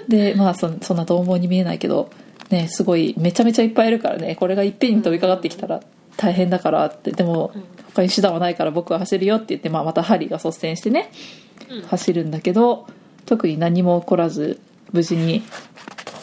[0.09, 2.09] でまあそそんな獰猛に見えないけど
[2.49, 5.81] ねすごいめちゃめちゃいっぱいいるからねこれがいっぺんに飛びかかってきたら
[6.17, 7.11] 大変だからって。
[7.11, 7.51] でも
[7.93, 11.11] 他に手段はないから僕は走るよって言って、まあ、またハリーが率先してね
[11.87, 12.87] 走るんだけど
[13.25, 14.59] 特に何も起こらず
[14.91, 15.43] 無事に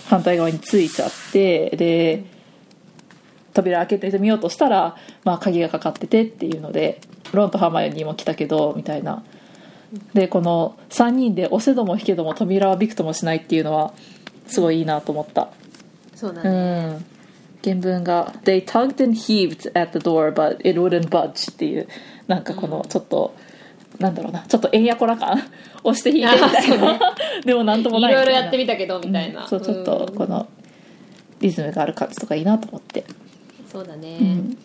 [0.08, 2.24] 反対側に着いちゃってで
[3.54, 7.00] 扉開けてみようとしたら、まあ、鍵がかかっててっていうので
[7.32, 9.22] ロンとハーマイオニーも来たけどみたいな。
[10.14, 13.92] でこの3人で押せども引けども扉はびくともしないっていうのは
[14.46, 15.50] すごいいいなと思った。
[16.14, 16.40] そうだ。
[16.40, 17.04] うね、ん。
[17.62, 21.88] 原文が「They tugged and heaved at the door but it wouldn't budge」っていう。
[22.26, 23.34] なんかこのちょっと、
[24.02, 25.42] なんだろうなちょっとえんやこら感
[25.82, 27.14] 押して引いてみたいな、
[27.44, 30.46] でもなんともないいろいろやってみみたけどみたいな、そうちょっとこの
[31.40, 33.04] リズムがある感じとかいいなと思って。
[33.66, 34.58] そうだね、ん。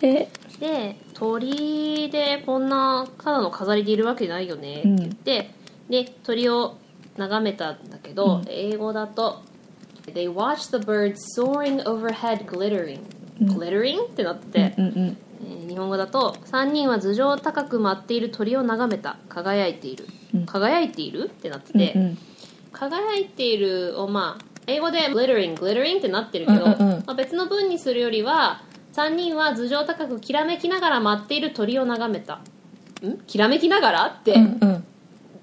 [0.00, 0.28] で
[0.58, 4.78] で鳥でこんなただの飾りでいるわけないよね。
[4.78, 5.50] って言って、
[5.88, 6.74] で鳥を
[7.16, 9.42] 眺めたんだけど、英語だと
[10.12, 13.00] 「They watched the birds soaring overhead glittering」
[13.40, 19.16] glittering ってなってて、うんうんえー日本語だと「3人は頭上高く舞っている鳥を眺めた。
[19.28, 20.06] 輝いている」
[20.46, 22.18] 輝いているってなってて、うんうん。
[22.72, 27.04] 輝いているをまあ英語で glittering glittering ってなってるけど、うんうんうん。
[27.06, 28.62] まあ、別の文にするよりは
[28.92, 32.34] 3人は頭上高くきらめきながら舞っている鳥を眺めた。
[32.34, 33.18] ん？
[33.26, 34.84] きらめきながらって、うんうん。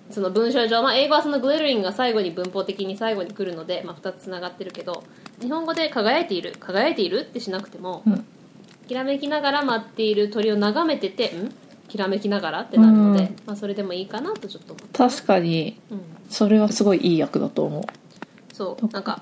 [0.10, 5.04] その文章上、まあ、英語はその glittering が最後に文法的に最後に来るので、まあ、2つつながってるけど
[5.42, 8.26] 日本語で輝いている輝いているってしなくても、うん
[8.88, 11.54] きらめきながら舞っている鳥を眺めててん？
[11.88, 13.36] きらめきながらってなるので、うん。
[13.46, 17.84] まあ、それでもいいかなとちょっと思った、確かにうん、それはすごいいい役だと思う。
[18.54, 18.88] そう。
[18.88, 19.22] なんか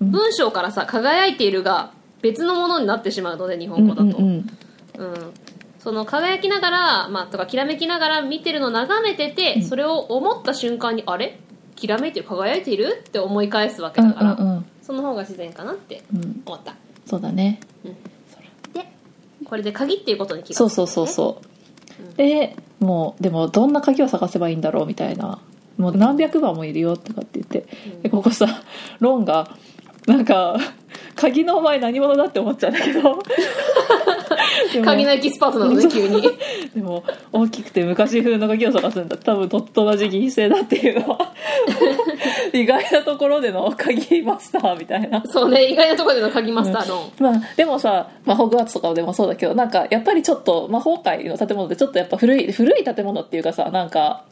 [0.00, 1.92] 文章からさ「輝いている」が
[2.22, 4.50] 別のものになってしまうので日本語だと、うんうん
[4.98, 5.12] うん。
[5.12, 5.32] うん。
[5.78, 11.40] その輝きながら、まあ、とかきらめきながら見てるのを眺めてて、それを思った瞬間にあれ？
[11.74, 13.02] きらめいてる輝いている？
[13.08, 14.66] って思い返すわけだから、うんうんうん。
[14.82, 16.42] その方が自然かなってうん。
[16.44, 16.74] 思った。
[17.06, 17.60] そうだね。
[17.82, 17.94] で
[19.50, 21.42] これで鍵っていうことに気がそうそうそうそ
[22.14, 22.16] う。
[22.16, 25.40] でもうでもどんな鍵を探せばいいんだろうみたいな。
[25.76, 27.66] もう何百番もいるよとかって言って、
[28.02, 28.62] でここさ
[29.00, 29.56] ロンが
[30.06, 30.56] なんか
[31.20, 33.18] 鍵のお前何者だって思っちゃうんだけど。
[34.84, 36.22] 鍵のエキスパートなのね急に。
[36.74, 39.16] でも大きくて昔風の鍵を探すんだ。
[39.16, 41.32] 多分とっと同じ議員制だっていうのは。
[42.52, 45.22] 意外なところでの鍵マスターみたいな。
[45.26, 54.24] そうね意外なところでの鍵マスターの、まあ、でもさ、まあ、ホグワーツとかでもそうだけどなんかやっぱりちょっと魔法界の建物ってちょっとやっぱ古い古い建物っていうかさなんか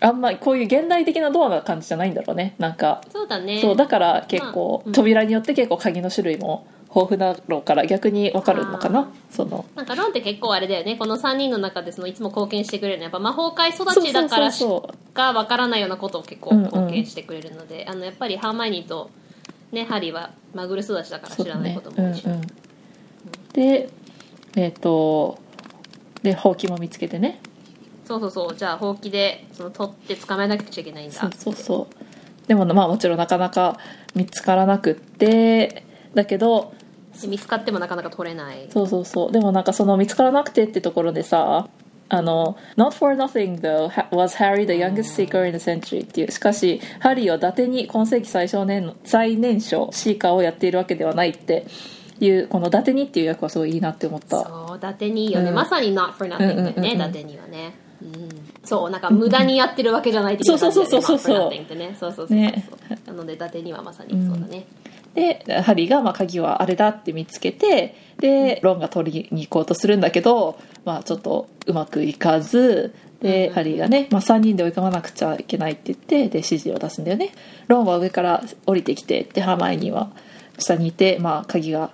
[0.00, 2.54] あんまりこういう現代的なドアな感じじゃないんだろうね。
[2.58, 3.60] なんかそうだね。
[3.60, 4.92] そうだから結構、まあうん。
[4.92, 9.64] 扉によって結構鍵の種類も豊富だろうから逆に分かるのかあなその。
[9.76, 10.96] なんかロンって結構あれだよね。
[10.96, 13.04] この3人の中でそのいつも貢献してくれるの。
[13.04, 19.10] はやっぱ魔法界育ちだからしそうそうそうかわからないようなことを結構貢献してくれるので、あのやっぱりハーマイニーと、
[19.70, 22.40] ね、ハリーはマグル育ちだから知らないことも多いし、うんうん、
[23.52, 23.90] で
[24.56, 25.38] えっ、と
[26.22, 27.40] でほうきも見つけてね
[28.10, 28.56] そうそうそう。
[28.56, 31.14] じゃあほうきでその取って捕まえなくちゃいけないんだ。
[31.14, 32.48] そうそうそう。
[32.48, 33.78] でもまあもちろんなかなか
[34.16, 35.84] 見つからなくって
[36.14, 36.72] だけど
[37.22, 38.68] で見つかってもなかなか取れない。
[38.72, 39.32] そうそうそう。
[39.32, 41.68] でもなんかその見つからなくてってところでさ
[42.08, 46.32] あの「Not for nothing though was Harry the youngest seeker in the century」っていう。
[46.32, 51.66] しかしハリーは伊達に今世紀最少年の最年少シーカーをやっているわけではないって
[52.18, 54.42] いうこの伊達にっていう役はすごいいいなって思った。
[54.42, 55.54] そう伊達にいいよね、うん。
[55.54, 57.89] まさに not for nothing だよね、伊達にはね、うん、
[58.64, 61.52] そうなんか無駄にやってるわけじゃない的な感じだよねそうそうそうそうそう。
[61.98, 62.68] そうそうそうそう、ね。
[63.06, 64.66] なので伊達にはまさにそうだね、
[65.14, 73.54] でハリーがまあ鍵はあれだって見つけてでロンが取りに行こうとするんだけど、まあ、ちょっとうまくいかずで、うん。
[73.54, 77.32] ハリーがね、まあ、3人で追い込まなくちゃいけないって言ってで指示を出すんだよね。
[77.66, 80.10] ロンは上から降りてきてでハーマイニーは
[80.58, 81.90] 下にいて、まあ、鍵が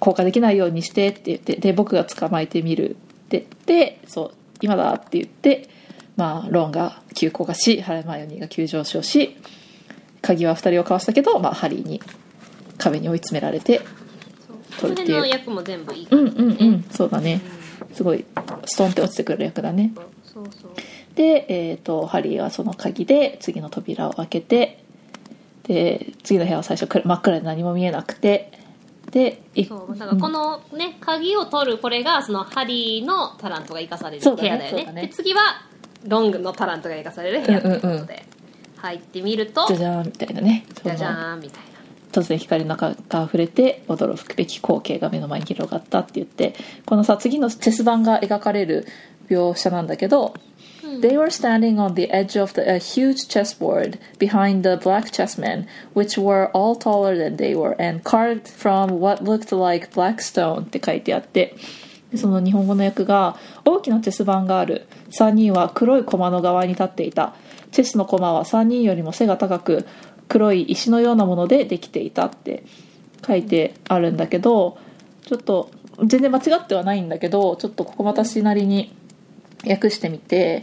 [0.00, 2.96] 効果できないようにしてって言ってで僕が捕まえてみる
[3.28, 5.68] ででそう今だって言って、
[6.16, 9.36] まあ、ロンが急降下しハレマイオニーが急上昇し
[10.22, 12.00] 鍵は2人をかわしたけど、まあ、ハリーに
[12.78, 13.80] 壁に追い詰められて
[14.80, 15.12] 取るって。
[15.12, 16.84] いう辺の役も全部いいうんうんうん。
[16.90, 17.40] そうだね。
[17.92, 18.24] すごい
[18.66, 19.92] ストンって落ちてくる役だね。
[20.24, 20.70] そうそう。
[21.14, 24.84] で、えー、とハリーはその鍵で次の扉を開けて
[25.64, 28.52] で次の部屋は最初く真っ暗で何も見えなくて
[29.10, 34.92] でいそうだからこのね鍵を取るこれがそのハリーのタラントが生かされる部屋だよね。
[34.92, 35.02] ね。
[35.02, 35.40] で次は
[36.06, 37.98] ロングのタラントが生かされる部屋ということで、うん。
[37.98, 38.08] うんうん
[38.76, 40.66] 入ってみるとじゃじゃーんみたいなね。
[40.84, 41.66] じゃじゃーんみたいな。
[42.12, 46.54] 突然光の中が溢れて驚くべき光景が目の前に広がったって言って
[46.84, 48.86] このさ次のチェス盤が描かれる
[49.28, 50.34] 描写なんだけど、
[50.86, 56.16] They were standing on the edge of the, a huge chessboard behind the black chessmen, which
[56.16, 61.56] were all taller than they were and carved from what looked like black stone って書いてあって
[62.14, 67.34] その日本語の訳が大きなチェス盤がある3人は黒い駒の側に立っていた
[67.72, 69.86] チェスの駒は3人よりも背が高く
[70.28, 72.64] 黒い石のようなものでできていたって
[73.26, 74.78] 書いてあるんだけど
[75.26, 75.70] ちょっと
[76.04, 78.94] 全然間違ってはないんだけどちょっとここ私なりに
[79.64, 80.62] 訳してみて、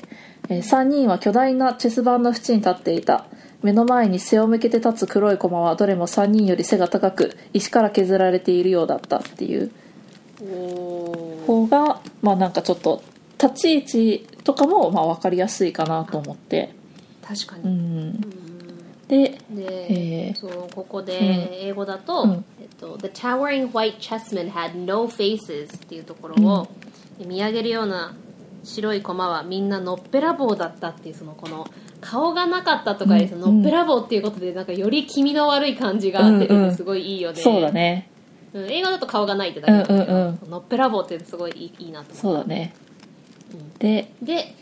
[0.50, 3.26] え3人は巨大なチェス盤の縁に立っていた。
[3.62, 9.72] 目の前に背を向けて立つ黒い駒はどれも3人より背が高く石から削られているようだったっていう。
[10.42, 13.02] お方がまあなんかちょっと
[13.42, 16.74] 立ち位置とかもまあ分かりやすいかなと思って。
[17.26, 18.22] 確かに、うん。
[19.08, 21.68] でで、えーそうここでうん。
[21.68, 22.46] 英語だと、うん。
[22.62, 26.68] えっと「The towering white chessmen had no faces」っていうところを、
[27.26, 28.14] 見上げるような
[28.64, 31.68] 白い駒はみんなのっぺらぼうだったっていうそのこの
[32.02, 38.10] 顔がなかったとかよりそののっぺらぼうっていうことでなんかより気味の悪い感じが出ててすごいいいよね、そうだね。
[38.54, 42.74] うん映画だと顔がないってだけだけど、うんうんのっぺらぼうってすごいいいいいなと思そうだね。
[43.80, 44.56] でうで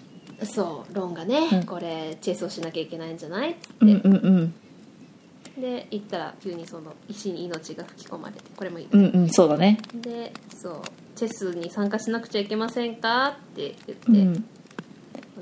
[0.44, 1.64] そうロンがね、うん。
[1.66, 5.62] これチェスをしなきゃいけないんじゃないって、うんうんうん。
[5.62, 9.78] で行ったら急にその石に命が吹き込まれてこれもいい、うんうんそうだね。
[9.94, 10.82] でそう
[11.22, 13.38] チェスに参加しなくちゃいけませんか？
[13.54, 14.46] って言って、うん。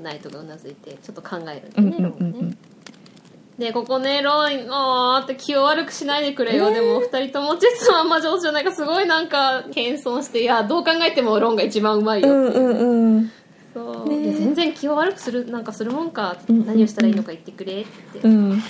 [0.02, 2.56] ナイトがうなずいてちょっと考えるんだうんよね、ロンがね
[3.58, 12.32] でここねロンあーって気を悪くしないでくれよ、でも二人ともチェスはあんま上手じゃないからすごいなんか謙遜していやどう考えてもロンが一番うまいよ、う。
[12.32, 13.30] んうんうん。
[13.72, 14.08] そう。
[14.08, 14.22] ね。
[14.22, 18.20] で全然気を悪くするなんかするもんか、何をしたらいいのか言ってくれって。
[18.22, 18.58] うん。
[18.58, 18.62] で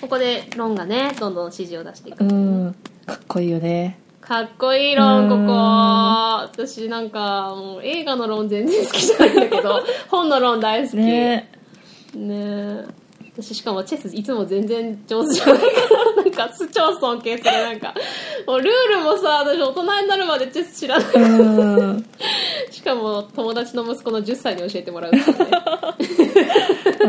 [0.00, 2.74] ここでロンがねどんどん指示を出していくうん。
[3.06, 5.52] かっこいいよねかっこいいロン、こうんこ。
[5.52, 9.80] 私なんか、もう映画のロン全然好きじゃないんだけど、
[10.10, 10.96] 本のロン大好き。
[10.96, 11.48] ね
[12.12, 12.84] ねえ。
[13.40, 15.64] 私しかもチェスいつも全然上手じゃないか
[16.16, 17.50] ら、なんか超尊敬する。
[17.52, 17.94] なんか、
[18.48, 21.14] もうルールもさ、私大人になるまでチェス知らない。
[21.14, 22.06] うん
[22.72, 25.50] しかも友達の息子の10歳に教えてもらうってね。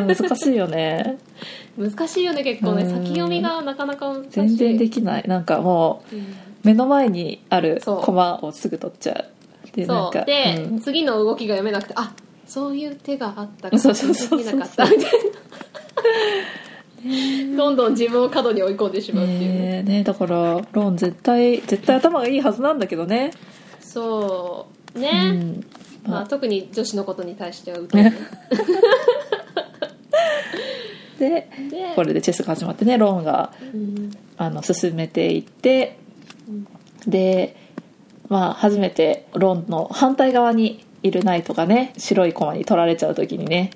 [0.15, 1.17] 難しいよね
[1.77, 2.83] 難しいよね、結構ね。
[2.83, 4.29] うん先読みがなかなか難しい。
[4.29, 6.15] 全然できないなんかもう
[6.67, 8.01] 目の前にあるそう。
[8.01, 10.25] コマをすぐ取っちゃうでなんか。
[10.25, 10.79] で、うん。
[10.81, 12.13] 次の動きが読めなくてあ
[12.45, 13.77] そういう手があったか。
[13.77, 14.99] らできなかったみたい
[17.03, 17.55] な。
[17.57, 19.39] どんどん自分を角に追い込んでしまうっていう。
[19.39, 23.31] ね、ねねだからロン絶対絶対頭がいいはずなんだけどね。
[23.79, 24.99] そう。
[24.99, 25.63] うね、ん。
[26.05, 28.13] まあ、特に女子のことに対しては疎いね
[31.17, 31.49] でで。
[31.95, 34.11] これでチェスが始まってねロンがうん。
[34.35, 35.97] あの進めていって
[37.07, 37.55] で
[38.29, 43.71] まあ初めてロンの反対側にいるナイトがね白い駒に取られちゃう時にね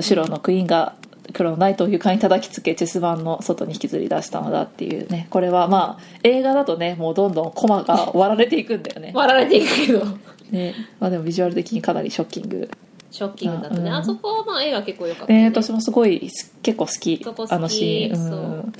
[0.00, 0.94] 白のクイーンが
[1.32, 5.26] 黒のナイトを床に叩きつけチェス盤の外に引きずり出したのだっていうね。
[5.30, 9.12] これはまあ映画だとねもうどんどん駒が割られていくんだよね。
[9.14, 10.04] 割られていくけど
[10.50, 12.70] ね、まあ、でもビジュアル的にかなりショッキング。
[13.10, 15.42] ショッキングだったね、うんあそこはまあ映画結構良かったね。
[15.42, 17.24] ね私もすごいす結構好き。
[17.50, 18.16] あのシーン。
[18.16, 18.38] そう。
[18.38, 18.72] うん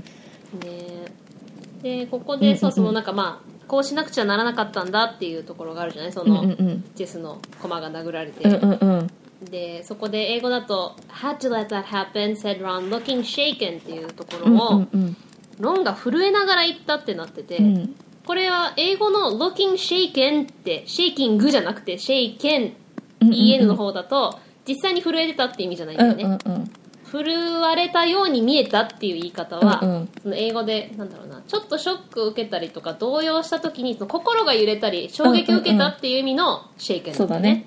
[0.61, 2.01] ね。
[2.01, 2.93] でここでそううんうんうん。
[2.93, 6.13] そのなんかまあこうしなくちゃならなかったんだっていうところがあるじゃない？
[6.13, 6.85] その、うんうんうん。
[6.97, 9.11] チェスの駒が殴られて、うんうんうん。
[9.51, 15.17] でそこで英語だと「had to let that happen said Ron looking shaken」っていうところうんを、うんうん。
[15.61, 17.95] ロンが震えながら言ったってなってて、うん。
[18.27, 22.73] これは英語の「looking shaken」ってシェイキングじゃなくて「shaken」
[23.21, 23.35] うんうんうん。
[23.35, 26.71] EN の方だと実際に震えてたって意味じゃないんだよね、うんうんうん
[27.11, 30.09] 震われたように見えたっていう言い方は、うんうん。
[30.23, 37.65] その英語でなんだろうなちょっとショックを受けたりとか動揺した時にその心が揺れたり衝撃を受けたっていう意味のシェイケンそうだね。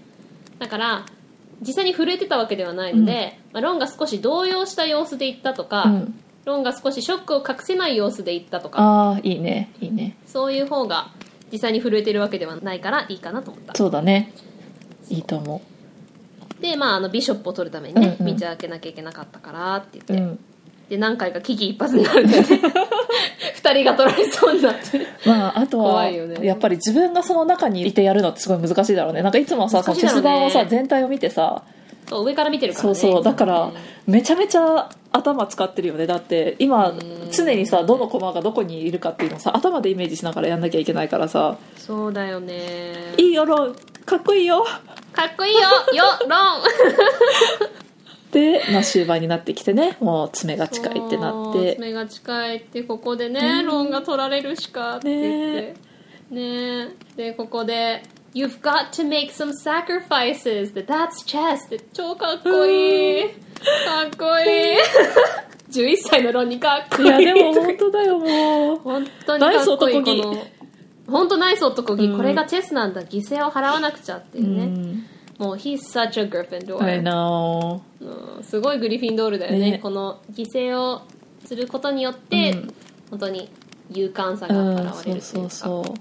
[0.60, 1.06] だから
[1.62, 6.20] 実際に震えてたわけではないので、まあ、ロンが少し動揺した様子で言ったとか、うん。
[6.46, 10.18] ロンが少しショックを隠せない様子で言ったとかああいいねいいね。
[10.26, 11.12] そういう方が
[11.52, 13.76] 実際に震えてるわけではないからいいかなと思った。
[13.76, 14.34] そうだね。
[15.10, 15.62] いいと思
[16.62, 18.38] でまああのビショップを取るためにね、うんうん。
[18.38, 20.40] 道を開けなきゃいけなかったからってう、言って、うん、
[20.90, 22.48] で何回か危機一髪になるんだよね。
[23.56, 25.02] 二人が取られそうになって。
[25.26, 26.46] まああとはね。
[26.46, 29.22] やっぱり自分がその中にいてやるのってすごい難しいだろうね。
[29.22, 31.64] なんかいつもさそのチェス盤をさ全体を見てさ。
[32.10, 32.96] そう上から見てるからね。
[32.96, 33.24] そうそう。
[33.24, 33.74] だからね
[34.06, 36.08] めちゃめちゃ頭使ってるよね。
[36.08, 37.00] だって今ん。
[37.32, 41.58] 常にさどの駒がどこにいるかっていうのをさ頭でイメージしながらやんなきゃいけないからさ。
[41.78, 43.14] そうだよね。
[43.18, 43.76] いいよロン
[44.06, 44.66] かっこいいよ
[45.14, 45.62] かっこいいよ
[45.94, 47.82] よロン。
[48.32, 51.76] で、まあ、終盤になってきてねもう爪が近いってなって。
[51.76, 55.92] 爪が近いってここでね、ロンが取られるしかって言って。
[56.32, 56.96] ね。
[57.16, 63.30] でここで「You've got to make some sacrifices」で「That's chess」って超かっこいい。
[63.30, 64.78] かっこいい。
[65.72, 67.08] 11歳のロンにかっこいい。
[67.08, 68.78] いやでも本当だよもう。
[68.78, 70.61] 本当にかっこいい
[71.12, 72.18] 本当ナイス男気、うん。
[72.18, 75.06] これがチェスなんだ犠牲を払わなくちゃっていうね、うん。
[75.38, 79.72] もう He's such a Gryffindor、I know うんすごいグリフィンドールだよね。
[79.72, 79.80] ね。
[79.80, 81.02] この犠牲を
[81.46, 82.74] することによって、うん。
[83.12, 83.50] 本当に
[83.92, 85.50] 勇敢さうんが現れるというか。
[85.50, 85.96] そうそ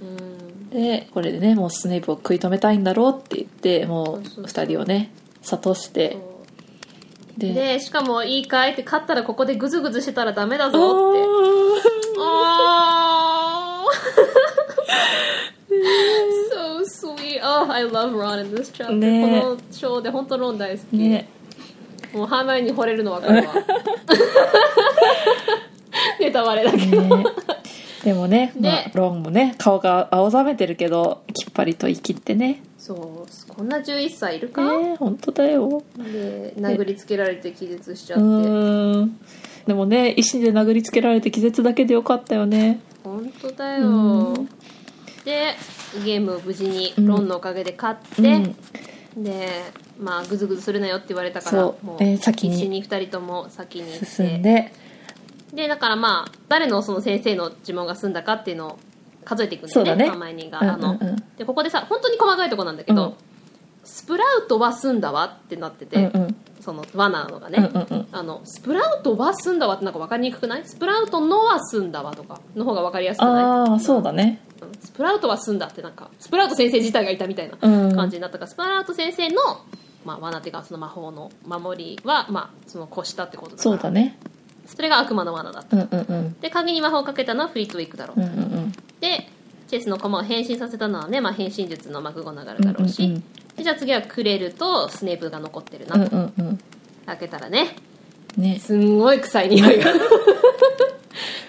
[0.00, 0.04] うう。
[0.04, 0.70] ん。
[0.70, 4.64] でこれでねもうスネイプを食い止めたいんだろうって言ってもうそうそうそう。
[4.64, 5.10] 2人をね
[5.42, 6.18] 諭して
[7.36, 11.20] ででしかもいいかいって勝ったらここでグズグズしてたらダメだぞって。
[12.18, 14.46] あー。
[16.50, 17.40] so sweet.
[17.42, 21.28] Oh I love Ron in this chapter、ねこの章で本当ロン大好き、ね
[22.12, 23.54] もうハーマイに惚れるの分かるわ。
[26.18, 27.24] ネタバレだけど、ね
[28.04, 32.62] でもね、でまあ、ロンもね顔が青ざめてるけどきっぱりと生きってね。
[32.78, 35.82] そうこんな11歳いるか、ね本当だよ。
[35.96, 38.50] で殴りつけられて気絶しちゃうって。
[38.50, 39.18] ーん。
[39.66, 42.80] でもね石で殴りつけられて気絶だけでよかったよね。
[43.02, 44.48] 本当だよ、うん。
[45.24, 45.54] で
[46.04, 47.06] ゲームを無事にうん。
[47.06, 48.54] ロンのおかげで勝って、
[49.16, 49.48] で
[49.98, 52.56] まあグズグズするなよって言われたからもうえー先に。
[52.56, 54.70] 必死に2人とも先に進んで。
[55.54, 58.78] でだからまあ誰のその先生の呪文が済んだかっていうのを
[59.24, 60.08] 数えていくんだよねだね。
[60.10, 61.16] ハーマイオニーが、うんあのうんうん。
[61.38, 63.14] でここでさ本当に細かいとこなんだけど、うん
[63.86, 66.36] スプラウトは済んだわってなってて、うんうん。
[66.60, 68.08] その罠のがね、うんうんうん。
[68.10, 70.66] あのスプラウトは済んだわってなんか分かりにくくない？
[70.66, 73.44] スプラウトのは済んだわとかの方が分かりやすくない？
[73.44, 74.42] ああそうだね。
[74.60, 74.72] うん。
[74.80, 77.94] スプラウトは済んだってなんかスプラウト先生自体がいたみたいなうん。
[77.94, 79.36] 感じになったから、スプラウト先生の、
[80.04, 83.76] まあ、罠っていうかその魔法の守りは、まあ、その越したってことだから。
[83.76, 84.18] そうだね。
[84.66, 85.76] それが悪魔の罠だった。
[85.76, 86.40] うんうんうん。
[86.40, 88.72] で鍵に魔法をかけたのはフリートウィックだろう、うんうんうん。
[88.98, 89.28] で
[89.68, 93.24] チェスの駒を変身させたのはね、まあ、変身術のマクゴナガルだろうし、うんうんうん
[93.56, 96.58] でじゃあ次はクレルとスネープが残ってるなうんと、うんうん。
[97.06, 97.76] 開けたらね
[98.36, 98.58] ね。
[98.58, 99.92] すんごい臭い匂いが。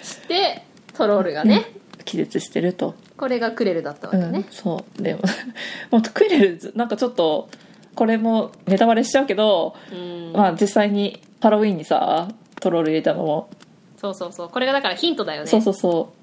[0.01, 0.63] して
[0.93, 1.73] トロールがね、
[2.05, 2.95] 気絶してると。
[3.17, 5.01] これがクレルだったわうんけね、そう。
[5.01, 5.21] で も
[5.91, 7.49] もうクイレルなんかちょっと
[7.95, 10.33] これもネタバレしちゃうけど、うん。
[10.33, 12.29] まあ実際にハロウィンにさ
[12.59, 13.49] トロール入れたのも、
[13.97, 14.49] そうそうそう。
[14.49, 15.47] これがだからヒントだよね。
[15.47, 16.13] そうそうそ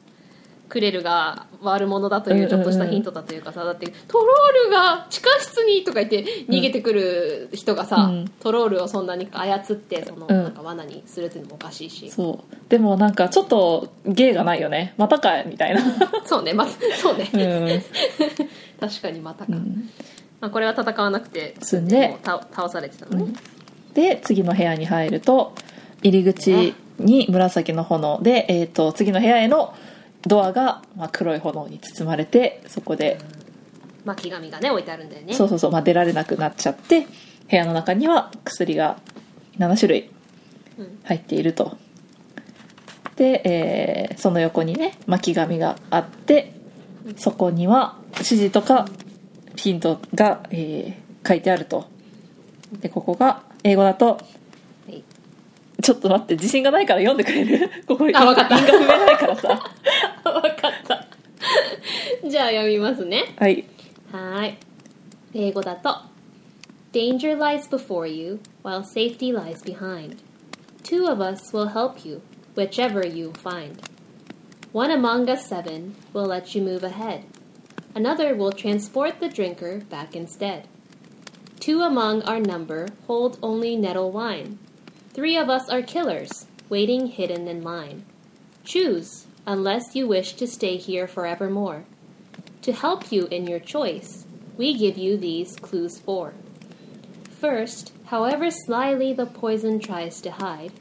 [0.69, 8.29] クレルが悪者だというちょっとしたヒントだというかさだってトロールが地下室にとか言って逃げてくる人がさ、うん。
[8.41, 10.43] トロールをそんなに操ってそのうん。
[10.45, 12.71] なんか罠にするっていうのもおかしいし、うそう。
[12.71, 14.95] でもなんかちょっと芸がないよね。
[14.97, 15.83] またかいみたいな。
[16.25, 16.53] そうね。
[16.53, 16.67] ま
[17.01, 17.83] そうね、うん、
[18.89, 19.91] 確かにまたか、うん。
[20.41, 22.17] まあ、これは戦わなくて済んで。
[22.23, 23.33] 倒されてたのね、
[23.95, 25.55] で次の部屋に入ると
[26.03, 29.75] 入り口に紫の炎で、えー、と次の部屋への
[30.27, 33.19] ドアが、まあ、黒い炎に包まれてそこで、
[34.05, 35.35] 巻き紙がね置いてあるんだよね。
[35.35, 37.07] そうそうそう、まあ、出られなくなっちゃって
[37.51, 38.99] 部屋の中には薬が
[39.59, 40.11] 7種類
[40.79, 40.99] うん。
[41.05, 41.77] 入っていると。
[43.17, 46.55] で、えーその横にね巻き紙があって
[47.17, 48.87] そこには指示とか
[49.57, 51.87] ヒントが、えー書いてあると。
[52.81, 54.25] でここが英語だとはい
[55.84, 59.48] ちょっと待って自信がないから読んでくれるここあわかった韻が踏めないからさ
[60.24, 61.08] 分かった
[62.28, 63.66] じゃあ読みますねはい
[64.12, 64.58] はーい
[65.34, 65.96] 英語だと
[66.92, 70.18] Danger lies before you while safety lies behind
[70.84, 72.22] Two of us will help you
[72.56, 73.80] whichever you find
[74.74, 77.24] One among us seven will let you move ahead
[77.96, 80.68] Another will transport the drinker back instead
[81.60, 84.58] Two among our number hold only nettle wine
[85.15, 88.05] Three of us are killers waiting hidden in line
[88.65, 91.85] Choose, unless you wish to stay here forevermore.
[92.63, 94.27] To help you in your choice,
[94.57, 96.33] we give you these clues four.
[97.39, 100.73] First, however slyly the poison tries to hide,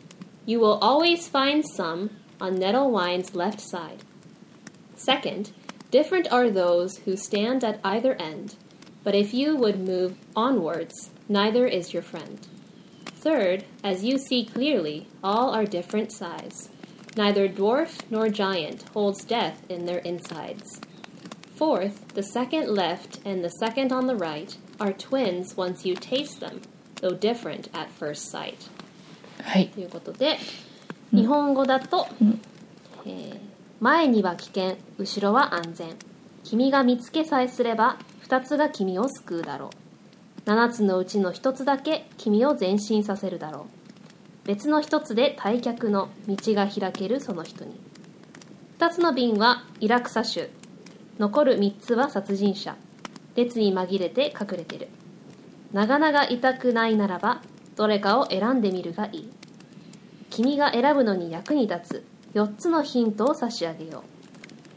[0.45, 4.03] you will always find some on Nettle Wine's left side.
[4.95, 5.51] Second,
[5.91, 8.55] different are those who stand at either end.
[9.03, 12.47] But if you would move onwards, neither is your friend
[13.22, 16.68] Third, as you see clearly, all are different size.
[17.16, 20.80] Neither dwarf nor giant holds death in their insides.
[21.56, 26.40] Fourth, the second left and the second on the right are twins once you taste
[26.40, 26.60] them,
[27.00, 28.70] though different at first sight.
[29.42, 30.38] はいということで、
[31.12, 32.06] 日本語だと、
[33.04, 33.48] えー
[33.80, 35.96] 前には危険後ろは安全
[36.42, 37.96] 君が見つけさえすれば
[38.26, 39.70] 2つが君を救うだろう
[40.45, 43.67] 7つのうちの1つだけ君を前進させるだろ
[44.43, 44.47] う。
[44.47, 47.79] 別の1つで退却の道が開けるその人に。
[48.79, 50.49] 2つの瓶はイラクサ種
[51.17, 52.75] 残る3つは殺人者。
[53.35, 54.89] 列に紛れて隠れてる。
[55.71, 57.41] 長々痛くないならば
[57.75, 59.29] どれかを選んでみるがいい。
[60.29, 62.03] 君が選ぶのに役に立つ。
[62.33, 64.01] 4つのヒントを差し上げよう。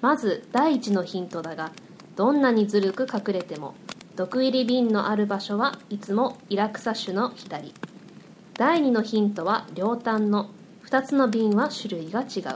[0.00, 1.72] まず第1のヒントだが
[2.14, 3.74] どんなにずるく隠れても。
[4.16, 7.74] 毒入り瓶のある場所はいつもイラクサ種の左。
[8.54, 10.48] 第2のヒントは両端の。
[10.86, 12.54] 2つの瓶は種類が違う。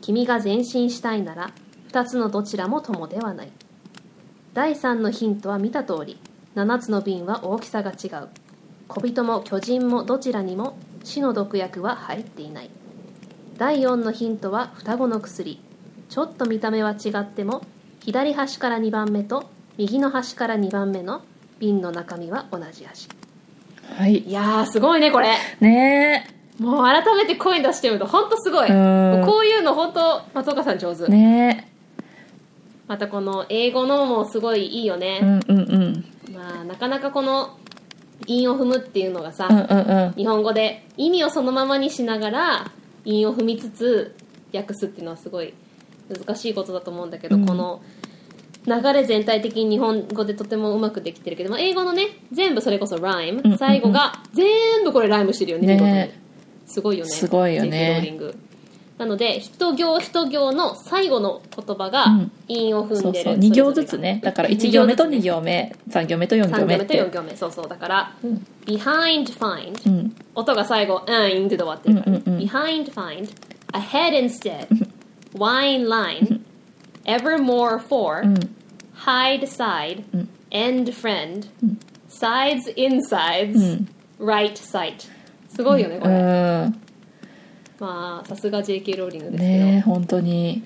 [0.00, 1.52] 君が前進したいなら
[1.90, 3.52] 2つのどちらも友ではない。
[4.54, 6.18] 第3のヒントは見た通り。
[6.54, 8.28] 7つの瓶は大きさが違う。
[8.88, 12.70] 小人も巨人もどちらにも死の毒薬は入っていない。
[13.58, 15.60] 第4のヒントは双子の薬。
[16.08, 17.60] ちょっと見た目は違っても
[18.00, 21.22] 左端から2番目と右の端から2番目の
[21.58, 23.08] 瓶の中身は同じ味
[23.96, 24.18] はい。
[24.18, 25.36] いやーすごいねこれ。
[25.60, 26.26] ね。
[26.58, 28.70] もう改めて声出してみると本当すごい。
[28.70, 29.24] うん。
[29.24, 31.72] こういうの本当松岡さん上手、えね。
[32.86, 35.20] またこの英語のもすごいいいよえね。
[35.22, 36.34] う、んうんうん。
[36.34, 37.58] まあなかなかこの
[38.26, 40.12] 韻を踏むっていうのがさ、うんうんうん。
[40.12, 42.70] 日本語で意味をそのままにしながら
[43.04, 44.16] 韻を踏みつつ
[44.54, 45.54] 訳すっていうのはすごい
[46.08, 47.46] 難しいことだと思うんだけど、うん。
[47.46, 47.82] この
[48.66, 53.58] 流れ全体的に日本語でとてもうまくできてるけど、まあ、英語のね全部それこそライム、うんうん。
[53.58, 56.20] 最後が全部これライムしてるよねね。
[56.66, 58.18] すごいよねすごいよね。
[58.98, 62.32] なので一行一行の最後の言葉がうん。
[62.48, 64.20] 韻を踏そうんでる、そう2行ずつね。
[64.22, 67.68] だから1行目と2行行目3行目と43行目と行目って4行目そうそう。
[67.68, 68.46] だから、うん。
[68.66, 70.16] behind find、うん。
[70.34, 72.22] 音が最後、うん、インで終わってるから、ね。
[72.26, 72.46] うんうんうん。
[72.46, 73.28] behind find,
[73.72, 74.68] ahead instead,
[75.34, 76.40] wine line,
[77.04, 78.34] evermore for, うん。
[78.94, 80.28] hide side, うん。
[80.50, 81.48] end friend,
[82.08, 84.26] sides insides, うん。
[84.26, 85.08] right sight.
[85.48, 86.14] すごいよね、こうれ。
[86.66, 86.82] ん。
[87.78, 89.38] まあ、さすが JK ローリングですけど。
[89.38, 90.62] ねえ本当に。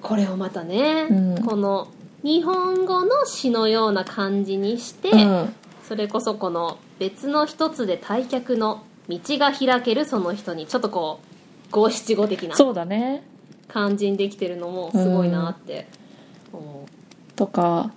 [0.00, 1.44] これをまたね、うん。
[1.44, 1.88] この
[2.22, 5.54] 日本語の詩のような感じにして、うん。
[5.82, 12.56] それこそこの別の一つで退却の道が開けるその人にちょっとこう五七五的な。
[12.56, 13.22] そうだね
[13.68, 15.86] 感じにできてるのもすごいなって
[16.52, 16.86] 思
[17.36, 17.90] とか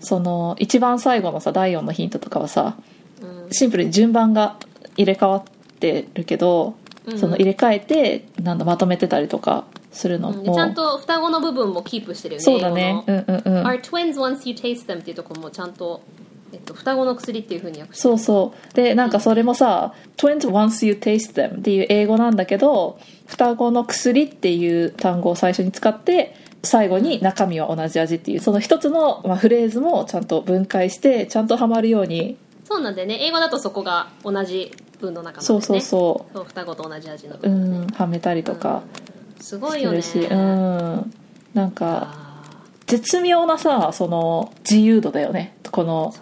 [0.00, 2.76] う、その一番最後のさ第4のヒントとかはさ
[3.22, 3.50] うん。
[3.50, 4.56] シンプルに順番が
[4.96, 5.44] 入れ替わっ
[5.78, 6.74] てるけど、
[7.06, 7.18] うん。
[7.18, 13.04] その入れ替えてなんだまとめてたりとかするのも、ちゃんと双子の部分もキープしてるよねそうだね。
[13.06, 13.66] うんうんうん。
[13.66, 16.02] Are twins once you taste them っていうところもちゃんと、
[16.52, 18.02] えっと、双子の薬っていうふうに訳して。
[18.02, 18.74] そうそう。
[18.74, 32.36] でなんかそれもさ「twins once you taste them」っていう英語なんだけど双子の薬っていう単語を最初に使って最後に中身は同じ味っていうその一つの、まあ、フレーズもちゃんと分解してちゃんとハマるように。
[32.64, 33.18] そうなんだよね。
[33.20, 35.60] 英語だとそこが同じ文の中なんですね。
[35.60, 38.82] そうそうそそう双子と同じ味のうう文、ねんはめたりとか
[39.40, 40.00] すごいよね。
[40.30, 41.12] うん。
[41.54, 42.32] なんかあ
[42.86, 45.56] 絶妙なさその自由度だよね。
[45.70, 46.14] この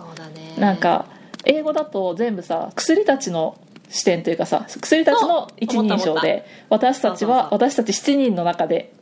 [0.58, 1.06] なんか
[1.44, 3.58] 英語だと全部さ薬たちの
[3.88, 8.92] 視点というかさ薬たちの一人称で私たちは私たち7人の中で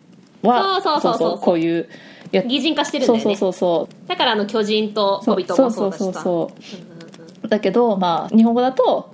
[0.43, 1.39] はそうそうそうそう。
[1.41, 1.89] こういう
[2.33, 3.23] や擬人化してるんだよね。
[3.25, 6.05] そうそうそうだからあの巨人と小人もそうだしさ。
[6.05, 6.79] そうそうそう
[7.43, 9.13] うんうだけどまあ日本語だと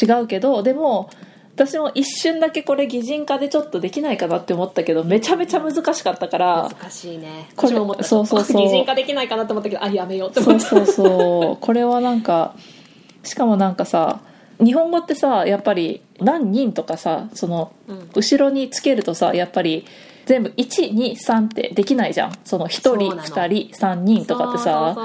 [0.00, 1.10] 違うけどでも
[1.54, 7.50] 私も一瞬だけこれ擬人化でちょっとできないかなって思ったけどめちゃめちゃ難しかったから難しいね。
[7.56, 8.04] これ私も思った。
[8.04, 8.62] そうそうそう。
[8.62, 11.56] 擬人化できないかなと思ったけどあやめようって思ったそうそうそう。
[11.60, 12.54] これはなんか
[13.22, 14.20] しかもなんかさ
[14.64, 18.10] 日本語ってさやっぱり何人とかさそのうん。
[18.14, 19.84] 後ろにつけるとさやっぱり
[20.24, 22.32] 全部123ってできないじゃん。
[22.44, 23.22] その1人そうなの。
[23.22, 24.96] 2人3人とかってさ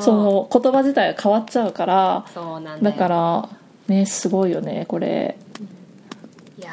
[0.00, 2.24] その言葉自体が変わっちゃうから
[2.80, 3.48] だから
[3.88, 5.36] ねすごいよねこれ。
[5.38, 5.49] い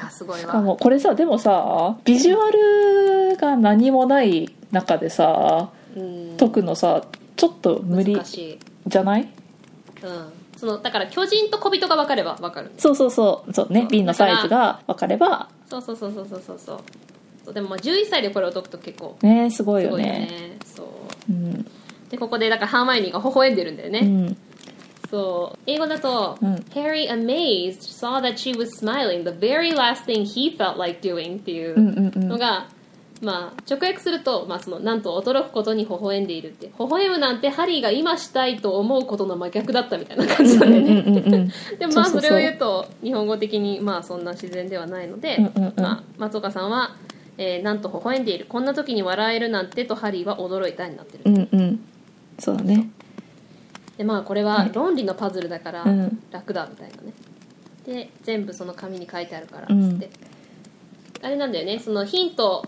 [0.03, 2.51] やすごいしかわもこれさでもさビジュア
[3.31, 6.37] ルが何もない中でさうん。
[6.37, 7.03] 解くのさ
[7.35, 8.59] ちょっと無理難しい。
[8.87, 9.21] じゃない？
[10.03, 10.33] うん。
[10.57, 12.71] そのだから巨人と小人が分かれば分かる。
[12.77, 13.53] そうそうそう。
[13.53, 15.49] そうね瓶のサイズが分かれば。
[15.69, 16.59] そうそうそうそうそうそう。
[16.59, 16.79] そう
[17.45, 20.19] そうでもまあ11歳でこれを解くと結構ねすごいよすごいよね。
[20.19, 21.31] ねそう。
[21.31, 21.65] うん。
[22.09, 24.37] でここでだからハーマイオニーが微笑んでるんだよね、うん
[25.09, 25.59] そう。
[25.65, 26.55] 英語だと、うん。
[26.73, 32.27] Harry amazed saw that she was smiling the very last thing he felt like doing っていううんうんうん。
[32.27, 32.67] のが、
[33.21, 36.67] まあ直訳すると、まあ、そのなんと驚くことに微笑んでいるって。
[36.67, 45.81] 微笑むなんてハリーが今したいと思うことの真逆だったみたいな感じだよね、うんうんうん でもまあそれを言うと日本語的にまあそんな自然ではないので、うんうんうん。
[45.81, 46.95] まあ、松岡さんは、
[47.37, 48.45] えーなんと微笑んでいる。
[48.47, 51.23] こんな時に笑えるなんてとハリーは驚いたになってる。
[51.25, 51.79] うんうん。
[52.39, 52.91] そうだね
[53.97, 56.21] でまあこれは論理のパズルだからうん。
[56.31, 57.13] 楽だみたいなね。
[57.85, 60.09] で全部その紙に書いてあるからっうんつって、
[61.21, 61.79] あれなんだよね。
[61.79, 62.67] そのヒント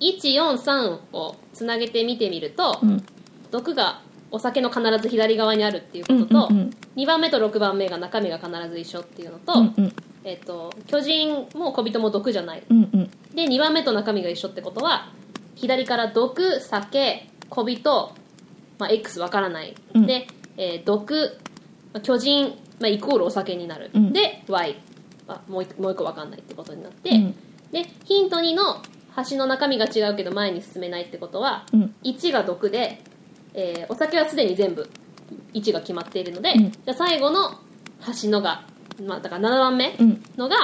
[0.00, 3.04] 143をつなげて見てみると、うん。
[3.50, 4.00] 毒が
[4.30, 6.70] お酒の必ず左側にあるっていうことと、うんうんうん。
[6.96, 9.92] 2番目と6番目が中身が必ず一緒っていうのと,、うんうん。
[10.24, 12.62] えっと巨人も小人も毒じゃない。
[12.68, 13.10] うんうん。
[13.34, 15.12] で2番目と中身が一緒ってことは
[15.56, 18.12] 左から毒酒小人、
[18.78, 20.06] まあ、X わからない、うん。
[20.06, 20.26] で、
[20.56, 21.38] えー毒
[21.92, 24.12] まあ巨人、まあ、イコールお酒になる、うん。
[24.12, 24.76] で Y
[25.26, 27.34] はもう一もう一個わかんないってことになって、うん。
[27.72, 28.82] でヒント2の
[29.30, 31.94] 橋の中身が違うけど前に進めないってことは、うん。
[32.02, 33.00] 1が毒で、
[33.54, 34.88] えーお酒はすでに全部
[35.52, 36.70] 1が決まっているので、うん。
[36.70, 37.58] じゃあ最後の
[38.22, 38.66] 橋のが、
[39.06, 40.22] まあ、だから7番目うん。
[40.36, 40.56] のが、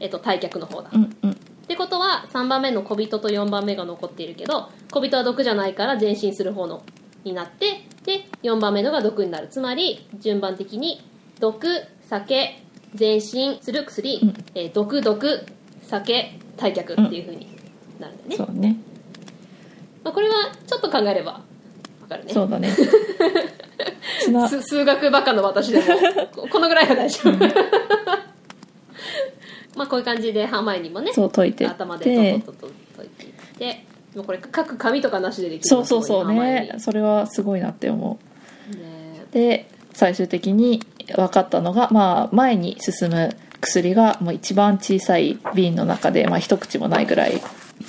[0.00, 1.30] えっと退却の方だ、うんうん。
[1.30, 1.34] っ
[1.66, 6.82] てことは3番目の小人と4番目が残っているけど小人は毒じゃないから前進する方の
[7.24, 9.48] になってで4番目のが毒になる。
[9.48, 11.02] つまり順番的に
[11.40, 11.66] 毒
[12.08, 12.62] 酒
[12.98, 14.34] 前進する薬、うん。
[14.54, 15.46] えー毒毒
[15.82, 17.46] 酒退却っていう風に
[17.98, 18.76] なるんだよね、そうね。
[20.04, 21.42] まあ、これはちょっと考えればわ
[22.08, 22.32] かるね。
[22.32, 22.70] そうだね。
[24.48, 25.84] 数数学バカの私でも
[26.34, 27.38] ここのぐらいは大丈夫。
[29.76, 36.32] まあこういう感じでハーマイオニーもねそう解いてっ頭でてトトトと解いていってもうこれ書く紙とかなしでできるそうそうそう。
[36.32, 36.70] ね。
[36.72, 39.24] ハそれはすごいなって思ーマイオニーね。
[39.30, 40.82] うで最終的に
[41.14, 47.40] 分かったのが、まあ、前に進む薬がもう一番小さい瓶の中で、まあ、一口もないぐらい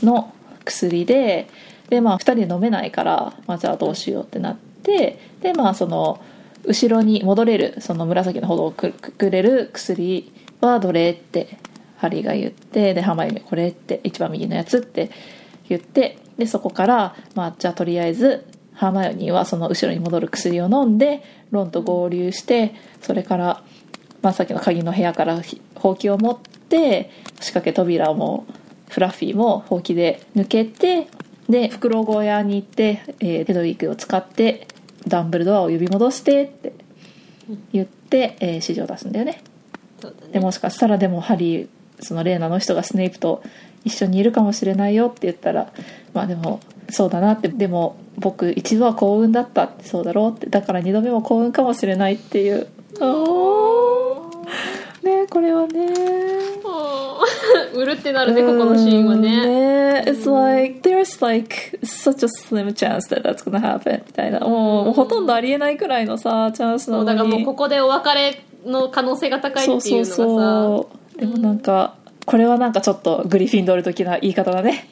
[0.02, 0.34] の
[0.66, 1.48] 薬で
[1.90, 6.24] で、まあ、2人で飲めないから、まあ、じゃあどうしようってなってでまあその
[6.66, 10.32] 後ろに戻れるその紫の炎をくくくれる薬
[10.62, 11.58] はどれって
[11.98, 15.10] ハリーが言ってでハマイにこれって一番右のやつって
[15.70, 23.64] 言ってでそこから、まあ、じゃあとりあえずハーマイオニーはその後ろに戻る薬を飲んでロンと合流してそれから、
[24.22, 28.46] まあ、さっきの鍵の部屋からひほうきを持って仕掛け扉も
[28.90, 31.08] フラッフィーもほうきで抜けて
[31.50, 34.68] で袋小屋に行って、えーヘドウィッグを使って
[35.08, 36.74] ダンブルドアを呼び戻してって
[37.74, 39.34] 言って、えー指示を出すんだよね。
[39.34, 39.44] ね。
[40.32, 41.68] でもしかしたらでもハリー
[42.00, 43.44] そのレーナの人がスネイプと
[43.84, 45.72] 一緒にいるかもしれないよって言ったら
[46.14, 52.68] まあでもそうだなってでも僕一度は幸運だったってそうだろうってだから二度目も幸運かもしれないっていう。
[55.04, 55.88] ねこれはね。
[57.74, 59.46] うるってなるねここのシーンはね。
[59.46, 64.40] ね It's like there's like such a slim chance that that's gonna happen みたいな。
[64.40, 70.64] もうもうほとんどありえないくらいのさチャンスなそうだからのにもうここでお別れの可能性が高いそうっていうそうのがさ。
[70.64, 74.88] そうでもなんかこれはなんかちょっとグリフィンドール的な言い方だね。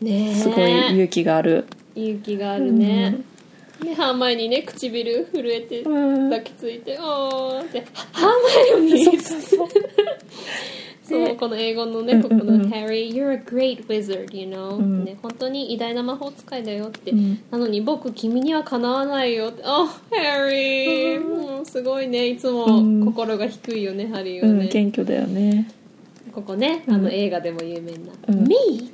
[0.00, 0.34] ねえ。
[0.34, 1.66] すごい勇気がある。
[1.94, 3.18] 勇気があるね、
[3.82, 6.30] でハーマイオニーね唇震えてうん。
[6.30, 8.32] 抱きついて「あーって「ハーマ
[8.70, 9.40] イオニー」そう。
[9.40, 9.68] そう。
[11.08, 12.60] そうこの英語のね、うんここのうん。
[12.62, 15.04] うん Harry, you're a great wizard, you know、ん。
[15.04, 17.40] ね、本当に偉大な魔法使いだよって、ん。
[17.50, 19.62] なのに僕君にはかなわないよって。
[19.64, 22.28] あ Harry、もうすごいね。
[22.28, 23.04] いつもん。
[23.06, 25.68] 心が低いよね、ハリーうんはね、謙虚だよね
[26.32, 28.46] ここねあの映画でも有名な、うん。
[28.46, 28.90] Me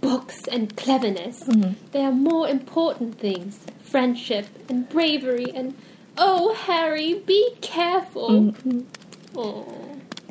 [0.00, 1.76] books and cleverness、うん。
[1.92, 3.54] They are more important things.
[3.90, 5.74] Friendship and bravery and
[6.18, 8.86] oh Harry be careful、うん
[9.34, 9.64] お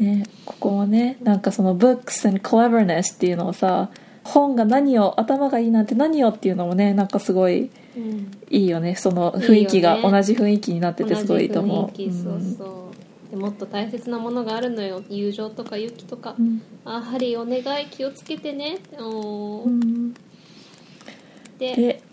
[0.02, 3.90] ねここもねなんかその books and cleverness っていうのをさ
[4.24, 8.32] 本が何を頭がいいなんて何をっていうのもねなんかすごいうん。
[8.50, 8.96] いいよね。
[8.96, 12.87] その雰囲気が同じ雰囲気になっててすごいと思う
[13.30, 15.04] でもっと大切なものがあるのよ。
[15.10, 16.62] 友情とか勇気とか、うん。
[16.86, 18.78] あハリーお願い気をつけてね。
[19.00, 19.68] おー。
[19.68, 20.14] うん。
[21.60, 22.04] でで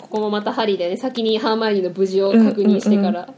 [0.00, 0.96] ここもまたハリーでね。
[0.96, 3.32] 先にハーマイオニーの無事を確認してから、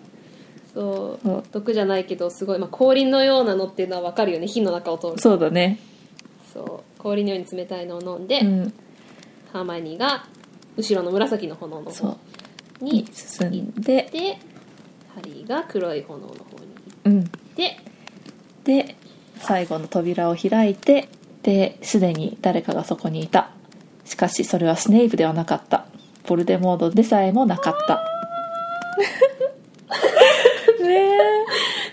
[0.72, 1.26] そう。
[1.26, 1.44] そう。
[1.52, 4.46] 毒じゃないけどすごい、まあ、氷のようなのっていうのは分かるよね。
[4.46, 5.18] 火の中を通る。
[5.18, 5.78] そうだね。
[6.54, 7.00] そう。
[7.00, 8.72] 氷のように冷たいのを飲んで、うん。
[9.52, 10.26] ハーマイオニーが
[10.76, 12.16] 後ろの紫の炎の方
[12.80, 14.38] にに進ん行でって
[15.14, 16.69] ハリーが黒い炎の方に行
[17.04, 17.24] うんっ
[17.56, 17.78] て
[18.64, 18.96] で
[19.38, 21.08] 最後の扉を開いて
[21.42, 23.50] ですでに誰かがそこにいた
[24.04, 25.86] しかしそれはスネイプではなかった
[26.26, 28.04] ボルデモードでさえもなかった
[30.82, 31.20] ねえ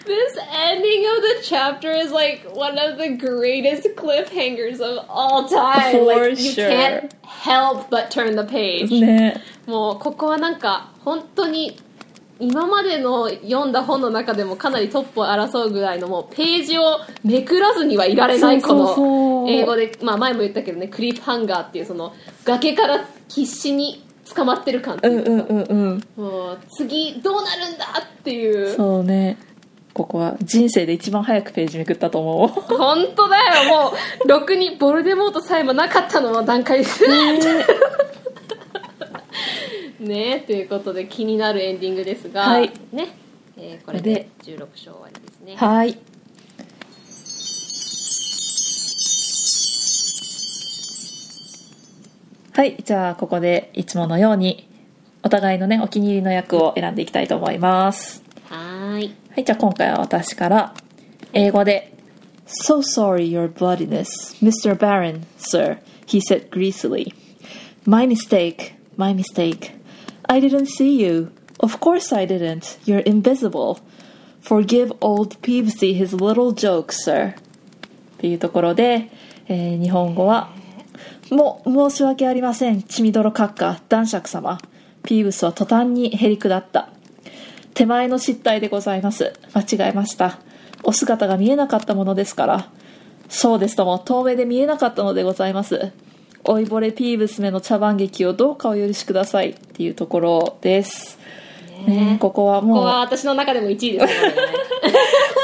[0.08, 5.92] This ending of the chapter is like one of the greatest cliffhangers of all time.
[5.92, 6.70] For like you sure.
[6.70, 9.02] can't help but turn the page.
[9.02, 11.78] ねもうここはなんか本当に
[12.39, 22.14] 今までの読んだ本の中でもかなりトップを争うぐらいのもうページをめくらずにはいられないこの英語で、まあ、前も言ったけどねクリフハンガーっていうその
[22.45, 24.03] 崖から必死に
[24.34, 25.30] 捕まってる感ってういうか。
[25.30, 26.03] んうんうんうん。
[26.15, 28.76] もう次どうなるんだっていう。
[28.76, 29.38] そうね。
[29.93, 32.47] ここは人生で一番早くページめくったと思う。
[32.77, 33.69] 本当だよ。
[33.69, 33.93] も
[34.23, 36.84] うろくにボルデモートさえもなかったのの段階で。
[36.84, 37.39] すね
[39.98, 40.03] と
[40.53, 42.72] いうことで気になるエンディングですが、はい。
[42.91, 43.07] ね、
[43.57, 45.56] えーこれで16章終わりですね。
[45.56, 45.98] はい。
[52.53, 52.78] はい。
[52.84, 54.69] じゃあここでいつものように
[55.24, 58.24] お互いのねお気に入りの役を選んでいきたいと思います。
[58.49, 59.15] はーい。
[59.32, 59.44] はい。
[59.44, 60.74] じゃあ今回は私から
[61.34, 61.94] 英語で
[62.45, 64.07] So sorry your bloodiness
[64.41, 64.76] Mr.
[64.76, 67.14] Baron sir he said greasily.
[67.86, 69.77] My mistake my mistake
[70.28, 73.80] I didn't see you Of course I didn't You're invisible
[74.48, 77.36] Forgive old Peevesy his little joke, sir.
[78.18, 79.10] っていうところで、
[79.49, 80.49] えー日本語は、
[81.30, 84.58] もう申し訳ありません、血みどろ閣下、男爵様。
[85.04, 86.90] ピーブスは途端にへりくだった。
[87.74, 89.34] 手前の失態でございます。
[89.54, 90.40] 間違えました。
[90.84, 92.70] お姿が見えなかったものですから。
[93.28, 95.91] そうですとも、遠目で見えなかったのでございます。
[96.48, 101.19] 老いぼれピーブスめの茶番劇をどうかお許しくださいっていうところです。
[101.86, 102.78] ね、ここはもう。
[102.78, 104.34] ここは私の中でも1位ですね。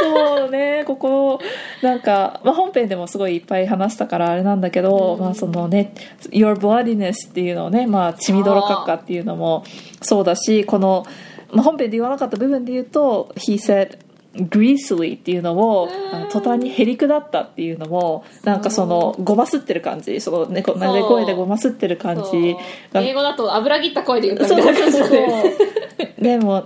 [0.01, 1.39] そうねここ
[1.81, 5.93] なんか、まあ、本編でもすごいいっぱい話したからあれなんだけど、まあそのね
[6.31, 9.63] 「Your bloodiness」っていうのをね、まあ、血みどろ閣下っていうのも
[10.01, 11.05] そうだしこの、
[11.51, 13.97] まあ、本編で言わなかった部分で言うと「He said
[14.35, 15.89] greasily」っていうのを
[16.31, 20.19] 途端にへりくだったっていうのもなんかそのごますってる感じ。
[20.21, 22.55] その猫鳴り声でごますってる感じ。
[22.93, 25.09] 英語だと油切った声で言ったみたいな感じそう。
[25.09, 26.65] ででも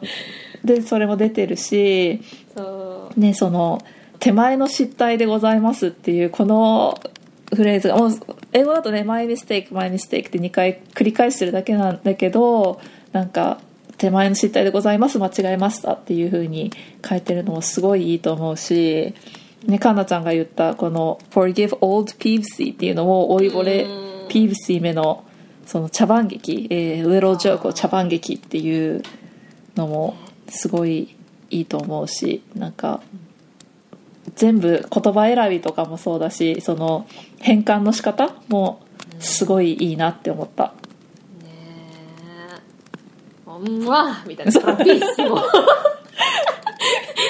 [0.64, 2.22] でそれも出てるし
[3.16, 3.80] ね、その
[4.20, 7.00] 手前の失態でございますっていうこの
[7.54, 8.12] フレーズがもう
[8.54, 12.80] 英語だとね「my mistake my mistake」って2回繰り返してるだけなんだけど
[13.12, 13.60] なんか
[13.98, 16.72] 手前の失態でございます間違えましたっていう風に
[17.08, 19.14] 書いてるのもすごいいいと思うし
[19.66, 23.86] ねカンナちゃんが言ったこの「forgive old Peevesy」っていうのも老いぼれ
[24.30, 25.24] ピーブシーめの
[25.66, 29.02] その茶番劇「えー、Little Joke」を茶番劇っていう
[29.76, 30.16] のも
[30.48, 31.16] すごい
[31.50, 33.02] いいと思うしなんか
[34.36, 37.08] 全部言葉選びとかもそうだしその
[37.40, 38.82] 変換の仕方も
[39.20, 40.66] すごいいいなって思った。
[40.66, 40.87] ね
[43.66, 44.52] えうわみたいな。
[44.52, 45.42] トラピッスも。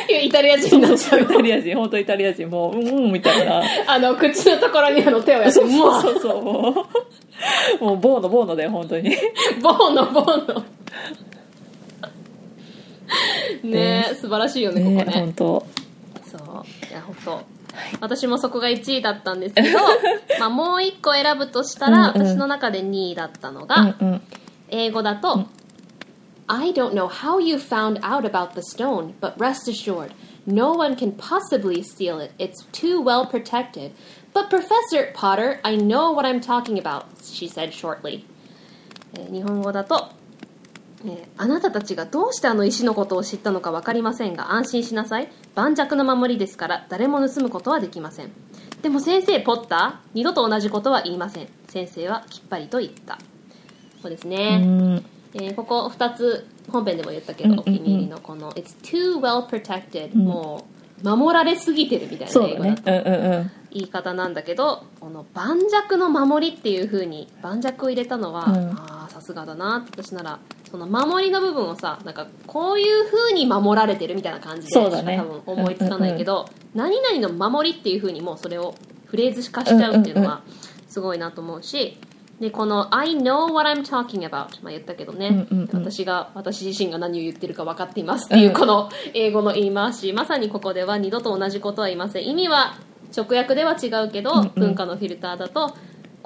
[0.09, 3.61] イタリア人になっちゃうイタリア人本当イタリア人もううんうんみたいな。
[3.87, 6.87] あの口のところにあの手をやってもうそうそうも
[7.81, 7.83] う。
[7.83, 9.15] もうボーノボーノだよ本当に。
[9.61, 10.63] ボーノボーノ。
[13.63, 15.05] ねえ素晴らしいよねここね。
[15.05, 15.65] ね本当。
[16.25, 16.41] そう。
[16.89, 17.57] いや本当。
[18.01, 19.79] 私もそこが1位だったんですけど
[20.39, 22.27] まあもう1個選ぶとしたら、うんうん。
[22.27, 24.21] 私の中で2位だったのが、うんうん。
[24.69, 25.45] 英語だと、
[26.49, 30.13] I don't know how you found out about the stone, but rest assured,
[30.45, 32.31] no one can possibly steal it.
[32.39, 33.91] It's too well protected.
[34.33, 38.25] But Professor Potter, I know what I'm talking about, she said shortly.
[39.31, 40.09] 日本語だと、
[41.05, 48.31] えーあなたたちがどうしてあの石のことを知ったのか分かりませんが安心しなさい盤石の守りですから誰も盗むことはできません
[48.81, 53.19] でも先生ポッター二度と同じことは言いません先生はきっぱりと言った
[54.01, 55.05] そうですね、うん
[55.39, 57.61] えーここ2つ本編でも言ったけど、うんうんうん。
[57.61, 60.25] お気に入りのこの「It's too well protected、ん。
[60.25, 60.65] も
[61.03, 63.49] う守られすぎてるみたいな英語だと。
[63.69, 68.69] 言い方なんだけどこの盤石の守りっていう風に盤石を入れたのは、うん。
[68.71, 70.39] ああさすがだなって私なら
[70.69, 75.17] その守りの部分をさなんかこういう風に守られてるみたいな感じでね。
[75.17, 80.41] 多分思いつかないけど、何々の守りっていう風にもうそれをフレーズ化しちゃうっていうのは
[80.87, 81.97] すごいなと思うし
[82.39, 85.83] でこの「I know what I'm talking about」まあ言ったけどね、うんうんうん。
[85.83, 88.53] 私が私自身が何を言ってるか分かっていますっていううん。
[88.53, 90.13] この英語の言い回し。
[90.13, 92.27] まさにここでは二度と同じことは言いません。
[92.27, 92.75] 意味は
[93.15, 94.51] 直訳では違うけど、うんうん。
[94.55, 95.73] 文化のフィルターだと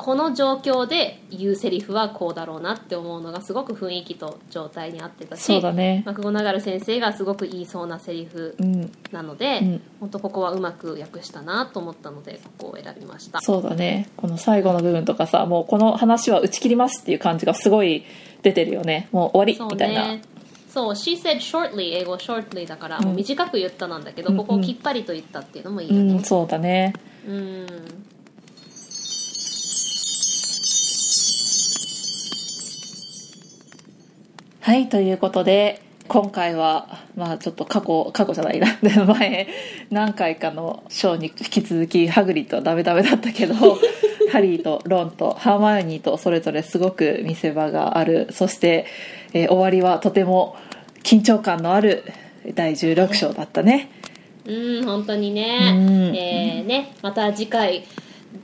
[0.02, 6.02] この状況で言うセリフはこうだろうなって思うのがすごく雰囲気と状態に合ってたしそうだね。
[6.08, 8.92] マクゴナガル先生がすごく言いそうなセリフうん。
[9.12, 9.82] なので、うん。
[10.00, 13.42] 本当ここはうまく訳したなと思ったのでここを選びました。
[13.42, 14.10] そうだね。
[14.18, 18.04] この最後の部分とかさもうこの話は打ち切りますっていう感じがすごい
[18.42, 19.08] 出てるよね。
[19.12, 20.08] もう終わりみたいな。
[20.08, 20.22] ね
[20.68, 23.06] そう she said shortly 英語 shortly だから、うん。
[23.06, 26.94] もう短く言ったなんだけど、うんここをきっぱりと言ったっていうのもいいうよんねそうだね。
[27.28, 27.68] うん
[34.62, 38.68] はいということで今回はまあちょっと過去過去じゃないな。
[38.84, 39.48] で前
[39.90, 43.56] 何回かのショーに引き続きハグリッドはダメダメだったけど
[44.32, 48.28] ハリーとロンとハーマイオニーとそれぞれすごく見せ場がある。
[48.32, 48.86] そして、
[49.34, 50.56] えー終わりはとても
[51.04, 52.04] 緊張感のある
[52.54, 53.90] 第16章だったね。
[54.46, 56.16] うん本当にね、うん。
[56.16, 57.84] えーねまた次回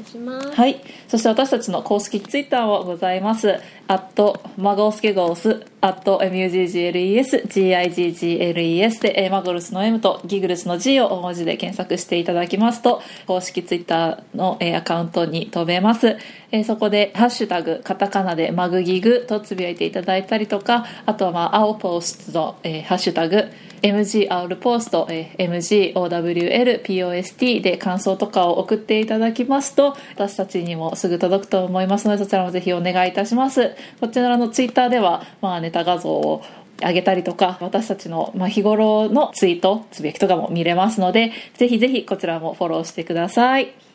[0.00, 0.80] いしますはい。
[1.08, 3.56] そして私たちの公式ツイッターもございます。
[3.90, 16.18] アット、マゴスケゴース、アット、MUGGLES、GIGGLES で、えーマゴルスの M とギグルスの G を大文字で検索していただきますと、公式ツイッターの、えーアカウントに飛べます。
[16.50, 23.46] えーそこで、ハッシュタグ、カタカナでマグギグとつぶやいていただいたりとか、あとは、まあ、青ポストの、えーハッシュタグ、
[23.82, 25.48] MGR ポスト、えー
[25.94, 33.74] MGOWLPOST で感想とかを送っていただきますと、私たちにもすぐ届くと思いますので、そちらもぜひお願いいたします。
[34.00, 36.42] こちらのツイッターでは、まあ、ネタ画像を
[36.80, 43.87] 上げたりとか、私たちの、日頃のツイート、つぶやきとかも見れますので、ぜひぜひこちらもフォローしてください。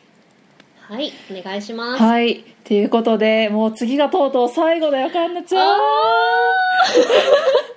[0.88, 2.44] はいお願いします、はい。
[2.64, 5.78] ということで、もう次がとうとう最後だよ、かんなちゃん。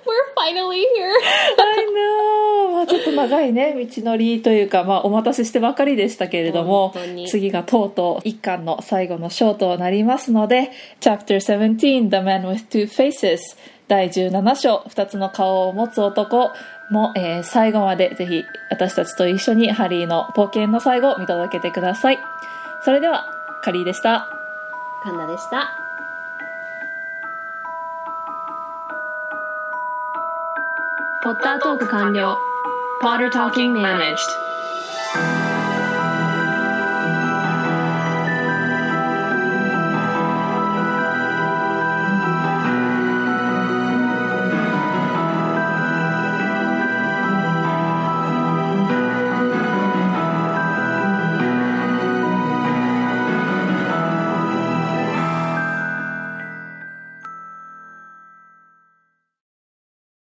[0.04, 1.12] We're finally here
[1.58, 2.72] I know!
[2.72, 6.94] まあちょっと長いね、道のりというか、まあお待たせしてばかりでしたけれども
[7.28, 10.70] 次がとうとう一巻の最後の章となりますので、
[11.00, 13.38] Chapter 17, The Man with Two Faces
[13.88, 16.50] 第17章、二つの顔を持つ男
[16.90, 22.18] も、えー最後までぜひ私たちと一緒にハリーの冒険の最後を見届けてください。
[22.80, 23.26] それでは、
[23.62, 24.28] カリーでした。
[25.02, 25.68] カンナでした
[31.22, 32.36] ポッタートーク完了。
[33.00, 34.47] Potter Talking Managed